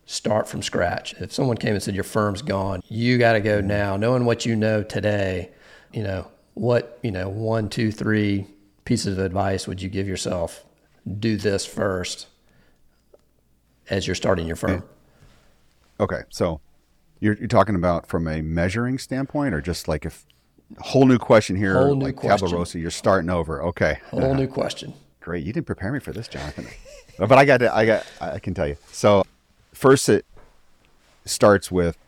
start 0.06 0.48
from 0.48 0.62
scratch 0.62 1.12
if 1.20 1.30
someone 1.30 1.58
came 1.58 1.74
and 1.74 1.82
said 1.82 1.94
your 1.94 2.04
firm's 2.04 2.40
gone. 2.40 2.80
You 2.88 3.18
got 3.18 3.34
to 3.34 3.40
go 3.40 3.58
mm-hmm. 3.58 3.68
now 3.68 3.98
knowing 3.98 4.24
what 4.24 4.46
you 4.46 4.56
know 4.56 4.82
today 4.82 5.50
you 5.92 6.02
know 6.02 6.26
what 6.54 6.98
you 7.02 7.10
know 7.10 7.28
one 7.28 7.68
two 7.68 7.92
three 7.92 8.46
pieces 8.86 9.18
of 9.18 9.22
advice 9.22 9.68
would 9.68 9.82
you 9.82 9.90
give 9.90 10.08
yourself? 10.08 10.64
Do 11.20 11.36
this 11.36 11.66
first 11.66 12.28
as 13.90 14.06
you're 14.06 14.14
starting 14.14 14.46
your 14.46 14.56
firm 14.56 14.82
okay 16.00 16.22
so 16.28 16.60
you're, 17.20 17.34
you're 17.34 17.48
talking 17.48 17.74
about 17.74 18.06
from 18.06 18.28
a 18.28 18.42
measuring 18.42 18.96
standpoint, 18.96 19.52
or 19.52 19.60
just 19.60 19.88
like 19.88 20.06
if 20.06 20.24
whole 20.78 21.04
new 21.04 21.18
question 21.18 21.56
here, 21.56 21.74
Whole 21.74 21.96
new 21.96 22.04
like 22.04 22.14
question. 22.14 22.48
tabula 22.48 22.66
you're 22.74 22.92
starting 22.92 23.28
over. 23.28 23.60
Okay, 23.60 23.98
whole 24.12 24.34
new 24.34 24.46
question 24.46 24.94
great. 25.28 25.44
You 25.44 25.52
didn't 25.52 25.66
prepare 25.66 25.92
me 25.92 26.00
for 26.00 26.10
this, 26.10 26.26
Jonathan. 26.26 26.66
but 27.18 27.32
I 27.32 27.44
got, 27.44 27.58
to, 27.58 27.74
I 27.74 27.84
got, 27.84 28.06
I 28.18 28.38
can 28.38 28.54
tell 28.54 28.66
you. 28.66 28.78
So 28.92 29.24
first, 29.74 30.08
it 30.08 30.24
starts 31.26 31.70
with 31.70 31.98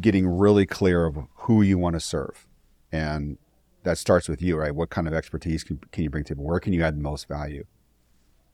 getting 0.00 0.26
really 0.26 0.64
clear 0.64 1.04
of 1.04 1.18
who 1.34 1.60
you 1.60 1.76
want 1.76 1.94
to 1.96 2.00
serve, 2.00 2.46
and 2.90 3.36
that 3.82 3.98
starts 3.98 4.26
with 4.26 4.40
you, 4.40 4.56
right? 4.56 4.74
What 4.74 4.88
kind 4.88 5.06
of 5.06 5.12
expertise 5.12 5.62
can, 5.64 5.80
can 5.92 6.04
you 6.04 6.08
bring 6.08 6.24
to 6.24 6.34
the 6.34 6.40
Where 6.40 6.60
can 6.60 6.72
you 6.72 6.82
add 6.82 6.96
the 6.96 7.02
most 7.02 7.28
value? 7.28 7.66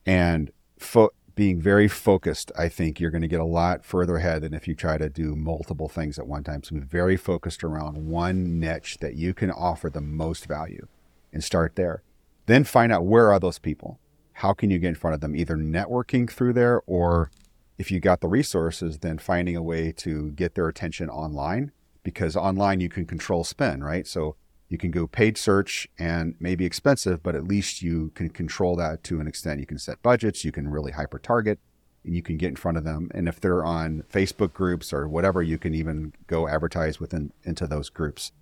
And 0.04 0.50
fo- 0.80 1.12
being 1.38 1.62
very 1.62 1.86
focused, 1.86 2.50
I 2.58 2.68
think 2.68 2.98
you're 2.98 3.12
going 3.12 3.22
to 3.22 3.28
get 3.28 3.38
a 3.38 3.44
lot 3.44 3.84
further 3.84 4.16
ahead 4.16 4.42
than 4.42 4.52
if 4.54 4.66
you 4.66 4.74
try 4.74 4.98
to 4.98 5.08
do 5.08 5.36
multiple 5.36 5.88
things 5.88 6.18
at 6.18 6.26
one 6.26 6.42
time. 6.42 6.64
So 6.64 6.74
be 6.74 6.80
very 6.80 7.16
focused 7.16 7.62
around 7.62 8.08
one 8.08 8.58
niche 8.58 8.98
that 8.98 9.14
you 9.14 9.32
can 9.34 9.52
offer 9.52 9.88
the 9.88 10.00
most 10.00 10.46
value 10.46 10.88
and 11.32 11.44
start 11.44 11.76
there. 11.76 12.02
Then 12.46 12.64
find 12.64 12.90
out 12.90 13.06
where 13.06 13.30
are 13.30 13.38
those 13.38 13.60
people? 13.60 14.00
How 14.32 14.52
can 14.52 14.68
you 14.68 14.80
get 14.80 14.88
in 14.88 14.94
front 14.96 15.14
of 15.14 15.20
them? 15.20 15.36
Either 15.36 15.54
networking 15.56 16.28
through 16.28 16.54
there 16.54 16.82
or 16.86 17.30
if 17.78 17.92
you 17.92 18.00
got 18.00 18.20
the 18.20 18.26
resources, 18.26 18.98
then 18.98 19.16
finding 19.16 19.54
a 19.54 19.62
way 19.62 19.92
to 19.92 20.32
get 20.32 20.56
their 20.56 20.66
attention 20.66 21.08
online 21.08 21.70
because 22.02 22.34
online 22.34 22.80
you 22.80 22.88
can 22.88 23.06
control 23.06 23.44
spend, 23.44 23.84
right? 23.84 24.08
So 24.08 24.34
you 24.68 24.76
can 24.78 24.90
go 24.90 25.06
paid 25.06 25.38
search 25.38 25.88
and 25.98 26.34
maybe 26.38 26.64
expensive, 26.64 27.22
but 27.22 27.34
at 27.34 27.48
least 27.48 27.82
you 27.82 28.10
can 28.14 28.28
control 28.28 28.76
that 28.76 29.02
to 29.04 29.20
an 29.20 29.26
extent. 29.26 29.60
You 29.60 29.66
can 29.66 29.78
set 29.78 30.02
budgets, 30.02 30.44
you 30.44 30.52
can 30.52 30.68
really 30.68 30.92
hyper 30.92 31.18
target, 31.18 31.58
and 32.04 32.14
you 32.14 32.22
can 32.22 32.36
get 32.36 32.50
in 32.50 32.56
front 32.56 32.76
of 32.76 32.84
them. 32.84 33.10
And 33.14 33.28
if 33.28 33.40
they're 33.40 33.64
on 33.64 34.04
Facebook 34.12 34.52
groups 34.52 34.92
or 34.92 35.08
whatever, 35.08 35.42
you 35.42 35.58
can 35.58 35.74
even 35.74 36.12
go 36.26 36.46
advertise 36.48 37.00
within 37.00 37.32
into 37.44 37.66
those 37.66 37.88
groups 37.88 38.32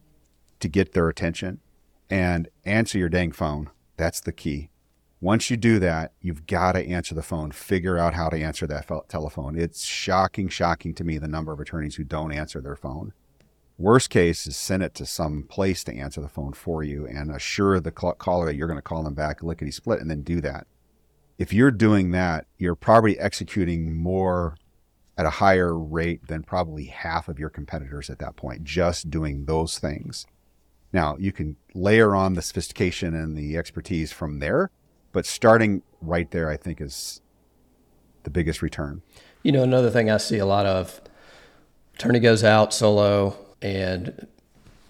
to 0.59 0.69
get 0.69 0.93
their 0.93 1.09
attention 1.09 1.61
and 2.11 2.49
answer 2.65 2.99
your 2.99 3.09
dang 3.09 3.33
phone. 3.33 3.71
That's 3.97 4.21
the 4.21 4.33
key. 4.33 4.71
Once 5.21 5.49
you 5.49 5.57
do 5.57 5.79
that, 5.79 6.13
you've 6.21 6.47
got 6.47 6.73
to 6.73 6.87
answer 6.87 7.15
the 7.15 7.23
phone, 7.23 7.51
figure 7.51 7.97
out 7.97 8.15
how 8.15 8.29
to 8.29 8.37
answer 8.37 8.67
that 8.67 8.87
telephone. 9.09 9.59
It's 9.59 9.85
shocking, 9.85 10.49
shocking 10.49 10.93
to 10.95 11.05
me 11.05 11.19
the 11.19 11.27
number 11.27 11.53
of 11.53 11.61
attorneys 11.61 11.97
who 11.97 12.05
don't 12.05 12.33
answer 12.33 12.61
their 12.61 12.77
phone. 12.77 13.13
Worst 13.79 14.09
case 14.09 14.47
is 14.47 14.57
send 14.57 14.83
it 14.83 14.95
to 14.95 15.05
some 15.05 15.43
place 15.43 15.85
to 15.85 15.95
answer 15.95 16.21
the 16.21 16.29
phone 16.29 16.55
for 16.55 16.83
you 16.83 17.07
and 17.07 17.31
assure 17.31 17.79
the 17.79 17.93
caller 17.93 18.47
that 18.47 18.55
you're 18.55 18.69
going 18.69 18.79
to 18.79 18.83
call 18.83 19.03
them 19.03 19.15
back 19.15 19.43
lickety 19.43 19.71
split 19.71 20.01
and 20.01 20.11
then 20.11 20.23
do 20.23 20.41
that. 20.41 20.67
If 21.37 21.53
you're 21.53 21.71
doing 21.71 22.13
that, 22.13 22.47
you're 22.57 22.75
probably 22.75 23.19
executing 23.19 23.95
more 23.95 24.57
at 25.19 25.27
a 25.27 25.31
higher 25.31 25.79
rate 25.79 26.27
than 26.29 26.43
probably 26.43 26.87
half 26.87 27.29
of 27.29 27.39
your 27.39 27.51
competitors 27.51 28.09
at 28.09 28.19
that 28.21 28.37
point, 28.37 28.65
just 28.65 29.11
doing 29.11 29.45
those 29.45 29.79
things. 29.79 30.27
Now, 30.93 31.17
you 31.19 31.33
can 31.33 31.57
layer 31.75 32.17
on 32.17 32.35
the 32.35 32.43
sophistication 32.43 33.15
and 33.15 33.37
the 33.37 33.59
expertise 33.59 34.13
from 34.13 34.39
there, 34.39 34.71
but 35.13 35.27
starting 35.27 35.83
right 36.01 36.31
there, 36.31 36.49
I 36.49 36.57
think, 36.57 36.81
is 36.81 37.21
the 38.23 38.31
biggest 38.31 38.63
return. 38.63 39.03
You 39.43 39.53
know, 39.53 39.63
another 39.63 39.91
thing 39.91 40.11
I 40.11 40.17
see 40.17 40.39
a 40.39 40.47
lot 40.47 40.65
of 40.65 41.03
attorney 41.95 42.21
goes 42.21 42.43
out 42.43 42.73
solo, 42.73 43.37
and 43.63 44.27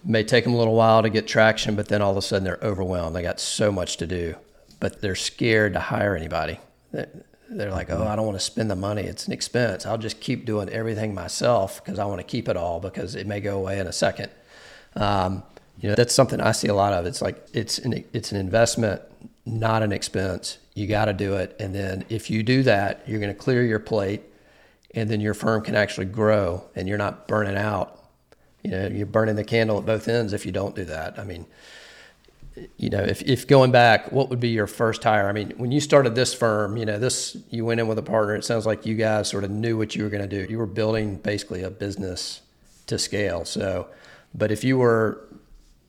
may 0.03 0.23
take 0.23 0.43
them 0.43 0.53
a 0.53 0.57
little 0.57 0.75
while 0.75 1.01
to 1.03 1.09
get 1.09 1.27
traction, 1.27 1.75
but 1.75 1.87
then 1.89 2.01
all 2.01 2.11
of 2.11 2.17
a 2.17 2.21
sudden 2.21 2.43
they're 2.43 2.59
overwhelmed. 2.61 3.15
They 3.15 3.21
got 3.21 3.39
so 3.39 3.71
much 3.71 3.97
to 3.97 4.07
do, 4.07 4.35
but 4.79 5.01
they're 5.01 5.15
scared 5.15 5.73
to 5.73 5.79
hire 5.79 6.15
anybody. 6.15 6.59
They're 7.49 7.71
like, 7.71 7.89
oh, 7.89 8.05
I 8.05 8.15
don't 8.15 8.25
want 8.25 8.37
to 8.37 8.43
spend 8.43 8.69
the 8.69 8.75
money. 8.75 9.03
It's 9.03 9.27
an 9.27 9.33
expense. 9.33 9.85
I'll 9.85 9.97
just 9.97 10.19
keep 10.19 10.45
doing 10.45 10.69
everything 10.69 11.13
myself 11.13 11.83
because 11.83 11.99
I 11.99 12.05
want 12.05 12.19
to 12.19 12.25
keep 12.25 12.49
it 12.49 12.57
all 12.57 12.79
because 12.79 13.15
it 13.15 13.27
may 13.27 13.39
go 13.39 13.57
away 13.57 13.79
in 13.79 13.87
a 13.87 13.93
second. 13.93 14.31
Um, 14.95 15.43
you 15.79 15.89
know, 15.89 15.95
that's 15.95 16.13
something 16.13 16.41
I 16.41 16.51
see 16.53 16.67
a 16.67 16.73
lot 16.73 16.93
of. 16.93 17.05
It's 17.05 17.21
like 17.21 17.45
it's 17.53 17.77
an, 17.79 18.03
it's 18.11 18.31
an 18.31 18.39
investment, 18.39 19.01
not 19.45 19.83
an 19.83 19.91
expense. 19.91 20.57
You 20.73 20.87
got 20.87 21.05
to 21.05 21.13
do 21.13 21.35
it, 21.35 21.55
and 21.59 21.73
then 21.73 22.05
if 22.09 22.29
you 22.29 22.43
do 22.43 22.63
that, 22.63 23.03
you're 23.07 23.19
going 23.19 23.33
to 23.33 23.39
clear 23.39 23.63
your 23.63 23.79
plate, 23.79 24.23
and 24.93 25.09
then 25.09 25.21
your 25.21 25.33
firm 25.33 25.63
can 25.63 25.75
actually 25.75 26.05
grow, 26.05 26.63
and 26.75 26.87
you're 26.87 26.97
not 26.97 27.27
burning 27.27 27.57
out 27.57 27.96
you 28.67 28.73
know, 28.73 28.87
you're 28.87 29.05
burning 29.05 29.37
the 29.37 29.45
candle 29.45 29.77
at 29.77 29.85
both 29.85 30.09
ends 30.09 30.33
if 30.33 30.45
you 30.45 30.51
don't 30.51 30.75
do 30.75 30.83
that. 30.83 31.17
I 31.17 31.23
mean, 31.23 31.45
you 32.75 32.89
know, 32.89 32.99
if, 32.99 33.21
if 33.21 33.47
going 33.47 33.71
back, 33.71 34.11
what 34.11 34.29
would 34.29 34.41
be 34.41 34.49
your 34.49 34.67
first 34.67 35.01
hire? 35.05 35.29
I 35.29 35.31
mean, 35.31 35.53
when 35.55 35.71
you 35.71 35.79
started 35.79 36.15
this 36.15 36.33
firm, 36.33 36.75
you 36.75 36.85
know, 36.85 36.99
this, 36.99 37.37
you 37.49 37.63
went 37.63 37.79
in 37.79 37.87
with 37.87 37.97
a 37.97 38.03
partner. 38.03 38.35
It 38.35 38.43
sounds 38.43 38.65
like 38.65 38.85
you 38.85 38.95
guys 38.95 39.29
sort 39.29 39.45
of 39.45 39.51
knew 39.51 39.77
what 39.77 39.95
you 39.95 40.03
were 40.03 40.09
going 40.09 40.27
to 40.27 40.45
do. 40.45 40.51
You 40.51 40.57
were 40.57 40.65
building 40.65 41.15
basically 41.15 41.63
a 41.63 41.69
business 41.69 42.41
to 42.87 42.99
scale. 42.99 43.45
So, 43.45 43.87
but 44.35 44.51
if 44.51 44.65
you 44.65 44.77
were, 44.77 45.25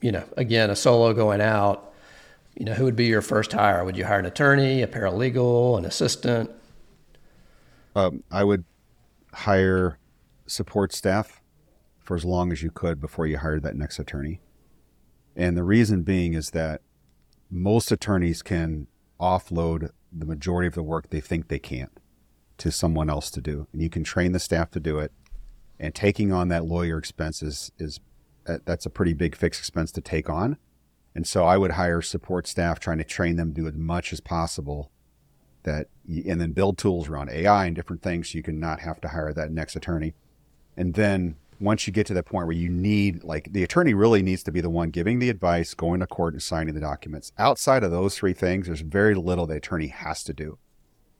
you 0.00 0.12
know, 0.12 0.22
again, 0.36 0.70
a 0.70 0.76
solo 0.76 1.12
going 1.12 1.40
out, 1.40 1.92
you 2.54 2.64
know, 2.64 2.74
who 2.74 2.84
would 2.84 2.96
be 2.96 3.06
your 3.06 3.22
first 3.22 3.52
hire? 3.52 3.84
Would 3.84 3.96
you 3.96 4.04
hire 4.04 4.20
an 4.20 4.26
attorney, 4.26 4.82
a 4.82 4.86
paralegal, 4.86 5.78
an 5.78 5.84
assistant? 5.84 6.48
Um, 7.96 8.22
I 8.30 8.44
would 8.44 8.62
hire 9.32 9.98
support 10.46 10.92
staff 10.92 11.40
for 12.08 12.16
as 12.16 12.24
long 12.24 12.50
as 12.52 12.62
you 12.62 12.70
could 12.70 13.02
before 13.02 13.26
you 13.26 13.36
hired 13.36 13.62
that 13.62 13.76
next 13.76 13.98
attorney. 13.98 14.40
And 15.36 15.58
the 15.58 15.62
reason 15.62 16.04
being 16.04 16.32
is 16.32 16.52
that 16.52 16.80
most 17.50 17.92
attorneys 17.92 18.40
can 18.40 18.86
offload 19.20 19.90
the 20.10 20.24
majority 20.24 20.66
of 20.68 20.74
the 20.74 20.82
work 20.82 21.10
they 21.10 21.20
think 21.20 21.48
they 21.48 21.58
can't 21.58 22.00
to 22.56 22.72
someone 22.72 23.10
else 23.10 23.30
to 23.32 23.42
do. 23.42 23.66
And 23.74 23.82
you 23.82 23.90
can 23.90 24.04
train 24.04 24.32
the 24.32 24.38
staff 24.38 24.70
to 24.70 24.80
do 24.80 24.98
it. 24.98 25.12
And 25.78 25.94
taking 25.94 26.32
on 26.32 26.48
that 26.48 26.64
lawyer 26.64 26.96
expense 26.96 27.42
is, 27.42 27.72
is 27.78 28.00
that's 28.46 28.86
a 28.86 28.90
pretty 28.90 29.12
big 29.12 29.36
fixed 29.36 29.60
expense 29.60 29.92
to 29.92 30.00
take 30.00 30.30
on. 30.30 30.56
And 31.14 31.26
so 31.26 31.44
I 31.44 31.58
would 31.58 31.72
hire 31.72 32.00
support 32.00 32.46
staff 32.46 32.80
trying 32.80 32.98
to 32.98 33.04
train 33.04 33.36
them 33.36 33.52
to 33.52 33.60
do 33.60 33.68
as 33.68 33.74
much 33.74 34.14
as 34.14 34.20
possible 34.20 34.90
that 35.64 35.88
and 36.06 36.40
then 36.40 36.52
build 36.52 36.78
tools 36.78 37.10
around 37.10 37.28
AI 37.28 37.66
and 37.66 37.76
different 37.76 38.00
things 38.00 38.30
so 38.30 38.38
you 38.38 38.42
can 38.42 38.58
not 38.58 38.80
have 38.80 38.98
to 39.02 39.08
hire 39.08 39.34
that 39.34 39.52
next 39.52 39.76
attorney. 39.76 40.14
And 40.74 40.94
then 40.94 41.36
once 41.60 41.86
you 41.86 41.92
get 41.92 42.06
to 42.06 42.14
that 42.14 42.24
point 42.24 42.46
where 42.46 42.56
you 42.56 42.68
need 42.68 43.24
like 43.24 43.52
the 43.52 43.62
attorney 43.62 43.94
really 43.94 44.22
needs 44.22 44.42
to 44.44 44.52
be 44.52 44.60
the 44.60 44.70
one 44.70 44.90
giving 44.90 45.18
the 45.18 45.30
advice, 45.30 45.74
going 45.74 46.00
to 46.00 46.06
court 46.06 46.34
and 46.34 46.42
signing 46.42 46.74
the 46.74 46.80
documents. 46.80 47.32
Outside 47.38 47.82
of 47.82 47.90
those 47.90 48.16
three 48.16 48.32
things, 48.32 48.66
there's 48.66 48.80
very 48.80 49.14
little 49.14 49.46
the 49.46 49.56
attorney 49.56 49.88
has 49.88 50.22
to 50.24 50.32
do. 50.32 50.58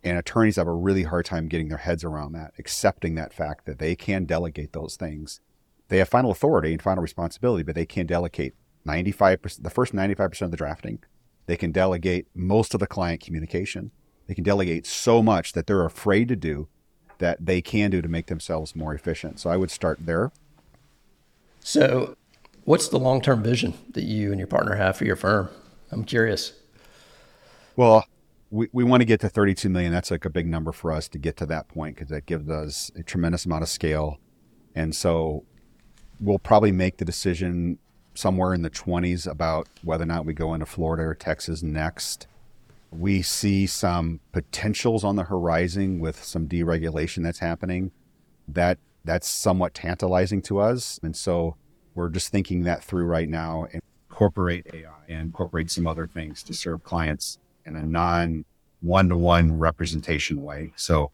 And 0.05 0.17
attorneys 0.17 0.57
have 0.57 0.69
a 0.69 0.73
really 0.73 1.03
hard 1.03 1.25
time 1.25 1.49
getting 1.49 1.69
their 1.69 1.79
heads 1.79 2.05
around 2.05 2.33
that, 2.33 2.53
accepting 2.59 3.17
that 3.17 3.33
fact 3.33 3.67
that 3.67 3.79
they 3.79 3.97
can 3.97 4.25
delegate 4.27 4.73
those 4.73 4.97
things. 4.97 5.41
They 5.89 5.99
have 5.99 6.09
final 6.09 6.31
authority 6.31 6.73
and 6.73 6.83
final 6.83 7.03
responsibility, 7.03 7.65
but 7.65 7.75
they 7.75 7.87
can 7.87 8.07
delegate 8.07 8.55
95%, 8.87 9.63
the 9.63 9.71
first 9.71 9.95
95% 9.95 10.43
of 10.43 10.51
the 10.51 10.57
drafting. 10.57 11.01
They 11.47 11.57
can 11.57 11.73
delegate 11.73 12.27
most 12.35 12.75
of 12.75 12.81
the 12.81 12.87
client 12.87 13.23
communication. 13.23 13.91
They 14.27 14.35
can 14.35 14.45
delegate 14.45 14.87
so 14.87 15.23
much 15.23 15.53
that 15.55 15.67
they're 15.67 15.85
afraid 15.85 16.29
to 16.29 16.37
do 16.37 16.69
that 17.19 17.45
they 17.45 17.61
can 17.61 17.91
do 17.91 18.01
to 18.03 18.09
make 18.09 18.27
themselves 18.27 18.75
more 18.75 18.95
efficient. 18.95 19.41
So 19.41 19.51
I 19.51 19.57
would 19.57 19.71
start 19.71 19.99
there. 20.05 20.33
So, 21.61 22.17
what's 22.65 22.89
the 22.89 22.99
long 22.99 23.21
term 23.21 23.43
vision 23.43 23.75
that 23.91 24.05
you 24.05 24.31
and 24.31 24.39
your 24.39 24.47
partner 24.47 24.77
have 24.77 24.97
for 24.97 25.05
your 25.05 25.17
firm? 25.17 25.49
I'm 25.91 26.05
curious. 26.05 26.53
Well, 27.77 28.07
we, 28.51 28.69
we 28.73 28.85
want 28.85 29.03
to 29.03 29.05
get 29.05 29.21
to 29.21 29.29
32 29.29 29.69
million. 29.69 29.93
That's 29.93 30.11
like 30.11 30.25
a 30.25 30.31
big 30.31 30.47
number 30.47 30.73
for 30.73 30.93
us 30.93 31.09
to 31.09 31.19
get 31.19 31.37
to 31.39 31.47
that 31.47 31.69
point 31.69 31.97
because 31.97 32.09
that 32.09 32.27
gives 32.27 32.49
us 32.49 32.91
a 32.97 33.03
tremendous 33.03 33.45
amount 33.45 33.63
of 33.63 33.69
scale. 33.69 34.19
And 34.75 34.95
so 34.95 35.45
we'll 36.21 36.39
probably 36.39 36.73
make 36.73 36.97
the 36.97 37.05
decision 37.05 37.79
somewhere 38.15 38.53
in 38.53 38.63
the 38.63 38.71
20s 38.71 39.31
about 39.31 39.69
whether 39.83 40.03
or 40.03 40.07
not 40.07 40.25
we 40.25 40.35
go 40.35 40.55
into 40.55 40.67
Florida 40.67 41.05
or 41.05 41.15
Texas 41.15 41.63
next. 41.63 42.27
We 42.91 43.23
see 43.23 43.67
some 43.67 44.21
potentials 44.33 45.05
on 45.05 45.17
the 45.17 45.25
horizon 45.25 46.01
with 46.01 46.23
some 46.23 46.49
deregulation 46.49 47.23
that's 47.23 47.39
happening. 47.39 47.91
That 48.47 48.79
that's 49.05 49.29
somewhat 49.29 49.75
tantalizing 49.75 50.43
to 50.43 50.59
us, 50.59 50.99
and 51.03 51.15
so 51.15 51.57
we're 51.95 52.09
just 52.09 52.31
thinking 52.31 52.65
that 52.65 52.83
through 52.83 53.05
right 53.05 53.29
now 53.29 53.67
and 53.73 53.83
incorporate 54.09 54.67
AI 54.73 54.89
and 55.09 55.21
incorporate 55.21 55.71
some 55.71 55.87
other 55.87 56.07
things 56.07 56.43
to 56.45 56.55
serve 56.55 56.83
clients 56.83 57.39
in 57.65 57.77
a 57.77 57.83
non 57.83 58.45
one-to-one 58.81 59.59
representation 59.59 60.43
way. 60.43 60.73
So 60.77 61.11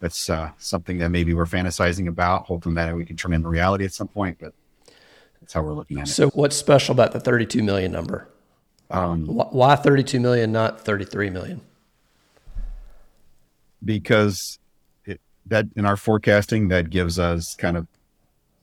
that's 0.00 0.28
uh, 0.28 0.50
something 0.58 0.98
that 0.98 1.10
maybe 1.10 1.34
we're 1.34 1.46
fantasizing 1.46 2.08
about, 2.08 2.46
hoping 2.46 2.74
that 2.74 2.94
we 2.94 3.04
can 3.04 3.16
turn 3.16 3.32
into 3.32 3.48
reality 3.48 3.84
at 3.84 3.92
some 3.92 4.08
point. 4.08 4.38
But 4.40 4.52
that's 5.40 5.52
how 5.52 5.62
we're 5.62 5.74
looking 5.74 5.98
at 5.98 6.08
it. 6.08 6.12
So, 6.12 6.28
what's 6.30 6.56
special 6.56 6.92
about 6.92 7.12
the 7.12 7.20
32 7.20 7.62
million 7.62 7.92
number? 7.92 8.28
Um, 8.90 9.26
Why 9.26 9.76
32 9.76 10.20
million, 10.20 10.52
not 10.52 10.80
33 10.80 11.30
million? 11.30 11.60
Because 13.84 14.58
it, 15.04 15.20
that 15.46 15.66
in 15.76 15.84
our 15.84 15.96
forecasting, 15.96 16.68
that 16.68 16.90
gives 16.90 17.18
us 17.18 17.54
kind 17.54 17.76
of 17.76 17.86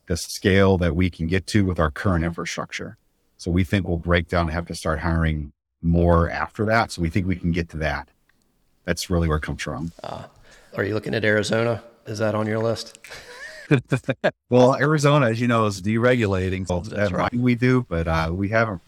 the 0.07 0.17
scale 0.17 0.77
that 0.77 0.95
we 0.95 1.09
can 1.09 1.27
get 1.27 1.47
to 1.47 1.65
with 1.65 1.79
our 1.79 1.91
current 1.91 2.25
infrastructure. 2.25 2.97
So 3.37 3.51
we 3.51 3.63
think 3.63 3.87
we'll 3.87 3.97
break 3.97 4.27
down 4.27 4.43
and 4.43 4.51
have 4.51 4.67
to 4.67 4.75
start 4.75 4.99
hiring 4.99 5.51
more 5.81 6.29
after 6.29 6.65
that. 6.65 6.91
So 6.91 7.01
we 7.01 7.09
think 7.09 7.27
we 7.27 7.35
can 7.35 7.51
get 7.51 7.69
to 7.69 7.77
that. 7.77 8.07
That's 8.85 9.09
really 9.09 9.27
where 9.27 9.37
it 9.37 9.43
comes 9.43 9.61
from. 9.61 9.91
Uh, 10.01 10.23
are 10.75 10.83
you 10.83 10.93
looking 10.93 11.13
at 11.13 11.23
Arizona? 11.23 11.83
Is 12.05 12.19
that 12.19 12.35
on 12.35 12.47
your 12.47 12.59
list? 12.59 12.99
well, 14.49 14.75
Arizona, 14.75 15.27
as 15.27 15.39
you 15.39 15.47
know, 15.47 15.65
is 15.65 15.81
deregulating. 15.81 16.67
So 16.67 16.81
that's 16.81 17.11
right. 17.11 17.33
We 17.33 17.55
do, 17.55 17.85
but 17.87 18.07
uh, 18.07 18.31
we 18.33 18.49
haven't. 18.49 18.81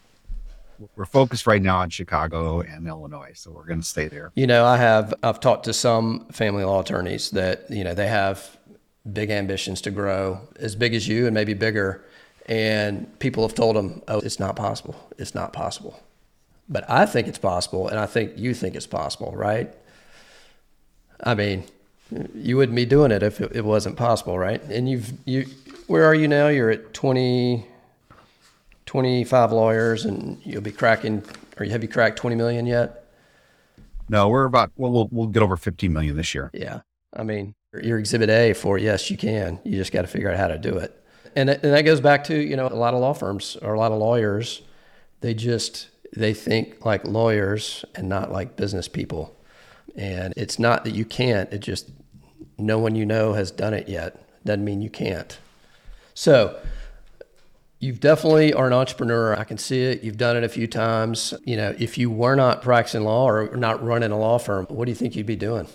We're 0.96 1.04
focused 1.06 1.46
right 1.46 1.62
now 1.62 1.78
on 1.78 1.90
Chicago 1.90 2.60
and 2.60 2.86
Illinois, 2.86 3.32
so 3.34 3.50
we're 3.50 3.66
going 3.66 3.80
to 3.80 3.86
stay 3.86 4.08
there. 4.08 4.30
You 4.34 4.46
know, 4.46 4.64
I 4.64 4.76
have 4.76 5.14
I've 5.22 5.40
talked 5.40 5.64
to 5.64 5.72
some 5.72 6.26
family 6.26 6.64
law 6.64 6.80
attorneys 6.80 7.30
that 7.30 7.70
you 7.70 7.84
know 7.84 7.94
they 7.94 8.08
have 8.08 8.56
big 9.12 9.30
ambitions 9.30 9.80
to 9.82 9.90
grow 9.90 10.40
as 10.56 10.74
big 10.74 10.94
as 10.94 11.06
you 11.08 11.26
and 11.26 11.34
maybe 11.34 11.54
bigger, 11.54 12.04
and 12.46 13.18
people 13.18 13.46
have 13.46 13.54
told 13.54 13.76
them, 13.76 14.02
"Oh, 14.08 14.20
it's 14.20 14.38
not 14.38 14.56
possible. 14.56 14.96
It's 15.18 15.34
not 15.34 15.52
possible." 15.52 16.00
But 16.68 16.88
I 16.90 17.06
think 17.06 17.28
it's 17.28 17.38
possible, 17.38 17.88
and 17.88 17.98
I 17.98 18.06
think 18.06 18.32
you 18.36 18.52
think 18.52 18.74
it's 18.74 18.88
possible, 18.88 19.32
right? 19.36 19.72
I 21.22 21.34
mean, 21.34 21.64
you 22.34 22.56
wouldn't 22.56 22.76
be 22.76 22.84
doing 22.86 23.10
it 23.10 23.22
if 23.22 23.40
it, 23.40 23.64
wasn't 23.64 23.96
possible, 23.96 24.38
right? 24.38 24.62
And 24.64 24.88
you've 24.88 25.12
you 25.24 25.46
where 25.86 26.04
are 26.04 26.14
you 26.14 26.28
now? 26.28 26.48
You're 26.48 26.70
at 26.70 26.92
20, 26.92 27.66
25 28.86 29.52
lawyers, 29.52 30.04
and 30.04 30.40
you'll 30.44 30.62
be 30.62 30.72
cracking. 30.72 31.22
Or 31.58 31.64
have 31.66 31.82
you 31.82 31.88
cracked 31.88 32.18
twenty 32.18 32.36
million 32.36 32.66
yet? 32.66 33.06
No, 34.08 34.28
we're 34.28 34.44
about. 34.44 34.70
Well, 34.76 34.92
we'll 34.92 35.08
we'll 35.10 35.26
get 35.26 35.42
over 35.42 35.56
fifteen 35.56 35.92
million 35.92 36.16
this 36.16 36.34
year. 36.34 36.50
Yeah, 36.52 36.80
I 37.14 37.22
mean, 37.22 37.54
you're 37.82 37.98
Exhibit 37.98 38.30
A 38.30 38.52
for 38.52 38.78
yes, 38.78 39.10
you 39.10 39.16
can. 39.16 39.58
You 39.64 39.72
just 39.72 39.92
got 39.92 40.02
to 40.02 40.08
figure 40.08 40.30
out 40.30 40.38
how 40.38 40.48
to 40.48 40.58
do 40.58 40.76
it. 40.78 41.02
And 41.34 41.50
and 41.50 41.62
that 41.62 41.82
goes 41.82 42.00
back 42.00 42.24
to 42.24 42.36
you 42.36 42.56
know 42.56 42.68
a 42.68 42.70
lot 42.70 42.94
of 42.94 43.00
law 43.00 43.12
firms 43.12 43.56
or 43.62 43.74
a 43.74 43.78
lot 43.78 43.92
of 43.92 43.98
lawyers, 43.98 44.62
they 45.20 45.34
just 45.34 45.88
they 46.14 46.32
think 46.32 46.84
like 46.84 47.04
lawyers 47.04 47.84
and 47.94 48.08
not 48.08 48.32
like 48.32 48.56
business 48.56 48.88
people. 48.88 49.34
And 49.96 50.34
it's 50.36 50.58
not 50.58 50.84
that 50.84 50.94
you 50.94 51.04
can't, 51.04 51.50
it 51.52 51.60
just 51.60 51.90
no 52.58 52.78
one 52.78 52.94
you 52.94 53.06
know 53.06 53.32
has 53.32 53.50
done 53.50 53.74
it 53.74 53.88
yet. 53.88 54.22
Doesn't 54.44 54.64
mean 54.64 54.82
you 54.82 54.90
can't. 54.90 55.38
So, 56.14 56.58
you 57.78 57.92
definitely 57.92 58.52
are 58.52 58.66
an 58.66 58.72
entrepreneur. 58.72 59.38
I 59.38 59.44
can 59.44 59.58
see 59.58 59.82
it. 59.82 60.02
You've 60.02 60.16
done 60.16 60.36
it 60.36 60.44
a 60.44 60.48
few 60.48 60.66
times. 60.66 61.34
You 61.44 61.56
know, 61.56 61.74
if 61.78 61.98
you 61.98 62.10
were 62.10 62.34
not 62.34 62.62
practicing 62.62 63.04
law 63.04 63.28
or 63.28 63.54
not 63.56 63.84
running 63.84 64.10
a 64.10 64.18
law 64.18 64.38
firm, 64.38 64.66
what 64.66 64.86
do 64.86 64.90
you 64.90 64.96
think 64.96 65.14
you'd 65.14 65.26
be 65.26 65.36
doing? 65.36 65.68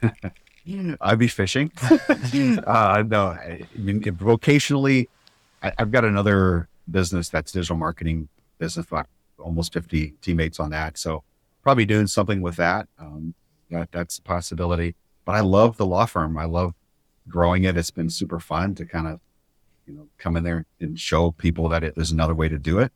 I'd 1.00 1.18
be 1.18 1.28
fishing. 1.28 1.72
uh, 1.82 3.02
no, 3.06 3.26
I 3.26 3.66
mean, 3.74 4.00
vocationally, 4.00 5.08
I, 5.62 5.72
have 5.78 5.90
got 5.90 6.04
another 6.04 6.68
business 6.90 7.28
that's 7.28 7.52
digital 7.52 7.76
marketing 7.76 8.28
business, 8.58 8.86
almost 9.38 9.72
50 9.72 10.14
teammates 10.22 10.60
on 10.60 10.70
that. 10.70 10.98
So 10.98 11.24
probably 11.62 11.84
doing 11.84 12.06
something 12.06 12.40
with 12.40 12.56
that. 12.56 12.88
Um, 12.98 13.34
that 13.70 13.90
that's 13.90 14.18
a 14.18 14.22
possibility. 14.22 14.94
But 15.24 15.34
I 15.34 15.40
love 15.40 15.76
the 15.76 15.86
law 15.86 16.06
firm. 16.06 16.36
I 16.36 16.44
love 16.44 16.74
growing 17.28 17.64
it. 17.64 17.76
It's 17.76 17.90
been 17.90 18.10
super 18.10 18.38
fun 18.38 18.74
to 18.76 18.84
kind 18.84 19.06
of, 19.06 19.20
you 19.86 19.94
know, 19.94 20.06
come 20.18 20.36
in 20.36 20.44
there 20.44 20.66
and 20.80 20.98
show 20.98 21.32
people 21.32 21.68
that 21.70 21.82
it, 21.82 21.94
there's 21.94 22.12
another 22.12 22.34
way 22.34 22.48
to 22.48 22.58
do 22.58 22.78
it. 22.78 22.92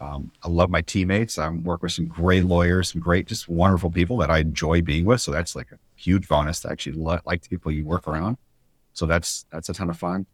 Um, 0.00 0.32
I 0.42 0.48
love 0.48 0.68
my 0.68 0.80
teammates. 0.80 1.38
I 1.38 1.48
work 1.48 1.82
with 1.82 1.92
some 1.92 2.06
great 2.06 2.44
lawyers, 2.44 2.92
some 2.92 3.00
great, 3.00 3.26
just 3.26 3.48
wonderful 3.48 3.90
people 3.90 4.16
that 4.18 4.30
I 4.30 4.38
enjoy 4.38 4.82
being 4.82 5.04
with. 5.04 5.20
So 5.20 5.30
that's 5.30 5.54
like 5.54 5.70
a 5.70 5.78
huge 5.94 6.26
bonus 6.26 6.60
to 6.60 6.70
actually 6.70 6.96
lo- 6.96 7.20
like 7.24 7.42
the 7.42 7.48
people 7.48 7.70
you 7.70 7.84
work 7.84 8.08
around. 8.08 8.36
So 8.94 9.06
that's 9.06 9.46
that's 9.52 9.68
a 9.68 9.72
ton 9.72 9.90
of 9.90 9.98
fun. 9.98 10.26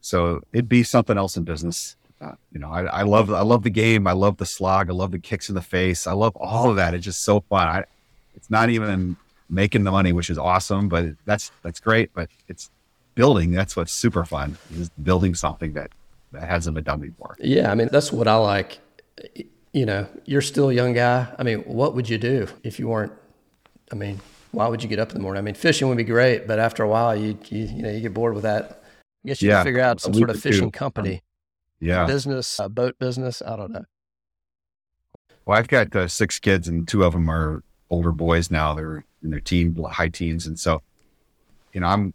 So 0.00 0.40
it'd 0.52 0.68
be 0.68 0.82
something 0.82 1.18
else 1.18 1.36
in 1.36 1.44
business. 1.44 1.96
Uh, 2.20 2.32
you 2.52 2.58
know, 2.58 2.70
I, 2.70 2.84
I, 2.84 3.02
love 3.02 3.30
I 3.30 3.42
love 3.42 3.62
the 3.62 3.70
game. 3.70 4.06
I 4.06 4.12
love 4.12 4.38
the 4.38 4.46
slog. 4.46 4.88
I 4.88 4.92
love 4.92 5.10
the 5.10 5.18
kicks 5.18 5.48
in 5.48 5.54
the 5.54 5.62
face. 5.62 6.06
I 6.06 6.12
love 6.12 6.34
all 6.36 6.70
of 6.70 6.76
that. 6.76 6.94
It's 6.94 7.04
just 7.04 7.22
so 7.22 7.40
fun. 7.40 7.68
I, 7.68 7.84
it's 8.34 8.50
not 8.50 8.70
even 8.70 9.16
making 9.50 9.84
the 9.84 9.90
money, 9.90 10.12
which 10.12 10.30
is 10.30 10.38
awesome, 10.38 10.88
but 10.88 11.06
that's 11.24 11.52
that's 11.62 11.80
great. 11.80 12.10
But 12.14 12.30
it's 12.48 12.70
building. 13.14 13.52
That's 13.52 13.76
what's 13.76 13.92
super 13.92 14.24
fun. 14.24 14.56
Is 14.72 14.90
building 15.02 15.34
something 15.34 15.72
that 15.74 15.90
that 16.32 16.48
hasn't 16.48 16.74
been 16.74 16.84
done 16.84 17.00
before. 17.00 17.36
Yeah, 17.40 17.70
I 17.70 17.74
mean 17.74 17.88
that's 17.90 18.12
what 18.12 18.28
I 18.28 18.36
like. 18.36 18.78
You 19.72 19.86
know, 19.86 20.06
you're 20.24 20.42
still 20.42 20.70
a 20.70 20.74
young 20.74 20.92
guy. 20.92 21.26
I 21.38 21.42
mean, 21.42 21.60
what 21.60 21.94
would 21.94 22.08
you 22.08 22.18
do 22.18 22.46
if 22.62 22.78
you 22.78 22.88
weren't? 22.88 23.12
I 23.90 23.96
mean, 23.96 24.20
why 24.52 24.68
would 24.68 24.82
you 24.82 24.88
get 24.88 24.98
up 24.98 25.10
in 25.10 25.14
the 25.14 25.22
morning? 25.22 25.38
I 25.38 25.42
mean, 25.42 25.54
fishing 25.54 25.88
would 25.88 25.96
be 25.96 26.04
great, 26.04 26.46
but 26.46 26.58
after 26.58 26.82
a 26.82 26.88
while, 26.88 27.16
you 27.16 27.38
you, 27.48 27.64
you 27.64 27.82
know 27.82 27.90
you 27.90 28.00
get 28.00 28.14
bored 28.14 28.34
with 28.34 28.44
that. 28.44 28.82
I 29.24 29.28
guess 29.28 29.42
you 29.42 29.50
yeah, 29.50 29.62
figure 29.62 29.80
out 29.80 30.00
some 30.00 30.14
sort 30.14 30.30
of 30.30 30.40
fishing 30.40 30.70
company 30.70 31.22
yeah 31.84 32.06
business 32.06 32.58
uh, 32.58 32.68
boat 32.68 32.98
business 32.98 33.42
i 33.46 33.56
don't 33.56 33.70
know 33.70 33.84
well 35.44 35.58
i've 35.58 35.68
got 35.68 35.94
uh, 35.94 36.08
six 36.08 36.38
kids 36.38 36.66
and 36.66 36.88
two 36.88 37.04
of 37.04 37.12
them 37.12 37.28
are 37.28 37.62
older 37.90 38.12
boys 38.12 38.50
now 38.50 38.74
they're 38.74 39.04
in 39.22 39.30
their 39.30 39.40
teen 39.40 39.76
high 39.90 40.08
teens 40.08 40.46
and 40.46 40.58
so 40.58 40.80
you 41.72 41.80
know 41.80 41.86
i'm 41.86 42.14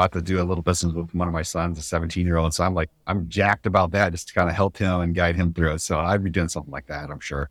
about 0.00 0.12
to 0.12 0.22
do 0.22 0.42
a 0.42 0.44
little 0.44 0.62
business 0.62 0.92
with 0.92 1.14
one 1.14 1.28
of 1.28 1.34
my 1.34 1.42
sons 1.42 1.78
a 1.78 1.82
17 1.82 2.26
year 2.26 2.36
old 2.36 2.54
so 2.54 2.64
i'm 2.64 2.74
like 2.74 2.90
i'm 3.06 3.28
jacked 3.28 3.66
about 3.66 3.90
that 3.90 4.12
just 4.12 4.28
to 4.28 4.34
kind 4.34 4.48
of 4.48 4.54
help 4.54 4.76
him 4.76 5.00
and 5.00 5.14
guide 5.14 5.36
him 5.36 5.52
through 5.52 5.72
it 5.74 5.80
so 5.80 5.98
i'd 5.98 6.24
be 6.24 6.30
doing 6.30 6.48
something 6.48 6.72
like 6.72 6.86
that 6.86 7.10
i'm 7.10 7.20
sure 7.20 7.48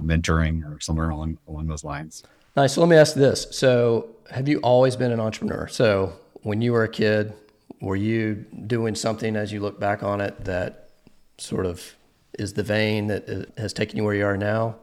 mentoring 0.00 0.64
or 0.64 0.80
somewhere 0.80 1.10
along 1.10 1.38
along 1.48 1.66
those 1.66 1.84
lines. 1.84 2.22
Nice. 2.56 2.74
So 2.74 2.80
let 2.80 2.90
me 2.90 2.96
ask 2.96 3.14
this. 3.14 3.46
So 3.50 4.08
have 4.30 4.48
you 4.48 4.58
always 4.60 4.96
been 4.96 5.12
an 5.12 5.20
entrepreneur? 5.20 5.68
So 5.68 6.12
when 6.42 6.62
you 6.62 6.72
were 6.72 6.84
a 6.84 6.88
kid, 6.88 7.32
were 7.80 7.96
you 7.96 8.46
doing 8.66 8.94
something 8.94 9.36
as 9.36 9.52
you 9.52 9.60
look 9.60 9.78
back 9.78 10.02
on 10.02 10.20
it 10.20 10.44
that 10.44 10.90
sort 11.38 11.66
of 11.66 11.94
is 12.38 12.54
the 12.54 12.62
vein 12.62 13.08
that 13.08 13.28
uh, 13.28 13.60
has 13.60 13.72
taken 13.72 13.96
you 13.96 14.04
where 14.04 14.14
you 14.14 14.24
are 14.24 14.36
now? 14.36 14.76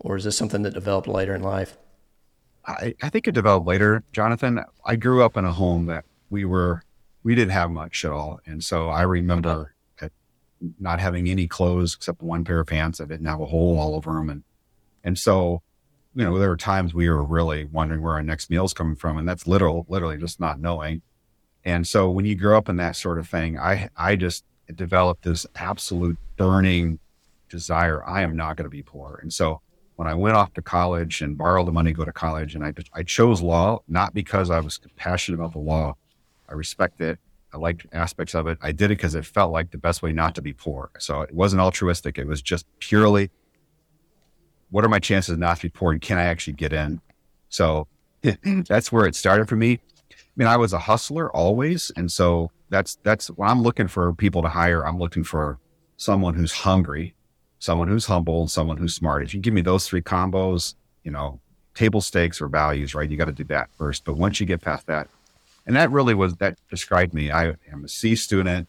Or 0.00 0.16
is 0.16 0.24
this 0.24 0.36
something 0.36 0.62
that 0.62 0.74
developed 0.74 1.06
later 1.06 1.34
in 1.34 1.42
life? 1.42 1.76
I, 2.66 2.94
I 3.02 3.08
think 3.10 3.28
it 3.28 3.32
developed 3.32 3.66
later, 3.66 4.02
Jonathan. 4.12 4.64
I 4.84 4.96
grew 4.96 5.22
up 5.22 5.36
in 5.36 5.44
a 5.44 5.52
home 5.52 5.86
that 5.86 6.04
we 6.30 6.44
were, 6.44 6.82
we 7.22 7.34
didn't 7.34 7.52
have 7.52 7.70
much 7.70 8.04
at 8.04 8.12
all. 8.12 8.40
And 8.46 8.64
so 8.64 8.88
I 8.88 9.02
remember 9.02 9.74
not 10.78 11.00
having 11.00 11.28
any 11.28 11.46
clothes 11.46 11.94
except 11.94 12.22
one 12.22 12.44
pair 12.44 12.60
of 12.60 12.66
pants 12.66 12.98
that 12.98 13.08
didn't 13.08 13.26
have 13.26 13.40
a 13.40 13.46
hole 13.46 13.78
all 13.78 13.94
over 13.94 14.12
them. 14.12 14.28
And, 14.28 14.44
and 15.02 15.18
so, 15.18 15.62
you 16.14 16.24
know, 16.24 16.38
there 16.38 16.48
were 16.48 16.56
times 16.56 16.92
we 16.92 17.08
were 17.08 17.24
really 17.24 17.64
wondering 17.64 18.02
where 18.02 18.14
our 18.14 18.22
next 18.22 18.50
meal 18.50 18.64
is 18.64 18.74
coming 18.74 18.96
from. 18.96 19.16
And 19.16 19.28
that's 19.28 19.46
literal, 19.46 19.86
literally 19.88 20.18
just 20.18 20.40
not 20.40 20.60
knowing. 20.60 21.02
And 21.64 21.86
so 21.86 22.10
when 22.10 22.24
you 22.24 22.34
grow 22.34 22.58
up 22.58 22.68
in 22.68 22.76
that 22.76 22.96
sort 22.96 23.18
of 23.18 23.28
thing, 23.28 23.58
I, 23.58 23.88
I 23.96 24.16
just 24.16 24.44
developed 24.74 25.24
this 25.24 25.46
absolute 25.54 26.18
burning 26.36 26.98
desire. 27.48 28.04
I 28.04 28.22
am 28.22 28.36
not 28.36 28.56
going 28.56 28.64
to 28.64 28.70
be 28.70 28.82
poor. 28.82 29.18
And 29.22 29.32
so 29.32 29.60
when 29.96 30.08
I 30.08 30.14
went 30.14 30.36
off 30.36 30.54
to 30.54 30.62
college 30.62 31.20
and 31.20 31.36
borrowed 31.36 31.66
the 31.66 31.72
money 31.72 31.92
to 31.92 31.96
go 31.96 32.04
to 32.04 32.12
college, 32.12 32.54
and 32.54 32.64
I, 32.64 32.72
I 32.94 33.02
chose 33.02 33.42
law, 33.42 33.80
not 33.88 34.14
because 34.14 34.50
I 34.50 34.60
was 34.60 34.80
passionate 34.96 35.38
about 35.38 35.52
the 35.52 35.58
law. 35.58 35.94
I 36.50 36.54
respect 36.54 37.00
it. 37.00 37.18
I 37.52 37.58
liked 37.58 37.86
aspects 37.92 38.34
of 38.34 38.46
it. 38.46 38.58
I 38.60 38.72
did 38.72 38.86
it 38.86 38.96
because 38.96 39.14
it 39.14 39.24
felt 39.24 39.52
like 39.52 39.70
the 39.70 39.78
best 39.78 40.02
way 40.02 40.12
not 40.12 40.34
to 40.36 40.42
be 40.42 40.52
poor. 40.52 40.90
So 40.98 41.22
it 41.22 41.32
wasn't 41.32 41.62
altruistic. 41.62 42.18
It 42.18 42.26
was 42.26 42.42
just 42.42 42.66
purely, 42.78 43.30
what 44.70 44.84
are 44.84 44.88
my 44.88 45.00
chances 45.00 45.32
of 45.32 45.38
not 45.38 45.56
to 45.56 45.62
be 45.64 45.68
poor 45.70 45.92
and 45.92 46.00
can 46.00 46.18
I 46.18 46.24
actually 46.24 46.52
get 46.52 46.72
in? 46.72 47.00
So 47.48 47.88
that's 48.68 48.92
where 48.92 49.06
it 49.06 49.16
started 49.16 49.48
for 49.48 49.56
me. 49.56 49.80
I 50.10 50.14
mean, 50.36 50.48
I 50.48 50.56
was 50.56 50.72
a 50.72 50.78
hustler 50.78 51.34
always. 51.34 51.90
And 51.96 52.10
so 52.10 52.50
that's, 52.68 52.98
that's 53.02 53.28
when 53.28 53.48
I'm 53.48 53.62
looking 53.62 53.88
for 53.88 54.12
people 54.12 54.42
to 54.42 54.48
hire, 54.48 54.86
I'm 54.86 54.98
looking 54.98 55.24
for 55.24 55.58
someone 55.96 56.34
who's 56.34 56.52
hungry, 56.52 57.14
someone 57.58 57.88
who's 57.88 58.06
humble, 58.06 58.42
and 58.42 58.50
someone 58.50 58.76
who's 58.76 58.94
smart. 58.94 59.22
If 59.22 59.34
you 59.34 59.40
give 59.40 59.54
me 59.54 59.60
those 59.60 59.88
three 59.88 60.02
combos, 60.02 60.74
you 61.02 61.10
know, 61.10 61.40
table 61.74 62.00
stakes 62.00 62.40
or 62.40 62.48
values, 62.48 62.94
right? 62.94 63.10
You 63.10 63.16
got 63.16 63.26
to 63.26 63.32
do 63.32 63.44
that 63.44 63.70
first. 63.76 64.04
But 64.04 64.16
once 64.16 64.38
you 64.38 64.46
get 64.46 64.60
past 64.60 64.86
that, 64.86 65.08
and 65.66 65.76
that 65.76 65.90
really 65.90 66.14
was 66.14 66.34
that 66.36 66.58
described 66.68 67.14
me. 67.14 67.30
I 67.30 67.54
am 67.72 67.84
a 67.84 67.88
C 67.88 68.14
student, 68.16 68.68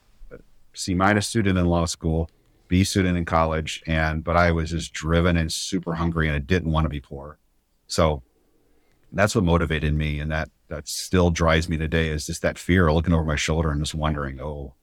C 0.73 0.93
minus 0.93 1.27
student 1.27 1.57
in 1.57 1.65
law 1.65 1.85
school, 1.85 2.29
B 2.67 2.83
student 2.83 3.17
in 3.17 3.25
college, 3.25 3.83
and 3.87 4.23
but 4.23 4.37
I 4.37 4.51
was 4.51 4.69
just 4.69 4.93
driven 4.93 5.37
and 5.37 5.51
super 5.51 5.95
hungry, 5.95 6.27
and 6.27 6.35
I 6.35 6.39
didn't 6.39 6.71
want 6.71 6.85
to 6.85 6.89
be 6.89 7.01
poor. 7.01 7.37
So 7.87 8.23
that's 9.11 9.35
what 9.35 9.43
motivated 9.43 9.93
me, 9.93 10.19
and 10.19 10.31
that 10.31 10.49
that 10.69 10.87
still 10.87 11.31
drives 11.31 11.67
me 11.67 11.77
today. 11.77 12.09
Is 12.09 12.27
just 12.27 12.41
that 12.43 12.57
fear 12.57 12.91
looking 12.91 13.13
over 13.13 13.25
my 13.25 13.35
shoulder 13.35 13.71
and 13.71 13.81
just 13.81 13.95
wondering, 13.95 14.39
oh, 14.39 14.73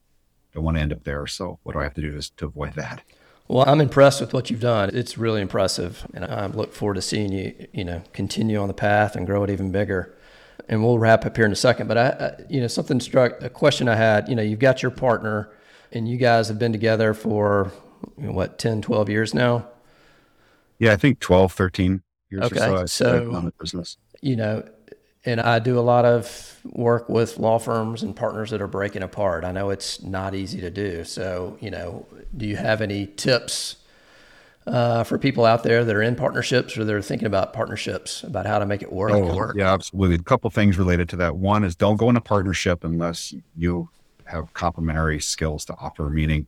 don't 0.53 0.65
want 0.65 0.77
to 0.77 0.83
end 0.83 0.93
up 0.93 1.05
there. 1.05 1.27
So 1.27 1.59
what 1.63 1.73
do 1.73 1.79
I 1.81 1.85
have 1.85 1.95
to 1.95 2.03
do 2.03 2.21
to 2.21 2.47
avoid 2.47 2.75
that? 2.75 3.03
Well, 3.47 3.67
I'm 3.67 3.81
impressed 3.81 4.21
with 4.21 4.35
what 4.35 4.51
you've 4.51 4.61
done. 4.61 4.91
It's 4.93 5.17
really 5.17 5.41
impressive, 5.41 6.07
and 6.13 6.27
I 6.27 6.47
look 6.47 6.75
forward 6.75 6.97
to 6.97 7.03
seeing 7.03 7.33
you, 7.33 7.69
you 7.73 7.85
know, 7.85 8.03
continue 8.13 8.59
on 8.61 8.69
the 8.69 8.75
path 8.75 9.17
and 9.17 9.27
grow 9.27 9.43
it 9.45 9.49
even 9.51 9.73
bigger 9.73 10.15
and 10.69 10.83
we'll 10.83 10.99
wrap 10.99 11.25
up 11.25 11.37
here 11.37 11.47
in 11.47 11.53
a 11.53 11.57
second. 11.57 11.87
But 11.87 11.99
I, 11.99 12.09
I, 12.09 12.45
you 12.49 12.61
know, 12.61 12.67
something 12.67 13.01
struck 13.01 13.43
a 13.43 13.51
question 13.51 13.89
I 13.89 13.97
had. 13.97 14.29
You 14.29 14.35
know, 14.35 14.43
you've 14.43 14.59
got 14.59 14.83
your 14.83 14.91
partner, 14.91 15.51
and 15.93 16.09
you 16.09 16.17
guys 16.17 16.49
have 16.49 16.59
been 16.59 16.73
together 16.73 17.15
for 17.15 17.73
you 18.17 18.27
know, 18.27 18.33
what 18.33 18.59
10, 18.59 18.83
12 18.83 19.09
years 19.09 19.35
now. 19.35 19.67
Yeah, 20.79 20.93
I 20.93 20.97
think 20.97 21.21
12, 21.21 21.53
13 21.53 22.03
years 22.31 22.45
okay. 22.45 22.69
or 22.69 22.87
so. 22.87 22.87
So, 22.87 23.35
on 23.35 23.47
the 23.47 23.53
business. 23.59 23.97
You 24.21 24.37
know, 24.37 24.69
and 25.25 25.41
I 25.41 25.59
do 25.59 25.79
a 25.79 25.81
lot 25.81 26.05
of 26.05 26.61
work 26.65 27.09
with 27.09 27.39
law 27.39 27.59
firms 27.59 28.03
and 28.03 28.15
partners 28.15 28.51
that 28.51 28.61
are 28.61 28.69
breaking 28.69 29.03
apart. 29.03 29.45
I 29.45 29.53
know 29.53 29.71
it's 29.71 30.03
not 30.03 30.35
easy 30.35 30.61
to 30.61 30.71
do. 30.71 31.05
So, 31.05 31.57
you 31.61 31.71
know, 31.71 32.07
do 32.37 32.47
you 32.47 32.57
have 32.57 32.81
any 32.81 33.07
tips 33.07 33.77
uh, 34.69 35.05
for 35.05 35.19
people 35.19 35.45
out 35.45 35.63
there 35.63 35.85
that 35.85 35.95
are 35.95 36.03
in 36.03 36.15
partnerships 36.15 36.77
or 36.77 36.85
they're 36.85 37.03
thinking 37.03 37.27
about 37.27 37.53
partnerships 37.53 38.23
about 38.23 38.47
how 38.47 38.59
to 38.59 38.67
make 38.67 38.83
it 38.83 38.93
work. 38.93 39.13
Oh, 39.13 39.53
yeah, 39.57 39.73
absolutely. 39.73 40.17
A 40.17 40.19
couple 40.19 40.51
things 40.51 40.79
related 40.79 41.09
to 41.11 41.17
that. 41.17 41.37
One 41.37 41.65
is 41.65 41.75
don't 41.75 41.97
go 41.97 42.11
in 42.11 42.17
a 42.17 42.21
partnership 42.21 42.85
unless 42.85 43.35
you 43.57 43.89
have 44.25 44.53
complementary 44.55 45.21
skills 45.21 45.65
to 45.67 45.75
offer. 45.75 46.09
Meaning, 46.09 46.47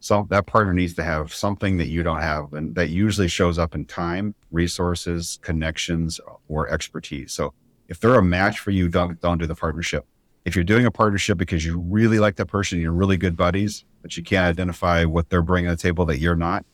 so 0.00 0.26
that 0.30 0.46
partner 0.46 0.72
needs 0.72 0.94
to 0.94 1.04
have 1.04 1.32
something 1.32 1.78
that 1.78 1.88
you 1.88 2.02
don't 2.02 2.20
have, 2.20 2.52
and 2.52 2.74
that 2.74 2.90
usually 2.90 3.28
shows 3.28 3.58
up 3.58 3.74
in 3.74 3.84
time, 3.84 4.34
resources, 4.50 5.38
connections, 5.42 6.20
or 6.48 6.68
expertise. 6.68 7.32
So 7.32 7.54
if 7.88 8.00
they're 8.00 8.14
a 8.14 8.22
match 8.22 8.58
for 8.58 8.70
you, 8.70 8.88
don't 8.88 9.20
don't 9.20 9.38
do 9.38 9.46
the 9.46 9.54
partnership. 9.54 10.06
If 10.44 10.56
you're 10.56 10.64
doing 10.64 10.86
a 10.86 10.90
partnership 10.90 11.38
because 11.38 11.64
you 11.64 11.78
really 11.78 12.18
like 12.18 12.36
that 12.36 12.46
person, 12.46 12.80
you're 12.80 12.92
really 12.92 13.16
good 13.16 13.36
buddies, 13.36 13.84
but 14.02 14.16
you 14.16 14.24
can't 14.24 14.46
identify 14.46 15.04
what 15.04 15.30
they're 15.30 15.40
bringing 15.40 15.70
to 15.70 15.76
the 15.76 15.80
table 15.80 16.04
that 16.06 16.18
you're 16.18 16.34
not, 16.34 16.66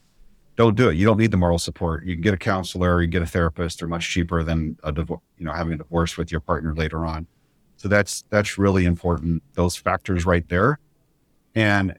don't 0.59 0.75
do 0.75 0.89
it. 0.89 0.97
You 0.97 1.07
don't 1.07 1.19
need 1.19 1.31
the 1.31 1.37
moral 1.37 1.61
support. 1.61 2.05
You 2.05 2.17
can 2.17 2.21
get 2.21 2.35
a 2.35 2.39
counselor, 2.39 3.01
you 3.01 3.07
can 3.07 3.13
get 3.13 3.23
a 3.23 3.27
therapist. 3.27 3.79
They're 3.79 3.87
much 3.87 4.11
cheaper 4.11 4.43
than 4.43 4.77
a 4.83 4.93
you 4.93 5.21
know, 5.39 5.53
having 5.53 5.75
a 5.75 5.77
divorce 5.77 6.17
with 6.17 6.33
your 6.33 6.41
partner 6.41 6.75
later 6.75 7.07
on. 7.07 7.29
So 7.77 7.87
that's 7.89 8.25
that's 8.29 8.59
really 8.59 8.85
important. 8.85 9.45
Those 9.55 9.77
factors 9.77 10.27
right 10.27 10.47
there, 10.49 10.81
and 11.55 11.97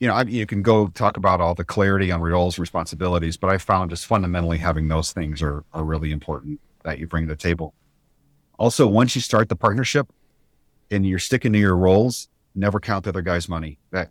you 0.00 0.08
know, 0.08 0.14
I, 0.14 0.22
you 0.22 0.46
can 0.46 0.62
go 0.62 0.86
talk 0.88 1.18
about 1.18 1.42
all 1.42 1.54
the 1.54 1.64
clarity 1.64 2.10
on 2.10 2.22
roles, 2.22 2.58
responsibilities, 2.58 3.36
but 3.36 3.50
I 3.50 3.58
found 3.58 3.90
just 3.90 4.06
fundamentally 4.06 4.56
having 4.56 4.88
those 4.88 5.12
things 5.12 5.42
are 5.42 5.62
are 5.74 5.84
really 5.84 6.12
important 6.12 6.60
that 6.84 6.98
you 6.98 7.06
bring 7.06 7.26
to 7.26 7.34
the 7.34 7.36
table. 7.36 7.74
Also, 8.58 8.86
once 8.86 9.14
you 9.14 9.20
start 9.20 9.50
the 9.50 9.56
partnership 9.56 10.10
and 10.90 11.04
you're 11.06 11.18
sticking 11.18 11.52
to 11.52 11.58
your 11.58 11.76
roles, 11.76 12.28
never 12.54 12.80
count 12.80 13.04
the 13.04 13.10
other 13.10 13.20
guy's 13.20 13.50
money. 13.50 13.78
That 13.90 14.10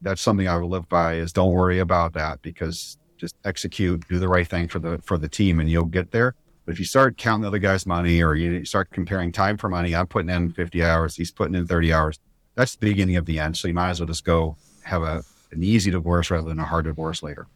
that's 0.00 0.22
something 0.22 0.46
I 0.46 0.54
live 0.58 0.88
by. 0.88 1.14
Is 1.14 1.32
don't 1.32 1.52
worry 1.52 1.80
about 1.80 2.12
that 2.12 2.40
because 2.40 2.98
just 3.16 3.36
execute, 3.44 4.06
do 4.08 4.18
the 4.18 4.28
right 4.28 4.46
thing 4.46 4.68
for 4.68 4.78
the 4.78 4.98
for 5.04 5.18
the 5.18 5.28
team, 5.28 5.60
and 5.60 5.70
you'll 5.70 5.84
get 5.84 6.10
there. 6.10 6.34
But 6.64 6.72
if 6.72 6.78
you 6.78 6.84
start 6.84 7.16
counting 7.16 7.42
the 7.42 7.48
other 7.48 7.58
guy's 7.58 7.86
money, 7.86 8.22
or 8.22 8.34
you 8.34 8.64
start 8.64 8.90
comparing 8.90 9.32
time 9.32 9.56
for 9.56 9.68
money, 9.68 9.94
I'm 9.94 10.06
putting 10.06 10.30
in 10.30 10.50
50 10.52 10.82
hours, 10.82 11.14
he's 11.14 11.30
putting 11.30 11.54
in 11.54 11.66
30 11.66 11.92
hours. 11.92 12.18
That's 12.56 12.74
the 12.74 12.86
beginning 12.86 13.16
of 13.16 13.26
the 13.26 13.38
end. 13.38 13.56
So 13.56 13.68
you 13.68 13.74
might 13.74 13.90
as 13.90 14.00
well 14.00 14.06
just 14.08 14.24
go 14.24 14.56
have 14.82 15.02
a 15.02 15.22
an 15.52 15.62
easy 15.62 15.90
divorce 15.90 16.30
rather 16.30 16.48
than 16.48 16.58
a 16.58 16.64
hard 16.64 16.84
divorce 16.84 17.22
later. 17.22 17.46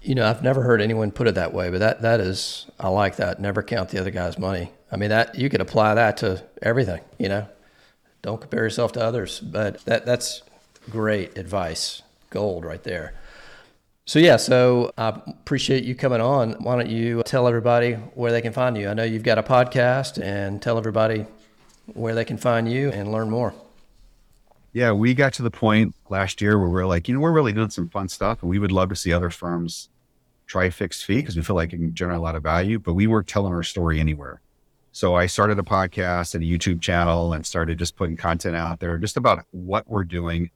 You 0.00 0.14
know, 0.14 0.28
I've 0.28 0.42
never 0.42 0.62
heard 0.62 0.80
anyone 0.80 1.10
put 1.10 1.26
it 1.26 1.34
that 1.34 1.52
way, 1.52 1.70
but 1.70 1.78
that 1.78 2.02
that 2.02 2.20
is 2.20 2.66
I 2.78 2.88
like 2.88 3.16
that. 3.16 3.40
Never 3.40 3.62
count 3.62 3.90
the 3.90 4.00
other 4.00 4.10
guy's 4.10 4.38
money. 4.38 4.72
I 4.92 4.96
mean 4.96 5.10
that 5.10 5.34
you 5.34 5.50
could 5.50 5.60
apply 5.60 5.94
that 5.94 6.16
to 6.18 6.44
everything, 6.62 7.00
you 7.18 7.28
know. 7.28 7.48
Don't 8.22 8.40
compare 8.40 8.64
yourself 8.64 8.92
to 8.92 9.02
others. 9.02 9.40
But 9.40 9.84
that 9.86 10.06
that's 10.06 10.42
great 10.88 11.36
advice. 11.36 12.02
Gold 12.30 12.64
right 12.64 12.82
there. 12.82 13.14
So, 14.08 14.18
yeah, 14.18 14.38
so 14.38 14.90
I 14.96 15.08
appreciate 15.08 15.84
you 15.84 15.94
coming 15.94 16.22
on. 16.22 16.52
Why 16.62 16.76
don't 16.76 16.88
you 16.88 17.22
tell 17.26 17.46
everybody 17.46 17.92
where 18.14 18.32
they 18.32 18.40
can 18.40 18.54
find 18.54 18.74
you? 18.74 18.88
I 18.88 18.94
know 18.94 19.04
you've 19.04 19.22
got 19.22 19.36
a 19.36 19.42
podcast 19.42 20.18
and 20.18 20.62
tell 20.62 20.78
everybody 20.78 21.26
where 21.92 22.14
they 22.14 22.24
can 22.24 22.38
find 22.38 22.72
you 22.72 22.88
and 22.88 23.12
learn 23.12 23.28
more. 23.28 23.52
Yeah, 24.72 24.92
we 24.92 25.12
got 25.12 25.34
to 25.34 25.42
the 25.42 25.50
point 25.50 25.94
last 26.08 26.40
year 26.40 26.58
where 26.58 26.70
we're 26.70 26.86
like, 26.86 27.06
you 27.06 27.12
know, 27.12 27.20
we're 27.20 27.32
really 27.32 27.52
doing 27.52 27.68
some 27.68 27.90
fun 27.90 28.08
stuff 28.08 28.40
and 28.40 28.48
we 28.48 28.58
would 28.58 28.72
love 28.72 28.88
to 28.88 28.96
see 28.96 29.12
other 29.12 29.28
firms 29.28 29.90
try 30.46 30.70
fixed 30.70 31.04
fee 31.04 31.16
because 31.16 31.36
we 31.36 31.42
feel 31.42 31.56
like 31.56 31.74
it 31.74 31.76
can 31.76 31.92
generate 31.92 32.16
a 32.16 32.22
lot 32.22 32.34
of 32.34 32.42
value, 32.42 32.78
but 32.78 32.94
we 32.94 33.06
weren't 33.06 33.26
telling 33.26 33.52
our 33.52 33.62
story 33.62 34.00
anywhere. 34.00 34.40
So 34.90 35.16
I 35.16 35.26
started 35.26 35.58
a 35.58 35.62
podcast 35.62 36.34
and 36.34 36.42
a 36.42 36.46
YouTube 36.46 36.80
channel 36.80 37.34
and 37.34 37.44
started 37.44 37.78
just 37.78 37.94
putting 37.94 38.16
content 38.16 38.56
out 38.56 38.80
there 38.80 38.96
just 38.96 39.18
about 39.18 39.44
what 39.50 39.86
we're 39.86 40.04
doing 40.04 40.48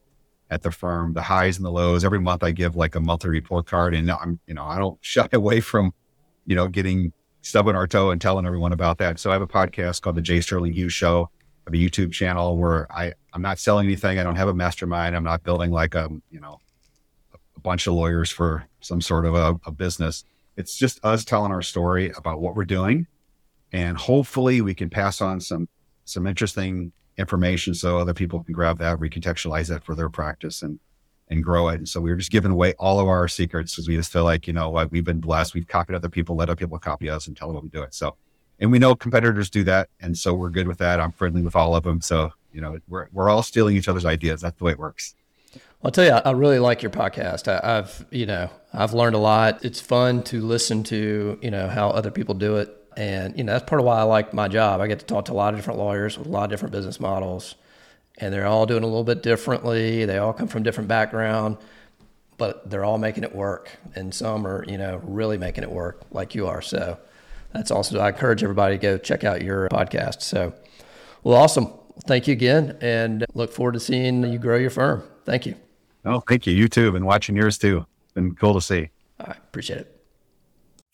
at 0.53 0.63
the 0.63 0.71
firm, 0.71 1.15
the 1.15 1.23
highs 1.23 1.57
and 1.57 1.65
the 1.65 1.71
lows. 1.73 2.05
Every 2.05 2.21
month 2.21 2.45
I 2.45 2.51
give 2.51 2.77
like 2.77 2.95
a 2.95 3.01
monthly 3.01 3.31
report 3.31 3.67
card 3.67 3.95
and 3.95 4.11
I'm, 4.11 4.39
you 4.47 4.53
know, 4.53 4.67
I 4.67 4.79
don't 4.79 4.99
shy 5.01 5.27
away 5.33 5.61
from, 5.61 5.95
you 6.45 6.55
know, 6.55 6.69
getting 6.69 7.13
stubbing 7.41 7.75
our 7.75 7.87
toe 7.87 8.11
and 8.11 8.21
telling 8.21 8.45
everyone 8.45 8.73
about 8.73 8.99
that. 8.99 9.19
So 9.19 9.31
I 9.31 9.33
have 9.33 9.43
a 9.43 9.47
podcast 9.47 10.03
called 10.03 10.17
the 10.17 10.21
Jay 10.21 10.43
Sterling 10.43 10.75
Hughes 10.75 10.93
Show. 10.93 11.31
I 11.67 11.71
have 11.71 11.75
a 11.75 11.83
YouTube 11.83 12.13
channel 12.13 12.59
where 12.59 12.87
I, 12.93 13.15
I'm 13.33 13.41
not 13.41 13.59
selling 13.59 13.87
anything. 13.87 14.19
I 14.19 14.23
don't 14.25 14.37
have 14.37 14.49
a 14.49 14.55
mastermind. 14.55 15.17
I'm 15.17 15.25
not 15.25 15.43
building 15.43 15.71
like 15.71 15.95
a, 15.95 16.11
you 16.31 16.41
know, 16.41 16.59
a 17.57 17.61
bunch 17.61 17.87
of 17.87 17.95
lawyers 17.95 18.31
for 18.31 18.67
some 18.81 19.01
sort 19.01 19.25
of 19.25 19.35
a, 19.35 19.59
a 19.65 19.73
business. 19.73 20.25
It's 20.59 20.77
just 20.77 21.03
us 21.03 21.25
telling 21.25 21.51
our 21.51 21.63
story 21.63 22.13
about 22.15 22.43
what 22.43 22.55
we're 22.55 22.67
doing. 22.67 23.07
And 23.73 23.97
hopefully 23.97 24.61
we 24.61 24.75
can 24.75 24.91
pass 24.91 25.23
on 25.23 25.41
some, 25.41 25.67
some 26.05 26.27
interesting 26.27 26.93
information 27.19 27.75
so 27.75 27.99
other 27.99 28.15
people 28.15 28.43
can 28.43 28.55
grab 28.55 28.79
that, 28.79 28.99
recontextualize 28.99 29.69
that 29.69 29.85
for 29.85 29.95
their 29.95 30.09
practice 30.09 30.63
and 30.63 30.79
and 31.33 31.43
grow 31.43 31.69
it. 31.69 31.77
And 31.77 31.89
so 31.89 32.01
we 32.01 32.11
were 32.11 32.17
just 32.17 32.31
giving 32.31 32.51
away 32.51 32.75
all 32.79 33.01
of 33.01 33.09
our 33.09 33.27
secrets 33.27 33.75
because 33.75 33.89
we 33.89 33.97
just 33.97 34.13
feel 34.13 34.25
like, 34.25 34.47
you 34.47 34.53
know 34.53 34.69
what, 34.69 34.91
we've 34.91 35.05
been 35.05 35.21
blessed. 35.21 35.55
We've 35.55 35.67
copied 35.67 35.97
other 35.97 36.11
people, 36.11 36.37
let 36.37 36.51
other 36.51 36.57
people 36.57 36.79
copy 36.79 37.09
us 37.09 37.27
and 37.27 37.37
tell 37.37 37.49
them 37.49 37.55
what 37.55 37.65
we 37.65 37.71
do 37.71 37.83
it. 37.83 37.95
So, 37.95 38.17
and 38.61 38.71
we 38.71 38.79
know 38.79 38.95
competitors 38.95 39.49
do 39.49 39.65
that. 39.65 39.89
And 40.01 40.17
so 40.17 40.35
we're 40.35 40.51
good 40.51 40.69
with 40.69 40.79
that. 40.79 41.01
I'm 41.01 41.11
friendly 41.13 41.41
with 41.41 41.57
all 41.57 41.75
of 41.75 41.85
them. 41.85 42.03
So, 42.03 42.33
you 42.53 42.61
know, 42.61 42.79
we're, 42.87 43.09
we're 43.13 43.31
all 43.31 43.43
stealing 43.43 43.77
each 43.77 43.89
other's 43.89 44.05
ideas. 44.05 44.43
That's 44.43 44.59
the 44.59 44.65
way 44.65 44.73
it 44.73 44.79
works. 44.79 45.15
I'll 45.83 45.91
tell 45.91 46.05
you, 46.05 46.13
I 46.13 46.31
really 46.33 46.59
like 46.59 46.83
your 46.83 46.91
podcast. 46.91 47.49
I, 47.49 47.79
I've, 47.79 48.05
you 48.11 48.27
know, 48.27 48.51
I've 48.73 48.93
learned 48.93 49.17
a 49.17 49.19
lot. 49.19 49.65
It's 49.65 49.81
fun 49.81 50.23
to 50.25 50.41
listen 50.43 50.83
to, 50.85 51.39
you 51.41 51.51
know, 51.51 51.67
how 51.69 51.91
other 51.91 52.11
people 52.11 52.35
do 52.35 52.59
it. 52.59 52.77
And, 52.97 53.37
you 53.37 53.45
know, 53.45 53.53
that's 53.53 53.65
part 53.69 53.81
of 53.81 53.87
why 53.87 53.99
I 53.99 54.03
like 54.03 54.35
my 54.35 54.49
job. 54.49 54.81
I 54.81 54.87
get 54.87 54.99
to 54.99 55.07
talk 55.07 55.27
to 55.27 55.33
a 55.33 55.35
lot 55.35 55.55
of 55.55 55.59
different 55.59 55.79
lawyers 55.79 56.19
with 56.19 56.27
a 56.27 56.31
lot 56.31 56.45
of 56.45 56.51
different 56.51 56.73
business 56.73 57.01
models, 57.01 57.55
and 58.19 58.33
they're 58.33 58.47
all 58.47 58.67
doing 58.67 58.83
a 58.83 58.87
little 58.87 59.05
bit 59.05 59.23
differently. 59.23 60.05
They 60.05 60.19
all 60.19 60.33
come 60.33 60.49
from 60.49 60.63
different 60.63 60.89
background, 60.89 61.57
but 62.39 62.69
they're 62.71 62.85
all 62.85 62.99
making 62.99 63.25
it 63.25 63.35
work. 63.35 63.71
And 63.95 64.15
some 64.15 64.47
are, 64.47 64.65
you 64.69 64.79
know, 64.79 65.01
really 65.05 65.39
making 65.39 65.65
it 65.65 65.71
work 65.71 66.03
like 66.11 66.35
you 66.35 66.47
are. 66.47 66.63
So 66.63 66.99
that's 67.53 67.71
also, 67.71 67.99
I 67.99 68.09
encourage 68.09 68.43
everybody 68.43 68.77
to 68.77 68.83
go 68.83 68.99
check 68.99 69.25
out 69.25 69.43
your 69.43 69.69
podcast. 69.69 70.23
So, 70.23 70.53
well, 71.23 71.37
awesome. 71.37 71.73
Thank 72.05 72.27
you 72.27 72.33
again, 72.33 72.79
and 72.81 73.25
look 73.35 73.53
forward 73.53 73.73
to 73.73 73.81
seeing 73.81 74.25
you 74.25 74.39
grow 74.39 74.57
your 74.57 74.71
firm. 74.71 75.03
Thank 75.25 75.47
you. 75.47 75.55
Oh, 76.05 76.21
thank 76.21 76.47
you. 76.47 76.55
You 76.55 76.67
too. 76.67 76.91
Been 76.91 77.05
watching 77.05 77.37
yours 77.37 77.59
too. 77.59 77.87
Been 78.15 78.35
cool 78.35 78.55
to 78.55 78.61
see. 78.61 78.89
I 79.21 79.33
appreciate 79.33 79.81
it. 79.81 79.92